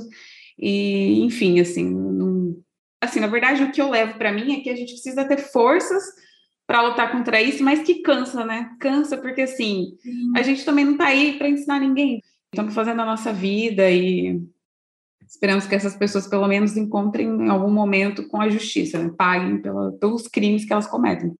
e, 0.57 1.22
enfim, 1.22 1.59
assim, 1.59 1.89
não, 1.89 2.55
assim, 3.01 3.20
na 3.20 3.28
verdade, 3.28 3.63
o 3.63 3.72
que 3.72 3.82
eu 3.82 3.89
levo 3.89 4.18
para 4.18 4.32
mim 4.32 4.53
é 4.53 4.61
que 4.61 4.70
a 4.70 4.76
gente 4.76 4.93
precisa 4.93 5.26
ter 5.26 5.38
forças 5.38 6.03
para 6.68 6.82
lutar 6.82 7.11
contra 7.11 7.41
isso, 7.41 7.63
mas 7.63 7.84
que 7.84 8.01
cansa, 8.01 8.43
né? 8.43 8.72
Cansa 8.80 9.18
porque 9.18 9.41
assim, 9.41 9.95
a 10.36 10.41
gente 10.41 10.66
também 10.66 10.84
não 10.84 10.93
está 10.93 11.05
aí 11.07 11.38
para 11.38 11.49
ensinar 11.49 11.80
ninguém. 11.80 12.22
Estamos 12.51 12.74
fazendo 12.74 13.01
a 13.01 13.05
nossa 13.05 13.32
vida 13.32 13.89
e 13.91 14.41
Esperamos 15.28 15.65
que 15.65 15.76
essas 15.76 15.95
pessoas, 15.95 16.28
pelo 16.28 16.47
menos, 16.47 16.78
encontrem 16.78 17.28
em 17.28 17.49
algum 17.49 17.71
momento 17.71 18.28
com 18.28 18.39
a 18.39 18.49
justiça, 18.49 18.99
né? 18.99 19.11
paguem 19.17 19.61
pela, 19.61 19.91
pelos 19.93 20.28
crimes 20.28 20.65
que 20.65 20.73
elas 20.73 20.88
cometem. 20.88 21.34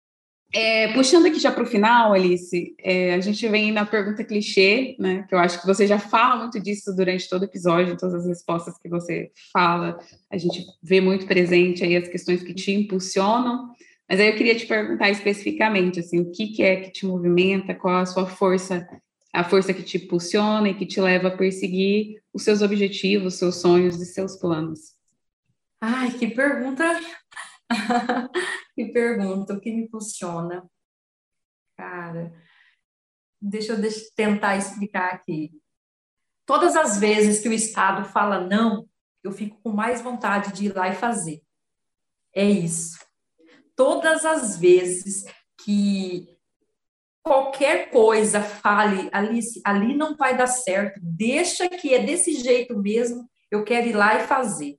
É, 0.54 0.94
puxando 0.94 1.26
aqui 1.26 1.38
já 1.38 1.52
para 1.52 1.64
o 1.64 1.68
final, 1.68 2.14
Alice, 2.14 2.76
é, 2.80 3.14
a 3.14 3.20
gente 3.20 3.46
vem 3.50 3.74
na 3.74 3.86
pergunta 3.86 4.24
clichê, 4.24 4.96
né? 4.98 5.26
Que 5.28 5.36
eu 5.36 5.40
acho 5.40 5.60
que 5.60 5.68
você 5.68 5.86
já 5.86 6.00
fala 6.00 6.38
muito 6.38 6.62
disso 6.62 6.96
durante 6.96 7.28
todo 7.28 7.42
o 7.42 7.46
episódio, 7.46 7.98
todas 7.98 8.22
as 8.22 8.28
respostas 8.28 8.78
que 8.78 8.88
você 8.88 9.32
fala, 9.52 9.98
a 10.32 10.38
gente 10.38 10.64
vê 10.82 11.02
muito 11.02 11.26
presente 11.26 11.84
aí 11.84 11.98
as 11.98 12.08
questões 12.08 12.42
que 12.42 12.54
te 12.54 12.72
impulsionam. 12.72 13.70
Mas 14.10 14.20
aí 14.20 14.30
eu 14.30 14.36
queria 14.36 14.56
te 14.56 14.66
perguntar 14.66 15.10
especificamente, 15.10 16.00
assim, 16.00 16.20
o 16.20 16.32
que, 16.32 16.48
que 16.48 16.64
é 16.64 16.78
que 16.78 16.92
te 16.92 17.06
movimenta, 17.06 17.76
qual 17.76 17.98
a 17.98 18.06
sua 18.06 18.26
força 18.26 18.88
a 19.36 19.44
força 19.44 19.74
que 19.74 19.84
te 19.84 19.98
impulsiona 19.98 20.70
e 20.70 20.78
que 20.78 20.86
te 20.86 21.02
leva 21.02 21.28
a 21.28 21.38
perseguir 21.38 22.24
os 22.34 22.44
seus 22.44 22.62
objetivos, 22.62 23.36
seus 23.36 23.60
sonhos 23.60 24.02
e 24.02 24.06
seus 24.06 24.38
planos? 24.38 24.96
Ai, 25.82 26.12
que 26.18 26.28
pergunta! 26.28 26.84
que 28.74 28.86
pergunta, 28.94 29.54
o 29.54 29.60
que 29.60 29.72
me 29.72 29.84
impulsiona? 29.84 30.66
Cara, 31.76 32.34
deixa 33.42 33.74
eu 33.74 33.92
tentar 34.16 34.56
explicar 34.56 35.14
aqui. 35.14 35.52
Todas 36.46 36.76
as 36.76 36.98
vezes 36.98 37.42
que 37.42 37.50
o 37.50 37.54
Estado 37.54 38.06
fala 38.06 38.40
não, 38.40 38.88
eu 39.22 39.34
fico 39.34 39.60
com 39.62 39.72
mais 39.72 40.02
vontade 40.02 40.54
de 40.54 40.68
ir 40.68 40.76
lá 40.76 40.88
e 40.88 40.96
fazer. 40.96 41.42
É 42.34 42.46
isso. 42.46 42.98
Todas 43.76 44.24
as 44.24 44.58
vezes 44.58 45.26
que 45.58 46.35
qualquer 47.26 47.90
coisa 47.90 48.40
fale, 48.40 49.10
Alice, 49.12 49.60
ali 49.66 49.96
não 49.96 50.16
vai 50.16 50.38
dar 50.38 50.46
certo, 50.46 51.00
deixa 51.02 51.68
que 51.68 51.92
é 51.92 52.06
desse 52.06 52.36
jeito 52.36 52.78
mesmo, 52.78 53.28
eu 53.50 53.64
quero 53.64 53.88
ir 53.88 53.94
lá 53.94 54.16
e 54.22 54.28
fazer. 54.28 54.78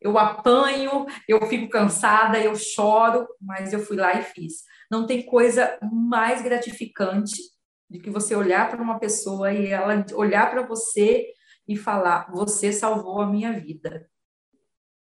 Eu 0.00 0.18
apanho, 0.18 1.06
eu 1.28 1.46
fico 1.46 1.68
cansada, 1.68 2.40
eu 2.40 2.56
choro, 2.56 3.28
mas 3.40 3.72
eu 3.72 3.78
fui 3.78 3.96
lá 3.96 4.18
e 4.18 4.24
fiz. 4.24 4.64
Não 4.90 5.06
tem 5.06 5.24
coisa 5.24 5.78
mais 5.92 6.42
gratificante 6.42 7.40
do 7.88 8.00
que 8.00 8.10
você 8.10 8.34
olhar 8.34 8.68
para 8.68 8.82
uma 8.82 8.98
pessoa 8.98 9.52
e 9.52 9.68
ela 9.68 10.04
olhar 10.14 10.50
para 10.50 10.66
você 10.66 11.28
e 11.68 11.76
falar: 11.76 12.28
Você 12.32 12.72
salvou 12.72 13.20
a 13.20 13.26
minha 13.26 13.52
vida. 13.52 14.10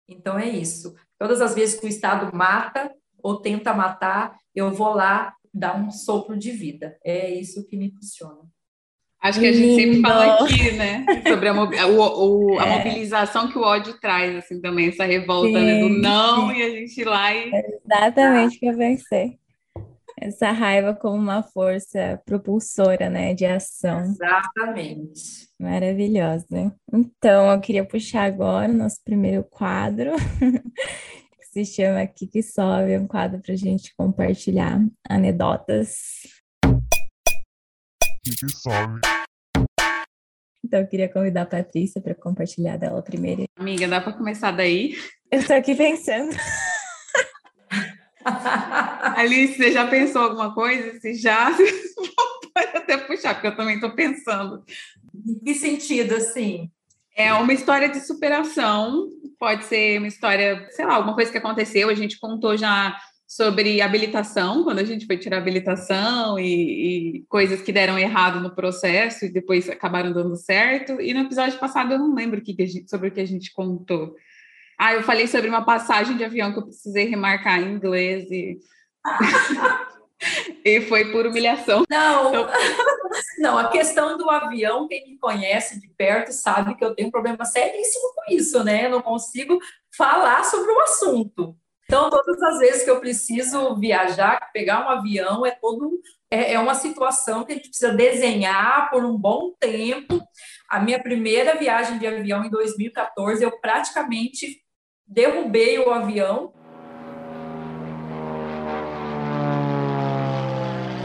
Então 0.08 0.38
é 0.38 0.48
isso. 0.48 0.94
Todas 1.18 1.42
as 1.42 1.54
vezes 1.54 1.78
que 1.78 1.84
o 1.84 1.88
Estado 1.88 2.34
mata 2.34 2.90
ou 3.22 3.42
tenta 3.42 3.74
matar, 3.74 4.34
eu 4.54 4.70
vou 4.70 4.94
lá 4.94 5.36
dá 5.56 5.74
um 5.74 5.90
sopro 5.90 6.36
de 6.36 6.50
vida. 6.50 6.96
É 7.04 7.30
isso 7.30 7.66
que 7.66 7.76
me 7.76 7.90
funciona. 7.90 8.40
Acho 9.22 9.40
que 9.40 9.46
a 9.46 9.52
gente 9.52 9.74
sempre 9.74 10.00
fala 10.02 10.34
aqui, 10.34 10.72
né, 10.72 11.04
sobre 11.26 11.48
a, 11.48 11.86
o, 11.86 12.52
o, 12.52 12.60
a 12.60 12.66
é. 12.66 12.78
mobilização 12.78 13.50
que 13.50 13.58
o 13.58 13.62
ódio 13.62 13.98
traz, 13.98 14.36
assim, 14.36 14.60
também, 14.60 14.88
essa 14.88 15.04
revolta, 15.04 15.58
né, 15.58 15.80
do 15.80 15.88
não, 15.88 16.52
e 16.52 16.62
a 16.62 16.70
gente 16.70 17.00
ir 17.00 17.04
lá 17.04 17.34
e... 17.34 17.50
exatamente 17.84 18.58
que 18.58 18.66
eu 18.66 18.76
pensei. 18.76 19.38
Essa 20.20 20.52
raiva 20.52 20.94
como 20.94 21.16
uma 21.16 21.42
força 21.42 22.20
propulsora, 22.24 23.10
né, 23.10 23.34
de 23.34 23.44
ação. 23.44 24.00
Exatamente. 24.00 25.48
Maravilhosa. 25.58 26.72
Então, 26.92 27.50
eu 27.50 27.60
queria 27.60 27.84
puxar 27.84 28.24
agora 28.24 28.70
o 28.70 28.76
nosso 28.76 29.02
primeiro 29.02 29.42
quadro, 29.44 30.12
se 31.56 31.64
chama 31.64 32.02
Aqui 32.02 32.26
que 32.26 32.42
Sobe, 32.42 32.92
é 32.92 33.00
um 33.00 33.06
quadro 33.06 33.40
para 33.40 33.54
a 33.54 33.56
gente 33.56 33.94
compartilhar 33.96 34.78
anedotas. 35.08 35.96
Aqui 36.62 38.36
que 38.36 38.48
sobe. 38.50 39.00
Então, 40.62 40.80
eu 40.80 40.86
queria 40.86 41.08
convidar 41.08 41.42
a 41.42 41.46
Patrícia 41.46 41.98
para 41.98 42.14
compartilhar 42.14 42.76
dela 42.76 43.00
primeiro. 43.00 43.44
Amiga, 43.58 43.88
dá 43.88 44.02
para 44.02 44.12
começar 44.12 44.50
daí? 44.50 44.96
Eu 45.30 45.38
estou 45.40 45.56
aqui 45.56 45.74
pensando. 45.74 46.36
Alice, 49.16 49.56
você 49.56 49.72
já 49.72 49.86
pensou 49.88 50.22
alguma 50.22 50.52
coisa? 50.52 51.00
Se 51.00 51.14
já, 51.14 51.56
pode 52.52 52.76
até 52.76 52.98
puxar, 52.98 53.32
porque 53.32 53.46
eu 53.46 53.56
também 53.56 53.76
estou 53.76 53.94
pensando. 53.94 54.62
Em 55.26 55.38
que 55.38 55.54
sentido, 55.54 56.16
assim? 56.16 56.70
É 57.16 57.32
uma 57.32 57.52
história 57.52 57.88
de 57.88 58.00
superação, 58.00 59.08
pode 59.38 59.64
ser 59.64 59.98
uma 59.98 60.06
história, 60.06 60.68
sei 60.70 60.84
lá, 60.84 60.94
alguma 60.94 61.14
coisa 61.14 61.32
que 61.32 61.38
aconteceu, 61.38 61.88
a 61.88 61.94
gente 61.94 62.18
contou 62.20 62.56
já 62.56 62.94
sobre 63.26 63.80
habilitação, 63.80 64.62
quando 64.62 64.78
a 64.78 64.84
gente 64.84 65.06
foi 65.06 65.16
tirar 65.16 65.38
habilitação 65.38 66.38
e, 66.38 67.16
e, 67.18 67.24
coisas 67.28 67.60
que 67.60 67.72
deram 67.72 67.98
errado 67.98 68.40
no 68.40 68.54
processo 68.54 69.24
e 69.24 69.32
depois 69.32 69.68
acabaram 69.68 70.12
dando 70.12 70.36
certo. 70.36 71.00
E 71.00 71.12
no 71.12 71.20
episódio 71.20 71.58
passado 71.58 71.92
eu 71.92 71.98
não 71.98 72.14
lembro 72.14 72.40
que 72.40 72.54
que 72.54 72.66
gente, 72.66 72.88
sobre 72.88 73.08
o 73.08 73.10
que 73.10 73.20
a 73.20 73.26
gente 73.26 73.52
contou. 73.52 74.14
Ah, 74.78 74.92
eu 74.94 75.02
falei 75.02 75.26
sobre 75.26 75.48
uma 75.48 75.64
passagem 75.64 76.16
de 76.16 76.24
avião 76.24 76.52
que 76.52 76.58
eu 76.58 76.64
precisei 76.64 77.08
remarcar 77.08 77.60
em 77.60 77.72
inglês 77.72 78.30
e. 78.30 78.58
e 80.66 80.80
foi 80.80 81.12
por 81.12 81.24
humilhação. 81.24 81.84
Não, 81.88 82.28
então... 82.28 82.48
não, 83.38 83.56
a 83.56 83.68
questão 83.68 84.18
do 84.18 84.28
avião, 84.28 84.88
quem 84.88 85.06
me 85.06 85.16
conhece 85.16 85.80
de 85.80 85.88
perto 85.90 86.32
sabe 86.32 86.74
que 86.74 86.84
eu 86.84 86.92
tenho 86.92 87.06
um 87.06 87.12
problema 87.12 87.44
seríssimo 87.44 88.12
com 88.14 88.34
isso, 88.34 88.64
né? 88.64 88.86
Eu 88.86 88.90
não 88.90 89.00
consigo 89.00 89.60
falar 89.96 90.44
sobre 90.44 90.72
o 90.72 90.80
assunto. 90.80 91.56
Então, 91.84 92.10
todas 92.10 92.42
as 92.42 92.58
vezes 92.58 92.82
que 92.82 92.90
eu 92.90 92.98
preciso 92.98 93.76
viajar, 93.76 94.50
pegar 94.52 94.84
um 94.84 94.90
avião, 94.90 95.46
é 95.46 95.52
todo 95.52 96.00
é, 96.28 96.54
é 96.54 96.58
uma 96.58 96.74
situação 96.74 97.44
que 97.44 97.52
a 97.52 97.54
gente 97.54 97.68
precisa 97.68 97.92
desenhar 97.92 98.90
por 98.90 99.04
um 99.04 99.16
bom 99.16 99.52
tempo. 99.60 100.20
A 100.68 100.80
minha 100.80 101.00
primeira 101.00 101.54
viagem 101.54 101.96
de 102.00 102.08
avião 102.08 102.44
em 102.44 102.50
2014, 102.50 103.44
eu 103.44 103.60
praticamente 103.60 104.60
derrubei 105.06 105.78
o 105.78 105.92
avião 105.92 106.52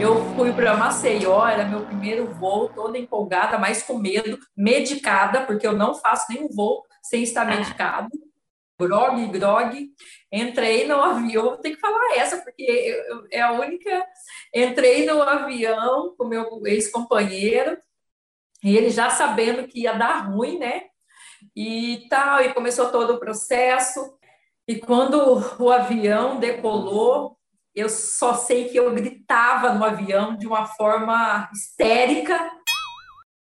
Eu 0.02 0.16
fui 0.34 0.52
para 0.52 0.76
Maceió, 0.76 1.46
era 1.46 1.64
meu 1.64 1.86
primeiro 1.86 2.26
voo, 2.34 2.68
toda 2.68 2.98
empolgada, 2.98 3.56
mas 3.56 3.84
com 3.84 3.96
medo, 3.96 4.36
medicada, 4.56 5.46
porque 5.46 5.64
eu 5.64 5.74
não 5.74 5.94
faço 5.94 6.26
nenhum 6.28 6.48
voo 6.48 6.82
sem 7.04 7.22
estar 7.22 7.44
medicado. 7.44 8.08
Grog, 8.76 9.24
grog. 9.28 9.90
Entrei 10.32 10.88
no 10.88 11.00
avião, 11.00 11.56
ter 11.56 11.76
que 11.76 11.80
falar 11.80 12.16
essa, 12.16 12.38
porque 12.38 12.64
eu, 12.64 13.28
é 13.30 13.40
a 13.42 13.52
única. 13.52 14.04
Entrei 14.52 15.06
no 15.06 15.22
avião 15.22 16.16
com 16.18 16.24
meu 16.24 16.60
ex-companheiro, 16.66 17.78
e 18.64 18.76
ele 18.76 18.90
já 18.90 19.08
sabendo 19.08 19.68
que 19.68 19.82
ia 19.82 19.92
dar 19.92 20.26
ruim, 20.26 20.58
né? 20.58 20.82
E 21.54 22.08
tal, 22.10 22.42
e 22.42 22.52
começou 22.52 22.90
todo 22.90 23.14
o 23.14 23.20
processo. 23.20 24.18
E 24.66 24.80
quando 24.80 25.40
o 25.62 25.70
avião 25.70 26.40
decolou, 26.40 27.38
eu 27.74 27.88
só 27.88 28.34
sei 28.34 28.68
que 28.68 28.76
eu 28.76 28.92
gritava 28.94 29.72
no 29.72 29.84
avião 29.84 30.36
de 30.36 30.46
uma 30.46 30.66
forma 30.66 31.48
histérica. 31.52 32.50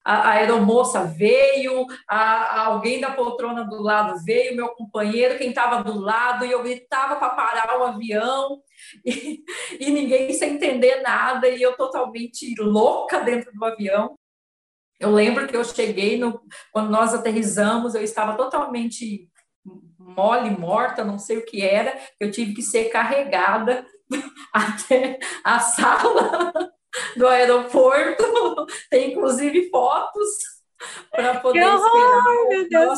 A, 0.05 0.31
aeromoça 0.31 1.05
veio, 1.05 1.87
a, 2.09 2.17
a 2.17 2.67
alguém 2.67 3.01
da 3.01 3.11
poltrona 3.11 3.65
do 3.65 3.83
lado 3.83 4.23
veio, 4.25 4.57
meu 4.57 4.69
companheiro, 4.71 5.37
quem 5.37 5.51
estava 5.51 5.85
do 5.85 5.99
lado, 5.99 6.45
e 6.45 6.51
eu 6.51 6.63
gritava 6.63 7.17
para 7.17 7.31
parar 7.31 7.79
o 7.79 7.85
avião, 7.85 8.63
e, 9.05 9.43
e 9.79 9.91
ninguém 9.91 10.33
sem 10.33 10.55
entender 10.55 11.03
nada, 11.03 11.49
e 11.49 11.61
eu 11.61 11.77
totalmente 11.77 12.55
louca 12.59 13.21
dentro 13.21 13.53
do 13.53 13.65
avião. 13.65 14.17
Eu 14.99 15.11
lembro 15.13 15.47
que 15.47 15.57
eu 15.57 15.65
cheguei, 15.65 16.19
no, 16.19 16.41
quando 16.73 16.91
nós 16.91 17.13
aterrizamos, 17.13 17.95
eu 17.95 18.03
estava 18.03 18.37
totalmente 18.37 19.29
mole, 19.99 20.51
morta, 20.51 21.05
não 21.05 21.19
sei 21.19 21.39
o 21.39 21.45
que 21.45 21.63
era, 21.63 21.99
eu 22.19 22.31
tive 22.31 22.55
que 22.55 22.63
ser 22.63 22.91
carregada 22.91 23.87
até 24.53 25.19
a 25.45 25.59
sala 25.61 26.53
do 27.17 27.27
aeroporto, 27.27 28.67
tem 28.91 29.13
inclusive 29.13 29.71
fotos 29.71 30.29
para 31.11 31.41
poder 31.41 31.61
esperar, 31.61 32.93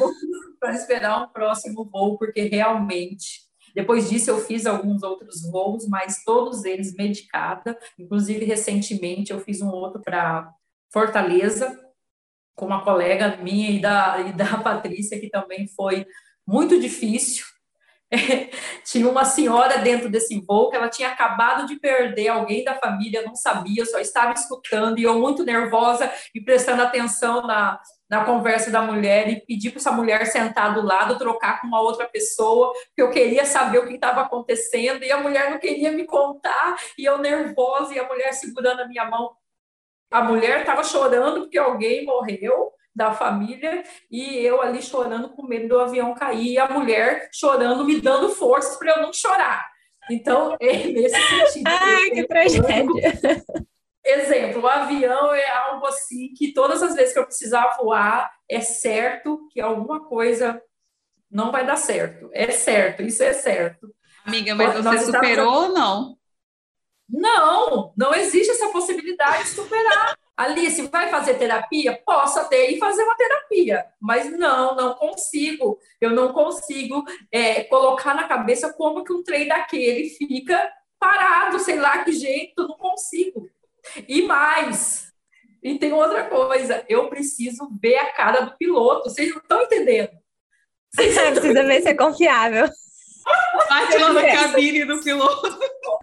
um 0.00 0.70
esperar 0.70 1.22
um 1.22 1.28
próximo 1.28 1.88
voo, 1.90 2.18
porque 2.18 2.42
realmente 2.42 3.52
depois 3.74 4.08
disso, 4.08 4.30
eu 4.30 4.38
fiz 4.38 4.66
alguns 4.66 5.02
outros 5.02 5.42
voos, 5.50 5.88
mas 5.88 6.22
todos 6.24 6.64
eles 6.64 6.94
medicada. 6.94 7.78
Inclusive, 7.98 8.44
recentemente, 8.44 9.32
eu 9.32 9.40
fiz 9.40 9.62
um 9.62 9.70
outro 9.70 10.00
para 10.00 10.52
Fortaleza, 10.92 11.80
com 12.54 12.66
uma 12.66 12.84
colega 12.84 13.38
minha 13.38 13.70
e 13.70 13.80
da, 13.80 14.20
e 14.20 14.32
da 14.32 14.58
Patrícia, 14.62 15.18
que 15.18 15.30
também 15.30 15.66
foi 15.68 16.06
muito 16.46 16.78
difícil. 16.78 17.46
tinha 18.84 19.08
uma 19.08 19.24
senhora 19.24 19.78
dentro 19.78 20.10
desse 20.10 20.38
voo 20.40 20.68
que 20.68 20.76
ela 20.76 20.88
tinha 20.88 21.08
acabado 21.08 21.66
de 21.66 21.76
perder 21.76 22.28
alguém 22.28 22.62
da 22.62 22.74
família, 22.74 23.22
não 23.22 23.34
sabia, 23.34 23.86
só 23.86 23.98
estava 23.98 24.32
escutando 24.32 24.98
e 24.98 25.04
eu 25.04 25.18
muito 25.18 25.44
nervosa 25.44 26.12
e 26.34 26.40
prestando 26.40 26.82
atenção 26.82 27.46
na, 27.46 27.80
na 28.10 28.24
conversa 28.24 28.70
da 28.70 28.82
mulher 28.82 29.28
e 29.28 29.40
pedi 29.40 29.70
para 29.70 29.78
essa 29.78 29.92
mulher 29.92 30.26
sentar 30.26 30.74
do 30.74 30.82
lado, 30.82 31.18
trocar 31.18 31.60
com 31.60 31.66
uma 31.66 31.80
outra 31.80 32.06
pessoa, 32.06 32.72
porque 32.72 33.00
eu 33.02 33.10
queria 33.10 33.46
saber 33.46 33.78
o 33.78 33.86
que 33.86 33.94
estava 33.94 34.20
acontecendo 34.20 35.02
e 35.02 35.10
a 35.10 35.16
mulher 35.16 35.50
não 35.50 35.58
queria 35.58 35.90
me 35.90 36.04
contar 36.04 36.76
e 36.98 37.04
eu 37.04 37.18
nervosa 37.18 37.94
e 37.94 37.98
a 37.98 38.06
mulher 38.06 38.32
segurando 38.34 38.80
a 38.80 38.88
minha 38.88 39.06
mão. 39.06 39.30
A 40.10 40.22
mulher 40.22 40.60
estava 40.60 40.84
chorando 40.84 41.42
porque 41.42 41.58
alguém 41.58 42.04
morreu 42.04 42.72
da 42.94 43.12
família 43.12 43.82
e 44.10 44.38
eu 44.38 44.60
ali 44.60 44.82
chorando 44.82 45.30
com 45.30 45.46
medo 45.46 45.68
do 45.68 45.80
avião 45.80 46.14
cair 46.14 46.52
e 46.52 46.58
a 46.58 46.68
mulher 46.68 47.30
chorando 47.32 47.84
me 47.84 48.00
dando 48.00 48.28
forças 48.30 48.76
para 48.76 48.96
eu 48.96 49.02
não 49.02 49.12
chorar. 49.12 49.70
Então, 50.10 50.56
é 50.60 50.86
nesse 50.88 51.20
sentido. 51.20 51.68
Ai, 51.68 52.10
que 52.10 52.26
tragédia! 52.26 52.64
Exemplo, 54.04 54.62
o 54.62 54.66
avião 54.66 55.32
é 55.32 55.48
algo 55.48 55.86
assim 55.86 56.34
que 56.34 56.52
todas 56.52 56.82
as 56.82 56.94
vezes 56.96 57.12
que 57.12 57.20
eu 57.20 57.24
precisar 57.24 57.76
voar, 57.80 58.32
é 58.50 58.60
certo 58.60 59.46
que 59.52 59.60
alguma 59.60 60.04
coisa 60.04 60.60
não 61.30 61.52
vai 61.52 61.64
dar 61.64 61.76
certo. 61.76 62.28
É 62.32 62.50
certo, 62.50 63.02
isso 63.02 63.22
é 63.22 63.32
certo. 63.32 63.94
Amiga, 64.24 64.56
mas 64.56 64.74
você 64.74 65.06
superou 65.06 65.52
ou 65.52 65.68
não? 65.68 66.16
Não, 67.08 67.92
não 67.96 68.14
existe 68.14 68.50
essa 68.50 68.70
possibilidade 68.70 69.44
de 69.44 69.50
superar. 69.50 70.16
Alice, 70.36 70.82
vai 70.88 71.10
fazer 71.10 71.34
terapia? 71.34 72.00
Posso 72.04 72.40
até 72.40 72.70
ir 72.70 72.78
fazer 72.78 73.02
uma 73.02 73.16
terapia, 73.16 73.84
mas 74.00 74.30
não, 74.30 74.74
não 74.74 74.94
consigo. 74.94 75.78
Eu 76.00 76.10
não 76.10 76.32
consigo 76.32 77.04
é, 77.30 77.64
colocar 77.64 78.14
na 78.14 78.26
cabeça 78.26 78.72
como 78.72 79.04
que 79.04 79.12
um 79.12 79.22
trem 79.22 79.46
daquele 79.46 80.08
fica 80.08 80.72
parado, 80.98 81.58
sei 81.58 81.76
lá 81.76 82.02
que 82.04 82.12
jeito, 82.12 82.66
não 82.66 82.76
consigo. 82.76 83.48
E 84.08 84.22
mais, 84.22 85.12
e 85.62 85.78
tem 85.78 85.92
outra 85.92 86.28
coisa, 86.28 86.84
eu 86.88 87.08
preciso 87.08 87.70
ver 87.80 87.96
a 87.96 88.12
cara 88.12 88.40
do 88.40 88.56
piloto. 88.56 89.08
Vocês 89.08 89.30
não 89.30 89.40
estão 89.40 89.62
entendendo. 89.62 90.10
Vocês 90.92 91.14
Precisa 91.38 91.64
ver 91.64 91.82
se 91.82 91.88
é 91.88 91.94
confiável. 91.94 92.68
Bate 93.68 93.98
lá 93.98 94.12
na 94.12 94.22
cabine 94.22 94.84
do 94.84 95.00
piloto. 95.02 95.46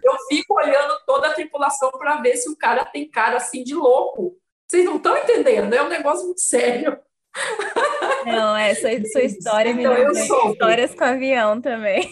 Eu 0.02 0.16
fico 0.28 0.54
olhando 0.54 0.98
toda 1.06 1.28
a 1.28 1.34
tripulação 1.34 1.90
para 1.92 2.20
ver 2.20 2.36
se 2.36 2.48
o 2.48 2.56
cara 2.56 2.84
tem 2.84 3.08
cara 3.08 3.36
assim 3.36 3.62
de 3.62 3.74
louco. 3.74 4.36
Vocês 4.68 4.84
não 4.84 4.96
estão 4.96 5.16
entendendo, 5.16 5.74
é 5.74 5.82
um 5.82 5.88
negócio 5.88 6.24
muito 6.26 6.40
sério. 6.40 6.98
Não, 8.24 8.56
é 8.56 8.74
sua, 8.74 8.92
história 8.92 9.70
então, 9.70 9.94
me 9.94 10.00
eu 10.00 10.14
sou. 10.14 10.52
histórias 10.52 10.94
com 10.94 11.04
avião 11.04 11.60
também. 11.60 12.08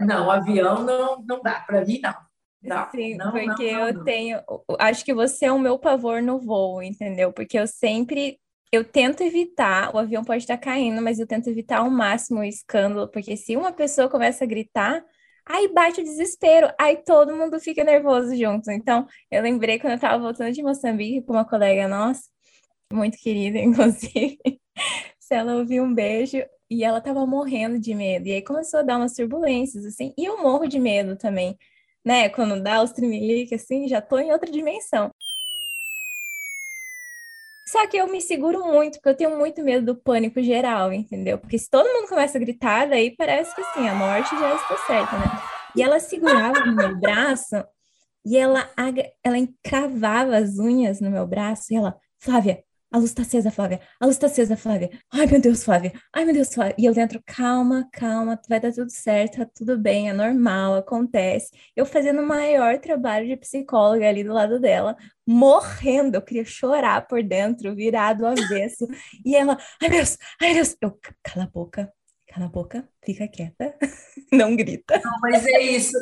Não, 0.00 0.30
avião 0.30 0.82
não, 0.82 1.22
não 1.22 1.42
dá, 1.42 1.60
para 1.60 1.84
mim 1.84 2.00
não. 2.02 2.14
Não, 2.62 2.90
Sim, 2.92 3.16
não, 3.16 3.32
porque 3.32 3.72
não, 3.72 3.88
eu 3.88 4.04
tenho. 4.04 4.40
Acho 4.78 5.04
que 5.04 5.12
você 5.12 5.46
é 5.46 5.52
o 5.52 5.58
meu 5.58 5.78
pavor 5.78 6.22
no 6.22 6.38
voo, 6.38 6.80
entendeu? 6.80 7.32
Porque 7.32 7.58
eu 7.58 7.66
sempre 7.66 8.38
eu 8.72 8.84
tento 8.84 9.22
evitar, 9.22 9.94
o 9.94 9.98
avião 9.98 10.24
pode 10.24 10.44
estar 10.44 10.58
caindo, 10.58 11.02
mas 11.02 11.18
eu 11.20 11.26
tento 11.26 11.48
evitar 11.50 11.78
ao 11.80 11.90
máximo 11.90 12.40
o 12.40 12.44
escândalo, 12.44 13.08
porque 13.10 13.36
se 13.36 13.56
uma 13.56 13.72
pessoa 13.72 14.08
começa 14.08 14.44
a 14.44 14.46
gritar, 14.46 15.04
aí 15.46 15.68
bate 15.72 16.00
o 16.00 16.04
desespero, 16.04 16.72
aí 16.80 16.96
todo 17.04 17.36
mundo 17.36 17.60
fica 17.60 17.84
nervoso 17.84 18.34
junto. 18.36 18.70
Então, 18.70 19.06
eu 19.30 19.42
lembrei 19.42 19.78
quando 19.78 19.92
eu 19.92 19.96
estava 19.96 20.18
voltando 20.22 20.52
de 20.54 20.62
Moçambique 20.62 21.22
com 21.26 21.34
uma 21.34 21.44
colega 21.48 21.86
nossa, 21.88 22.22
muito 22.92 23.18
querida, 23.18 23.58
inclusive, 23.60 24.38
se 25.18 25.34
ela 25.34 25.56
ouviu 25.56 25.84
um 25.84 25.94
beijo 25.94 26.38
e 26.70 26.84
ela 26.84 26.98
estava 26.98 27.26
morrendo 27.26 27.78
de 27.78 27.94
medo. 27.94 28.26
E 28.28 28.32
aí 28.32 28.42
começou 28.42 28.80
a 28.80 28.82
dar 28.82 28.96
umas 28.98 29.14
turbulências, 29.14 29.84
assim, 29.86 30.12
e 30.18 30.24
eu 30.24 30.42
morro 30.42 30.66
de 30.66 30.78
medo 30.80 31.16
também, 31.16 31.56
né? 32.04 32.28
Quando 32.30 32.62
dá 32.62 32.82
os 32.82 32.92
trimeliques, 32.92 33.62
assim, 33.62 33.88
já 33.88 34.00
tô 34.02 34.18
em 34.18 34.32
outra 34.32 34.50
dimensão. 34.50 35.10
Só 37.72 37.86
que 37.86 37.96
eu 37.96 38.06
me 38.06 38.20
seguro 38.20 38.66
muito, 38.66 38.96
porque 38.96 39.08
eu 39.08 39.16
tenho 39.16 39.38
muito 39.38 39.62
medo 39.62 39.86
do 39.86 39.96
pânico 39.96 40.42
geral, 40.42 40.92
entendeu? 40.92 41.38
Porque 41.38 41.58
se 41.58 41.70
todo 41.70 41.90
mundo 41.90 42.06
começa 42.06 42.36
a 42.36 42.40
gritar, 42.40 42.86
daí 42.86 43.16
parece 43.16 43.56
que 43.56 43.64
sim, 43.72 43.88
a 43.88 43.94
morte 43.94 44.28
já 44.38 44.54
está 44.54 44.76
certa, 44.86 45.16
né? 45.16 45.24
E 45.74 45.82
ela 45.82 45.98
segurava 45.98 46.66
no 46.66 46.76
meu 46.76 46.94
braço 47.00 47.64
e 48.26 48.36
ela, 48.36 48.68
ela 49.24 49.38
encravava 49.38 50.36
as 50.36 50.58
unhas 50.58 51.00
no 51.00 51.10
meu 51.10 51.26
braço 51.26 51.72
e 51.72 51.76
ela, 51.76 51.96
Flávia, 52.18 52.62
a 52.92 52.98
luz 52.98 53.14
tá 53.14 53.22
acesa, 53.22 53.50
Flávia. 53.50 53.80
A 53.98 54.06
luz 54.06 54.18
tá 54.18 54.26
acesa, 54.26 54.56
Flávia. 54.56 54.90
Ai, 55.12 55.26
meu 55.26 55.40
Deus, 55.40 55.64
Flávia. 55.64 55.92
Ai, 56.14 56.24
meu 56.24 56.34
Deus, 56.34 56.52
Flávia. 56.52 56.74
E 56.78 56.84
eu 56.84 56.92
dentro, 56.92 57.22
calma, 57.26 57.88
calma, 57.92 58.38
vai 58.48 58.60
dar 58.60 58.72
tudo 58.72 58.90
certo, 58.90 59.38
tá 59.38 59.46
tudo 59.54 59.78
bem, 59.78 60.10
é 60.10 60.12
normal, 60.12 60.74
acontece. 60.74 61.50
Eu 61.74 61.86
fazendo 61.86 62.20
o 62.20 62.26
maior 62.26 62.78
trabalho 62.78 63.26
de 63.26 63.36
psicóloga 63.36 64.06
ali 64.08 64.22
do 64.22 64.32
lado 64.32 64.60
dela, 64.60 64.96
morrendo. 65.26 66.16
Eu 66.16 66.22
queria 66.22 66.44
chorar 66.44 67.06
por 67.06 67.22
dentro, 67.22 67.74
virado 67.74 68.26
avesso. 68.26 68.86
E 69.24 69.34
ela, 69.34 69.56
ai, 69.80 69.88
meu 69.88 69.98
Deus, 69.98 70.18
ai, 70.40 70.48
meu 70.48 70.56
Deus. 70.56 70.76
Eu, 70.80 70.98
cala 71.22 71.46
a 71.46 71.48
boca, 71.48 71.92
cala 72.28 72.46
a 72.46 72.48
boca, 72.50 72.88
fica 73.04 73.26
quieta, 73.26 73.74
não 74.32 74.54
grita. 74.54 75.00
Não, 75.02 75.18
mas 75.20 75.46
é 75.46 75.60
isso. 75.62 75.96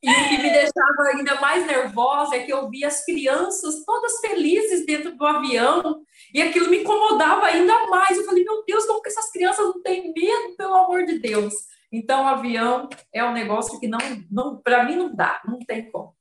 E 0.00 0.08
o 0.08 0.28
que 0.28 0.38
me 0.38 0.50
deixava 0.50 1.02
ainda 1.12 1.40
mais 1.40 1.66
nervosa 1.66 2.36
é 2.36 2.44
que 2.44 2.52
eu 2.52 2.70
via 2.70 2.86
as 2.86 3.04
crianças 3.04 3.84
todas 3.84 4.20
felizes 4.20 4.86
dentro 4.86 5.16
do 5.16 5.26
avião 5.26 6.02
e 6.32 6.40
aquilo 6.40 6.70
me 6.70 6.78
incomodava 6.78 7.46
ainda 7.46 7.86
mais. 7.88 8.16
Eu 8.16 8.24
falei, 8.24 8.44
meu 8.44 8.62
Deus, 8.64 8.84
como 8.86 9.02
que 9.02 9.08
essas 9.08 9.30
crianças 9.32 9.64
não 9.64 9.82
têm 9.82 10.12
medo, 10.12 10.56
pelo 10.56 10.74
amor 10.74 11.04
de 11.04 11.18
Deus? 11.18 11.52
Então, 11.90 12.28
avião 12.28 12.88
é 13.12 13.24
um 13.24 13.32
negócio 13.32 13.80
que 13.80 13.88
não, 13.88 13.98
não 14.30 14.56
para 14.58 14.84
mim 14.84 14.94
não 14.94 15.14
dá, 15.14 15.40
não 15.44 15.58
tem 15.58 15.90
como. 15.90 16.16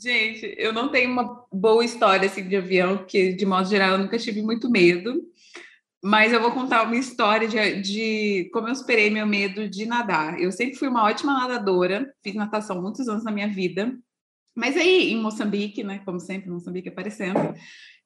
Gente, 0.00 0.52
eu 0.58 0.72
não 0.72 0.88
tenho 0.88 1.10
uma 1.10 1.46
boa 1.52 1.84
história 1.84 2.26
assim 2.26 2.48
de 2.48 2.56
avião, 2.56 2.98
porque 2.98 3.32
de 3.32 3.46
modo 3.46 3.68
geral 3.68 3.92
eu 3.92 3.98
nunca 3.98 4.18
tive 4.18 4.42
muito 4.42 4.68
medo. 4.68 5.22
Mas 6.06 6.34
eu 6.34 6.40
vou 6.42 6.52
contar 6.52 6.82
uma 6.82 6.96
história 6.96 7.48
de, 7.48 7.80
de, 7.80 8.50
como 8.52 8.68
eu 8.68 8.74
superei 8.74 9.08
meu 9.08 9.26
medo 9.26 9.66
de 9.66 9.86
nadar. 9.86 10.38
Eu 10.38 10.52
sempre 10.52 10.76
fui 10.76 10.86
uma 10.86 11.02
ótima 11.04 11.32
nadadora, 11.32 12.12
fiz 12.22 12.34
natação 12.34 12.82
muitos 12.82 13.08
anos 13.08 13.24
na 13.24 13.30
minha 13.30 13.48
vida. 13.48 13.90
Mas 14.54 14.76
aí, 14.76 15.10
em 15.12 15.16
Moçambique, 15.16 15.82
né, 15.82 16.02
como 16.04 16.20
sempre, 16.20 16.50
Moçambique 16.50 16.90
aparecendo, 16.90 17.54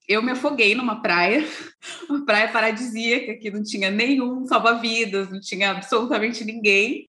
eu 0.09 0.23
me 0.23 0.31
afoguei 0.31 0.77
numa 0.77 1.03
praia, 1.03 1.45
uma 2.09 2.25
praia 2.25 2.47
paradisíaca, 2.53 3.35
que 3.35 3.51
não 3.51 3.65
tinha 3.65 3.91
nenhum 3.91 4.47
salva-vidas, 4.47 5.29
não 5.29 5.41
tinha 5.41 5.73
absolutamente 5.73 6.45
ninguém. 6.45 7.09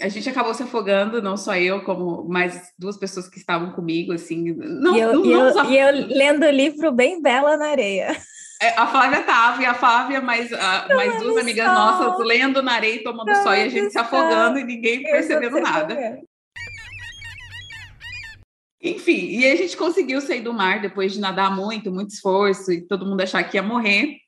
A 0.00 0.08
gente 0.08 0.30
acabou 0.30 0.54
se 0.54 0.62
afogando, 0.62 1.20
não 1.20 1.36
só 1.36 1.54
eu, 1.56 1.84
como 1.84 2.26
mais 2.26 2.72
duas 2.78 2.96
pessoas 2.96 3.28
que 3.28 3.36
estavam 3.36 3.72
comigo, 3.72 4.14
assim. 4.14 4.54
Não, 4.54 4.96
e, 4.96 5.00
eu, 5.00 5.12
não, 5.12 5.26
e, 5.26 5.32
eu, 5.32 5.64
e 5.66 5.78
eu 5.78 6.06
lendo 6.06 6.46
o 6.46 6.50
livro 6.50 6.90
bem 6.90 7.20
bela 7.20 7.54
na 7.58 7.66
areia. 7.66 8.16
É, 8.62 8.68
a 8.78 8.86
Flávia 8.86 9.18
estava 9.18 9.60
e 9.60 9.66
a 9.66 9.74
Flávia, 9.74 10.20
mais, 10.20 10.52
a, 10.52 10.86
mais 10.94 11.20
duas 11.20 11.36
amigas 11.38 11.66
sol. 11.66 11.74
nossas, 11.74 12.24
lendo 12.24 12.62
na 12.62 12.74
areia 12.74 12.94
e 12.94 13.02
tomando 13.02 13.34
sol, 13.42 13.52
e 13.52 13.62
a 13.62 13.68
gente 13.68 13.90
se 13.90 13.98
afogando 13.98 14.56
e 14.56 14.62
ninguém 14.62 15.02
percebendo 15.02 15.60
nada. 15.60 16.20
Enfim, 18.80 19.30
e 19.30 19.50
a 19.50 19.56
gente 19.56 19.76
conseguiu 19.76 20.20
sair 20.20 20.42
do 20.42 20.54
mar 20.54 20.80
depois 20.80 21.12
de 21.12 21.18
nadar 21.18 21.54
muito, 21.54 21.90
muito 21.90 22.10
esforço, 22.10 22.70
e 22.70 22.86
todo 22.86 23.04
mundo 23.04 23.20
achar 23.20 23.42
que 23.42 23.56
ia 23.56 23.64
morrer. 23.64 24.18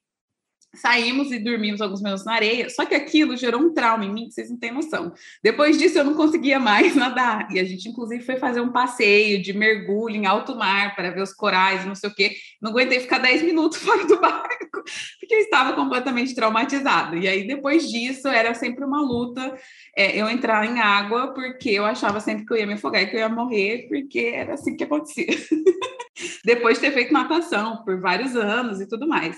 Saímos 0.75 1.31
e 1.31 1.39
dormimos 1.39 1.81
alguns 1.81 2.03
minutos 2.03 2.25
na 2.25 2.35
areia, 2.35 2.68
só 2.70 2.85
que 2.85 2.95
aquilo 2.95 3.37
gerou 3.37 3.61
um 3.61 3.72
trauma 3.72 4.05
em 4.05 4.12
mim, 4.12 4.27
que 4.27 4.35
vocês 4.35 4.51
não 4.51 4.59
têm 4.59 4.72
noção. 4.72 5.12
Depois 5.43 5.79
disso, 5.79 5.99
eu 5.99 6.05
não 6.05 6.14
conseguia 6.14 6.59
mais 6.59 6.95
nadar. 6.97 7.49
E 7.51 7.59
a 7.59 7.64
gente, 7.64 7.89
inclusive, 7.89 8.25
foi 8.25 8.37
fazer 8.37 8.61
um 8.61 8.72
passeio 8.72 9.41
de 9.41 9.53
mergulho 9.53 10.16
em 10.16 10.27
alto 10.27 10.55
mar 10.55 10.95
para 10.95 11.11
ver 11.11 11.22
os 11.22 11.33
corais, 11.33 11.85
não 11.85 11.95
sei 11.95 12.11
o 12.11 12.14
quê. 12.14 12.37
Não 12.61 12.70
aguentei 12.70 13.01
ficar 13.01 13.18
10 13.18 13.43
minutos 13.43 13.79
fora 13.83 14.05
do 14.07 14.20
barco, 14.20 14.83
porque 15.20 15.35
eu 15.35 15.41
estava 15.41 15.72
completamente 15.72 16.35
traumatizada. 16.35 17.16
E 17.16 17.29
aí, 17.29 17.47
depois 17.47 17.89
disso, 17.89 18.29
era 18.29 18.55
sempre 18.55 18.85
uma 18.85 19.01
luta 19.01 19.57
é, 19.97 20.16
eu 20.20 20.29
entrar 20.29 20.64
em 20.66 20.81
água, 20.81 21.33
porque 21.35 21.70
eu 21.70 21.85
achava 21.85 22.20
sempre 22.20 22.45
que 22.45 22.53
eu 22.53 22.57
ia 22.59 22.66
me 22.66 22.75
afogar 22.75 23.03
e 23.03 23.07
que 23.07 23.16
eu 23.16 23.20
ia 23.20 23.29
morrer, 23.29 23.87
porque 23.89 24.33
era 24.35 24.55
assim 24.55 24.77
que 24.77 24.85
acontecia. 24.85 25.27
depois 26.45 26.77
de 26.77 26.83
ter 26.83 26.93
feito 26.93 27.12
natação 27.12 27.83
por 27.85 28.01
vários 28.01 28.37
anos 28.37 28.81
e 28.81 28.87
tudo 28.87 29.07
mais. 29.07 29.37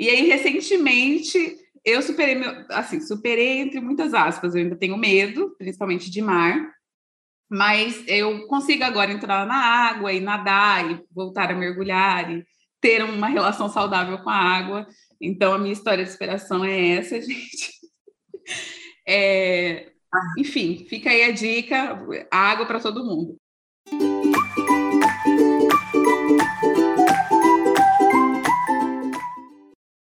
E 0.00 0.08
aí, 0.08 0.26
recentemente, 0.26 1.58
eu 1.84 2.00
superei, 2.00 2.34
meu, 2.34 2.50
assim, 2.70 3.02
superei 3.02 3.58
entre 3.58 3.80
muitas 3.80 4.14
aspas, 4.14 4.54
eu 4.54 4.62
ainda 4.62 4.74
tenho 4.74 4.96
medo, 4.96 5.54
principalmente 5.58 6.10
de 6.10 6.22
mar, 6.22 6.72
mas 7.50 8.02
eu 8.08 8.46
consigo 8.46 8.82
agora 8.82 9.12
entrar 9.12 9.46
na 9.46 9.56
água 9.56 10.10
e 10.10 10.18
nadar 10.18 10.90
e 10.90 11.04
voltar 11.10 11.50
a 11.50 11.54
mergulhar 11.54 12.32
e 12.32 12.42
ter 12.80 13.04
uma 13.04 13.28
relação 13.28 13.68
saudável 13.68 14.16
com 14.20 14.30
a 14.30 14.34
água. 14.34 14.88
Então, 15.20 15.52
a 15.52 15.58
minha 15.58 15.74
história 15.74 16.02
de 16.02 16.10
superação 16.10 16.64
é 16.64 16.92
essa, 16.92 17.20
gente. 17.20 17.70
É, 19.06 19.92
enfim, 20.38 20.86
fica 20.88 21.10
aí 21.10 21.24
a 21.24 21.30
dica: 21.30 22.02
água 22.30 22.64
para 22.64 22.80
todo 22.80 23.04
mundo. 23.04 23.36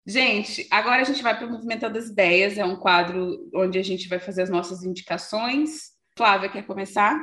Gente, 0.07 0.67
agora 0.69 1.01
a 1.01 1.03
gente 1.03 1.23
vai 1.23 1.35
para 1.35 1.47
o 1.47 1.51
Movimentando 1.51 1.97
as 1.97 2.09
Ideias, 2.09 2.59
é 2.59 2.63
um 2.63 2.75
quadro 2.75 3.49
onde 3.55 3.79
a 3.79 3.83
gente 3.83 4.07
vai 4.07 4.19
fazer 4.19 4.43
as 4.43 4.49
nossas 4.49 4.83
indicações. 4.83 5.93
Flávia, 6.15 6.47
quer 6.47 6.61
começar? 6.61 7.19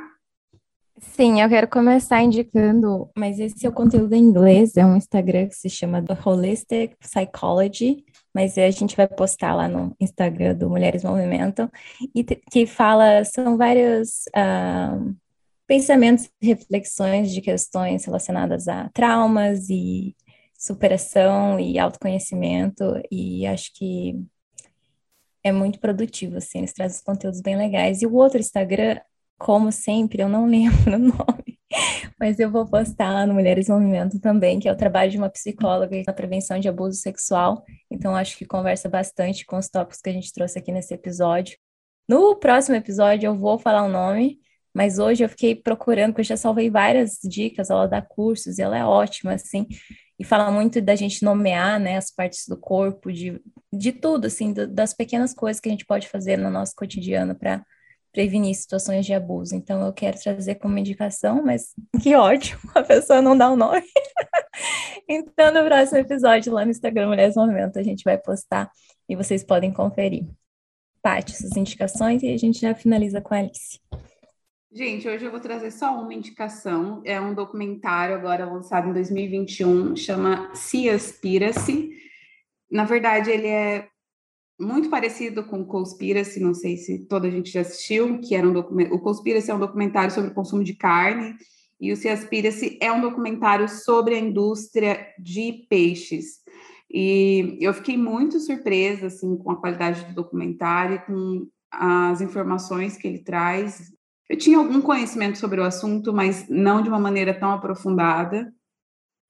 Sim, 0.99 1.41
eu 1.41 1.49
quero 1.49 1.67
começar 1.67 2.21
indicando, 2.21 3.09
mas 3.17 3.39
esse 3.39 3.65
é 3.65 3.69
o 3.69 3.73
conteúdo 3.73 4.13
em 4.13 4.21
inglês, 4.21 4.77
é 4.77 4.85
um 4.85 4.97
Instagram 4.97 5.47
que 5.47 5.55
se 5.55 5.69
chama 5.69 6.03
Holistic 6.25 6.95
Psychology, 6.99 8.03
mas 8.33 8.57
a 8.57 8.69
gente 8.69 8.95
vai 8.95 9.07
postar 9.07 9.55
lá 9.55 9.67
no 9.67 9.95
Instagram 9.99 10.53
do 10.53 10.69
Mulheres 10.69 11.03
Movimentam, 11.03 11.71
e 12.13 12.23
que 12.23 12.67
fala, 12.67 13.23
são 13.23 13.57
vários 13.57 14.25
uh, 14.35 15.15
pensamentos 15.65 16.29
reflexões 16.41 17.31
de 17.31 17.41
questões 17.41 18.05
relacionadas 18.05 18.67
a 18.67 18.89
traumas 18.93 19.69
e 19.69 20.15
superação 20.63 21.59
e 21.59 21.77
autoconhecimento, 21.77 22.85
e 23.11 23.45
acho 23.45 23.73
que 23.75 24.15
é 25.43 25.51
muito 25.51 25.77
produtivo, 25.77 26.37
assim, 26.37 26.59
eles 26.59 26.71
trazem 26.71 27.03
conteúdos 27.03 27.41
bem 27.41 27.57
legais. 27.57 28.01
E 28.01 28.05
o 28.05 28.13
outro 28.13 28.39
Instagram, 28.39 28.97
como 29.37 29.73
sempre, 29.73 30.23
eu 30.23 30.29
não 30.29 30.45
lembro 30.47 30.95
o 30.95 30.99
nome, 30.99 31.59
mas 32.17 32.39
eu 32.39 32.49
vou 32.49 32.65
postar 32.65 33.11
lá 33.11 33.27
no 33.27 33.33
Mulheres 33.33 33.67
Movimento 33.67 34.21
também, 34.21 34.57
que 34.57 34.69
é 34.69 34.71
o 34.71 34.77
trabalho 34.77 35.11
de 35.11 35.17
uma 35.17 35.29
psicóloga 35.29 36.01
na 36.07 36.13
prevenção 36.13 36.57
de 36.57 36.69
abuso 36.69 36.97
sexual. 36.97 37.65
Então, 37.91 38.15
acho 38.15 38.37
que 38.37 38.45
conversa 38.45 38.87
bastante 38.87 39.45
com 39.45 39.57
os 39.57 39.67
tópicos 39.67 39.99
que 39.99 40.09
a 40.09 40.13
gente 40.13 40.31
trouxe 40.31 40.59
aqui 40.59 40.71
nesse 40.71 40.93
episódio. 40.93 41.57
No 42.07 42.37
próximo 42.37 42.77
episódio, 42.77 43.27
eu 43.27 43.35
vou 43.35 43.59
falar 43.59 43.83
o 43.83 43.89
nome, 43.89 44.39
mas 44.73 44.97
hoje 44.97 45.25
eu 45.25 45.29
fiquei 45.29 45.55
procurando, 45.55 46.13
porque 46.13 46.21
eu 46.21 46.25
já 46.25 46.37
salvei 46.37 46.69
várias 46.69 47.19
dicas, 47.21 47.69
ela 47.69 47.85
dá 47.85 48.01
cursos 48.01 48.57
e 48.57 48.61
ela 48.61 48.77
é 48.77 48.85
ótima, 48.85 49.33
assim 49.33 49.67
e 50.23 50.25
fala 50.25 50.49
muito 50.49 50.81
da 50.81 50.95
gente 50.95 51.21
nomear, 51.21 51.77
né, 51.77 51.97
as 51.97 52.09
partes 52.09 52.47
do 52.47 52.55
corpo, 52.55 53.11
de, 53.11 53.41
de 53.73 53.91
tudo, 53.91 54.27
assim, 54.27 54.53
do, 54.53 54.65
das 54.65 54.93
pequenas 54.93 55.33
coisas 55.33 55.59
que 55.59 55.67
a 55.67 55.71
gente 55.71 55.85
pode 55.85 56.07
fazer 56.07 56.37
no 56.37 56.49
nosso 56.49 56.73
cotidiano 56.77 57.35
para 57.35 57.61
prevenir 58.13 58.55
situações 58.55 59.05
de 59.05 59.13
abuso. 59.13 59.53
Então, 59.53 59.85
eu 59.85 59.91
quero 59.91 60.17
trazer 60.17 60.55
como 60.55 60.77
indicação, 60.77 61.43
mas 61.43 61.73
que 62.01 62.15
ótimo, 62.15 62.61
a 62.73 62.81
pessoa 62.81 63.21
não 63.21 63.37
dá 63.37 63.51
o 63.51 63.57
nome. 63.57 63.83
então, 65.09 65.53
no 65.53 65.65
próximo 65.65 65.97
episódio, 65.97 66.53
lá 66.53 66.63
no 66.63 66.71
Instagram 66.71 67.09
Mulheres 67.09 67.35
Movimento, 67.35 67.77
a 67.77 67.83
gente 67.83 68.05
vai 68.05 68.17
postar 68.17 68.71
e 69.09 69.17
vocês 69.17 69.43
podem 69.43 69.73
conferir. 69.73 70.25
Paty, 71.01 71.35
suas 71.35 71.57
indicações 71.57 72.23
e 72.23 72.33
a 72.33 72.37
gente 72.37 72.61
já 72.61 72.73
finaliza 72.73 73.19
com 73.19 73.33
a 73.33 73.39
Alice. 73.39 73.77
Gente, 74.75 75.07
hoje 75.07 75.23
eu 75.23 75.29
vou 75.29 75.39
trazer 75.39 75.69
só 75.69 76.01
uma 76.01 76.15
indicação. 76.15 77.03
É 77.05 77.21
um 77.21 77.35
documentário 77.35 78.15
agora 78.15 78.43
lançado 78.43 78.89
em 78.89 78.93
2021, 78.93 79.95
chama 79.95 80.49
Seaspiracy. 80.55 81.91
Na 82.71 82.83
verdade, 82.83 83.29
ele 83.29 83.45
é 83.45 83.87
muito 84.59 84.89
parecido 84.89 85.43
com 85.43 85.63
Conspiracy, 85.63 86.39
não 86.39 86.55
sei 86.55 86.77
se 86.77 87.05
toda 87.05 87.27
a 87.27 87.29
gente 87.29 87.51
já 87.51 87.61
assistiu, 87.61 88.19
que 88.19 88.33
era 88.33 88.47
um 88.47 88.51
documento. 88.51 88.95
O 88.95 88.99
Conspiracy 88.99 89.51
é 89.51 89.53
um 89.53 89.59
documentário 89.59 90.11
sobre 90.11 90.31
o 90.31 90.33
consumo 90.33 90.63
de 90.63 90.73
carne, 90.73 91.35
e 91.79 91.93
o 91.93 91.95
Seaspiracy 91.95 92.79
é 92.81 92.91
um 92.91 93.01
documentário 93.01 93.69
sobre 93.69 94.15
a 94.15 94.19
indústria 94.19 95.05
de 95.19 95.67
peixes. 95.69 96.39
E 96.89 97.59
eu 97.61 97.75
fiquei 97.75 97.95
muito 97.95 98.39
surpresa 98.39 99.05
assim 99.05 99.37
com 99.37 99.51
a 99.51 99.55
qualidade 99.55 100.03
do 100.05 100.15
documentário, 100.15 100.99
com 101.05 101.47
as 101.71 102.21
informações 102.21 102.97
que 102.97 103.07
ele 103.07 103.19
traz 103.19 103.93
eu 104.29 104.37
tinha 104.37 104.57
algum 104.57 104.81
conhecimento 104.81 105.37
sobre 105.37 105.59
o 105.59 105.63
assunto, 105.63 106.13
mas 106.13 106.47
não 106.49 106.81
de 106.81 106.89
uma 106.89 106.99
maneira 106.99 107.37
tão 107.37 107.51
aprofundada. 107.51 108.51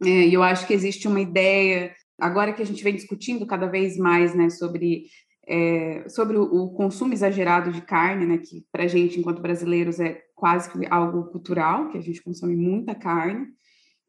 É, 0.04 0.28
e 0.28 0.34
eu 0.34 0.44
acho 0.44 0.68
que 0.68 0.74
existe 0.74 1.08
uma 1.08 1.22
ideia, 1.22 1.94
agora 2.20 2.54
que 2.54 2.62
a 2.62 2.66
gente 2.66 2.84
vem 2.84 2.96
discutindo 2.96 3.46
cada 3.46 3.68
vez 3.68 3.98
mais 3.98 4.36
né, 4.36 4.50
sobre, 4.50 5.06
é, 5.48 6.08
sobre 6.10 6.38
o, 6.38 6.44
o, 6.44 6.74
consumo 6.74 7.14
exagerado 7.14 7.72
de 7.72 7.82
carne, 7.82 8.26
né, 8.26 8.38
que 8.38 8.66
para 8.72 8.84
a 8.84 8.88
gente, 8.88 9.20
enquanto 9.20 9.42
brasileiros, 9.42 10.00
é 10.00 10.22
quase 10.36 10.70
que 10.72 10.86
algo 10.90 11.26
cultural, 11.32 11.90
que 11.90 11.98
a 11.98 12.02
gente 12.02 12.22
consome 12.22 12.56
muita 12.56 12.94
carne. 12.94 13.48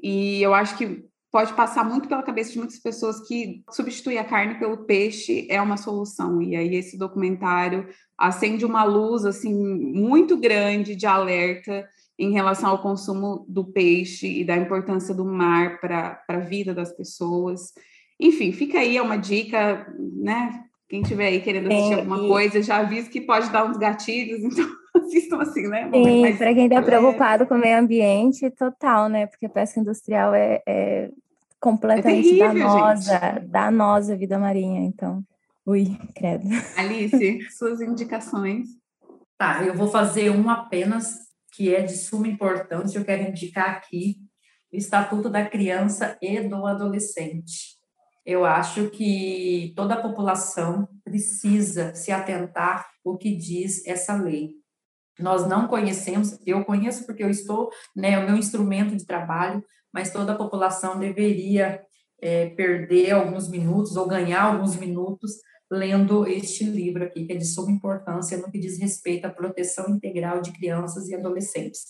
E 0.03 0.43
eu 0.43 0.53
acho 0.53 0.77
que 0.77 1.05
pode 1.35 1.53
passar 1.55 1.83
muito 1.83 2.09
pela 2.09 2.23
cabeça 2.23 2.53
de 2.53 2.59
muitas 2.59 2.79
pessoas 2.79 3.27
que 3.27 3.65
substituir 3.69 4.19
a 4.19 4.25
carne 4.25 4.55
pelo 4.55 4.85
peixe 4.85 5.49
é 5.51 5.61
uma 5.61 5.77
solução. 5.77 6.41
E 6.41 6.55
aí 6.55 6.77
esse 6.77 6.97
documentário 6.97 7.89
acende 8.17 8.65
uma 8.65 8.85
luz 8.85 9.25
assim 9.25 9.53
muito 9.53 10.37
grande 10.37 10.95
de 10.95 11.07
alerta 11.07 11.89
em 12.17 12.31
relação 12.31 12.71
ao 12.71 12.81
consumo 12.81 13.45
do 13.49 13.65
peixe 13.65 14.29
e 14.29 14.45
da 14.45 14.57
importância 14.57 15.13
do 15.13 15.25
mar 15.25 15.81
para 15.81 16.23
a 16.29 16.39
vida 16.39 16.73
das 16.73 16.93
pessoas. 16.97 17.73
Enfim, 18.21 18.53
fica 18.53 18.79
aí, 18.79 18.97
é 18.97 19.03
uma 19.03 19.17
dica, 19.17 19.93
né? 19.99 20.63
Quem 20.89 21.03
tiver 21.03 21.27
aí 21.27 21.41
querendo 21.41 21.67
assistir 21.67 21.95
é, 21.95 21.97
alguma 21.97 22.25
e... 22.25 22.29
coisa, 22.29 22.63
já 22.63 22.77
avisa 22.77 23.11
que 23.11 23.21
pode 23.21 23.51
dar 23.51 23.69
uns 23.69 23.77
gatilhos, 23.77 24.39
então 24.45 24.65
assistam 24.95 25.39
assim, 25.43 25.67
né? 25.67 25.91
Sim, 25.93 26.37
para 26.37 26.55
quem 26.55 26.67
está 26.67 26.81
preocupado 26.81 27.43
é... 27.43 27.47
com 27.47 27.57
o 27.57 27.59
meio 27.59 27.77
ambiente, 27.77 28.49
total, 28.51 29.09
né? 29.09 29.27
Porque 29.27 29.47
a 29.47 29.51
pesca 29.51 29.81
industrial 29.81 30.33
é, 30.33 30.63
é 30.65 31.11
completamente 31.65 32.43
é 32.43 32.51
terrível, 32.51 32.69
danosa, 32.69 33.19
gente. 33.19 33.47
danosa 33.47 34.17
vida 34.17 34.39
marinha, 34.39 34.83
então. 34.83 35.25
Ui, 35.65 35.97
credo. 36.15 36.47
Alice, 36.77 37.41
suas 37.57 37.81
indicações. 37.81 38.69
Tá, 39.39 39.65
eu 39.65 39.75
vou 39.75 39.89
fazer 39.89 40.29
um 40.29 40.51
apenas 40.51 41.25
que 41.55 41.75
é 41.75 41.81
de 41.81 41.97
suma 41.97 42.29
importância, 42.29 42.99
eu 42.99 43.05
quero 43.05 43.23
indicar 43.23 43.71
aqui 43.71 44.17
o 44.71 44.77
Estatuto 44.77 45.31
da 45.31 45.47
Criança 45.47 46.19
e 46.21 46.39
do 46.41 46.67
Adolescente. 46.67 47.79
Eu 48.27 48.45
acho 48.45 48.91
que 48.91 49.73
toda 49.75 49.95
a 49.95 50.03
população 50.03 50.87
precisa 51.03 51.95
se 51.95 52.13
atentar 52.13 52.87
o 53.03 53.17
que 53.17 53.35
diz 53.35 53.87
essa 53.87 54.15
lei. 54.15 54.51
Nós 55.19 55.47
não 55.47 55.67
conhecemos, 55.67 56.39
eu 56.45 56.63
conheço 56.65 57.07
porque 57.07 57.23
eu 57.23 57.31
estou, 57.31 57.71
né, 57.97 58.13
é 58.13 58.19
o 58.19 58.27
meu 58.27 58.37
instrumento 58.37 58.97
de 58.97 59.07
trabalho, 59.07 59.65
mas 59.95 60.13
toda 60.13 60.33
a 60.33 60.37
população 60.37 60.99
deveria 60.99 61.81
é, 62.21 62.47
perder 62.51 63.13
alguns 63.13 63.49
minutos 63.49 63.97
ou 63.97 64.09
ganhar 64.09 64.43
alguns 64.43 64.75
minutos 64.75 65.35
lendo 65.71 66.27
este 66.27 66.65
livro 66.65 67.05
aqui, 67.05 67.25
que 67.25 67.33
é 67.33 67.37
de 67.37 67.45
suma 67.45 67.71
importância 67.71 68.37
no 68.39 68.51
que 68.51 68.59
diz 68.59 68.79
respeito 68.79 69.27
à 69.27 69.31
proteção 69.31 69.89
integral 69.89 70.41
de 70.41 70.53
crianças 70.53 71.09
e 71.09 71.15
adolescentes. 71.15 71.85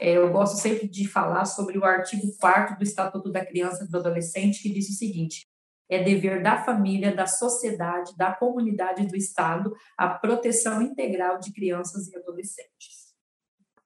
É, 0.00 0.16
eu 0.16 0.32
gosto 0.32 0.56
sempre 0.56 0.88
de 0.88 1.06
falar 1.06 1.44
sobre 1.44 1.76
o 1.76 1.84
artigo 1.84 2.26
4 2.40 2.78
do 2.78 2.82
Estatuto 2.82 3.30
da 3.30 3.44
Criança 3.44 3.84
e 3.84 3.88
do 3.88 3.98
Adolescente, 3.98 4.62
que 4.62 4.72
diz 4.72 4.88
o 4.88 4.94
seguinte: 4.94 5.46
é 5.88 6.02
dever 6.02 6.42
da 6.42 6.64
família, 6.64 7.14
da 7.14 7.26
sociedade, 7.26 8.16
da 8.16 8.32
comunidade 8.32 9.06
do 9.06 9.16
Estado 9.16 9.74
a 9.98 10.08
proteção 10.08 10.80
integral 10.80 11.38
de 11.38 11.52
crianças 11.52 12.08
e 12.08 12.16
adolescentes. 12.16 13.10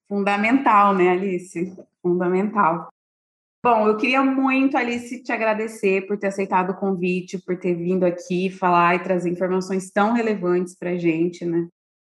Fundamental, 0.08 0.94
né, 0.94 1.10
Alice? 1.10 1.74
Fundamental. 2.00 2.93
Bom, 3.64 3.88
eu 3.88 3.96
queria 3.96 4.22
muito, 4.22 4.76
Alice, 4.76 5.22
te 5.22 5.32
agradecer 5.32 6.06
por 6.06 6.18
ter 6.18 6.26
aceitado 6.26 6.68
o 6.68 6.76
convite, 6.76 7.38
por 7.38 7.56
ter 7.56 7.74
vindo 7.74 8.04
aqui 8.04 8.50
falar 8.50 8.96
e 8.96 9.02
trazer 9.02 9.30
informações 9.30 9.90
tão 9.90 10.12
relevantes 10.12 10.76
para 10.76 10.90
a 10.90 10.98
gente, 10.98 11.46
né? 11.46 11.60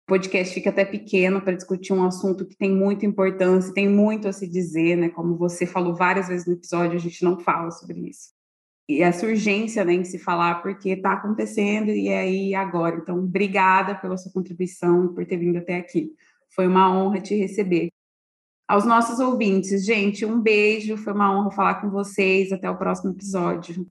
O 0.07 0.09
podcast 0.09 0.53
fica 0.53 0.69
até 0.69 0.85
pequeno 0.85 1.41
para 1.41 1.55
discutir 1.55 1.91
um 1.91 2.05
assunto 2.05 2.45
que 2.45 2.55
tem 2.55 2.71
muita 2.71 3.07
importância, 3.07 3.73
tem 3.73 3.89
muito 3.89 4.27
a 4.27 4.31
se 4.31 4.47
dizer, 4.47 4.95
né? 4.95 5.09
Como 5.09 5.35
você 5.37 5.65
falou 5.65 5.95
várias 5.95 6.27
vezes 6.27 6.45
no 6.45 6.53
episódio, 6.53 6.95
a 6.95 7.01
gente 7.01 7.23
não 7.23 7.39
fala 7.39 7.71
sobre 7.71 7.99
isso. 8.07 8.29
e 8.87 9.01
essa 9.01 9.25
urgência 9.25 9.83
né, 9.83 9.93
em 9.93 10.03
se 10.03 10.19
falar, 10.19 10.61
porque 10.61 10.89
está 10.89 11.13
acontecendo 11.13 11.89
e 11.89 12.09
é 12.09 12.19
aí 12.19 12.53
agora. 12.53 12.97
Então, 12.97 13.17
obrigada 13.17 13.95
pela 13.95 14.17
sua 14.17 14.31
contribuição 14.31 15.05
e 15.07 15.15
por 15.15 15.25
ter 15.25 15.37
vindo 15.37 15.57
até 15.57 15.77
aqui. 15.77 16.11
Foi 16.55 16.67
uma 16.67 16.91
honra 16.95 17.19
te 17.21 17.35
receber. 17.35 17.89
Aos 18.69 18.85
nossos 18.85 19.19
ouvintes, 19.19 19.83
gente, 19.83 20.23
um 20.23 20.39
beijo, 20.39 20.95
foi 20.95 21.11
uma 21.11 21.35
honra 21.35 21.49
falar 21.49 21.81
com 21.81 21.89
vocês. 21.89 22.51
Até 22.51 22.69
o 22.69 22.77
próximo 22.77 23.09
episódio. 23.09 23.87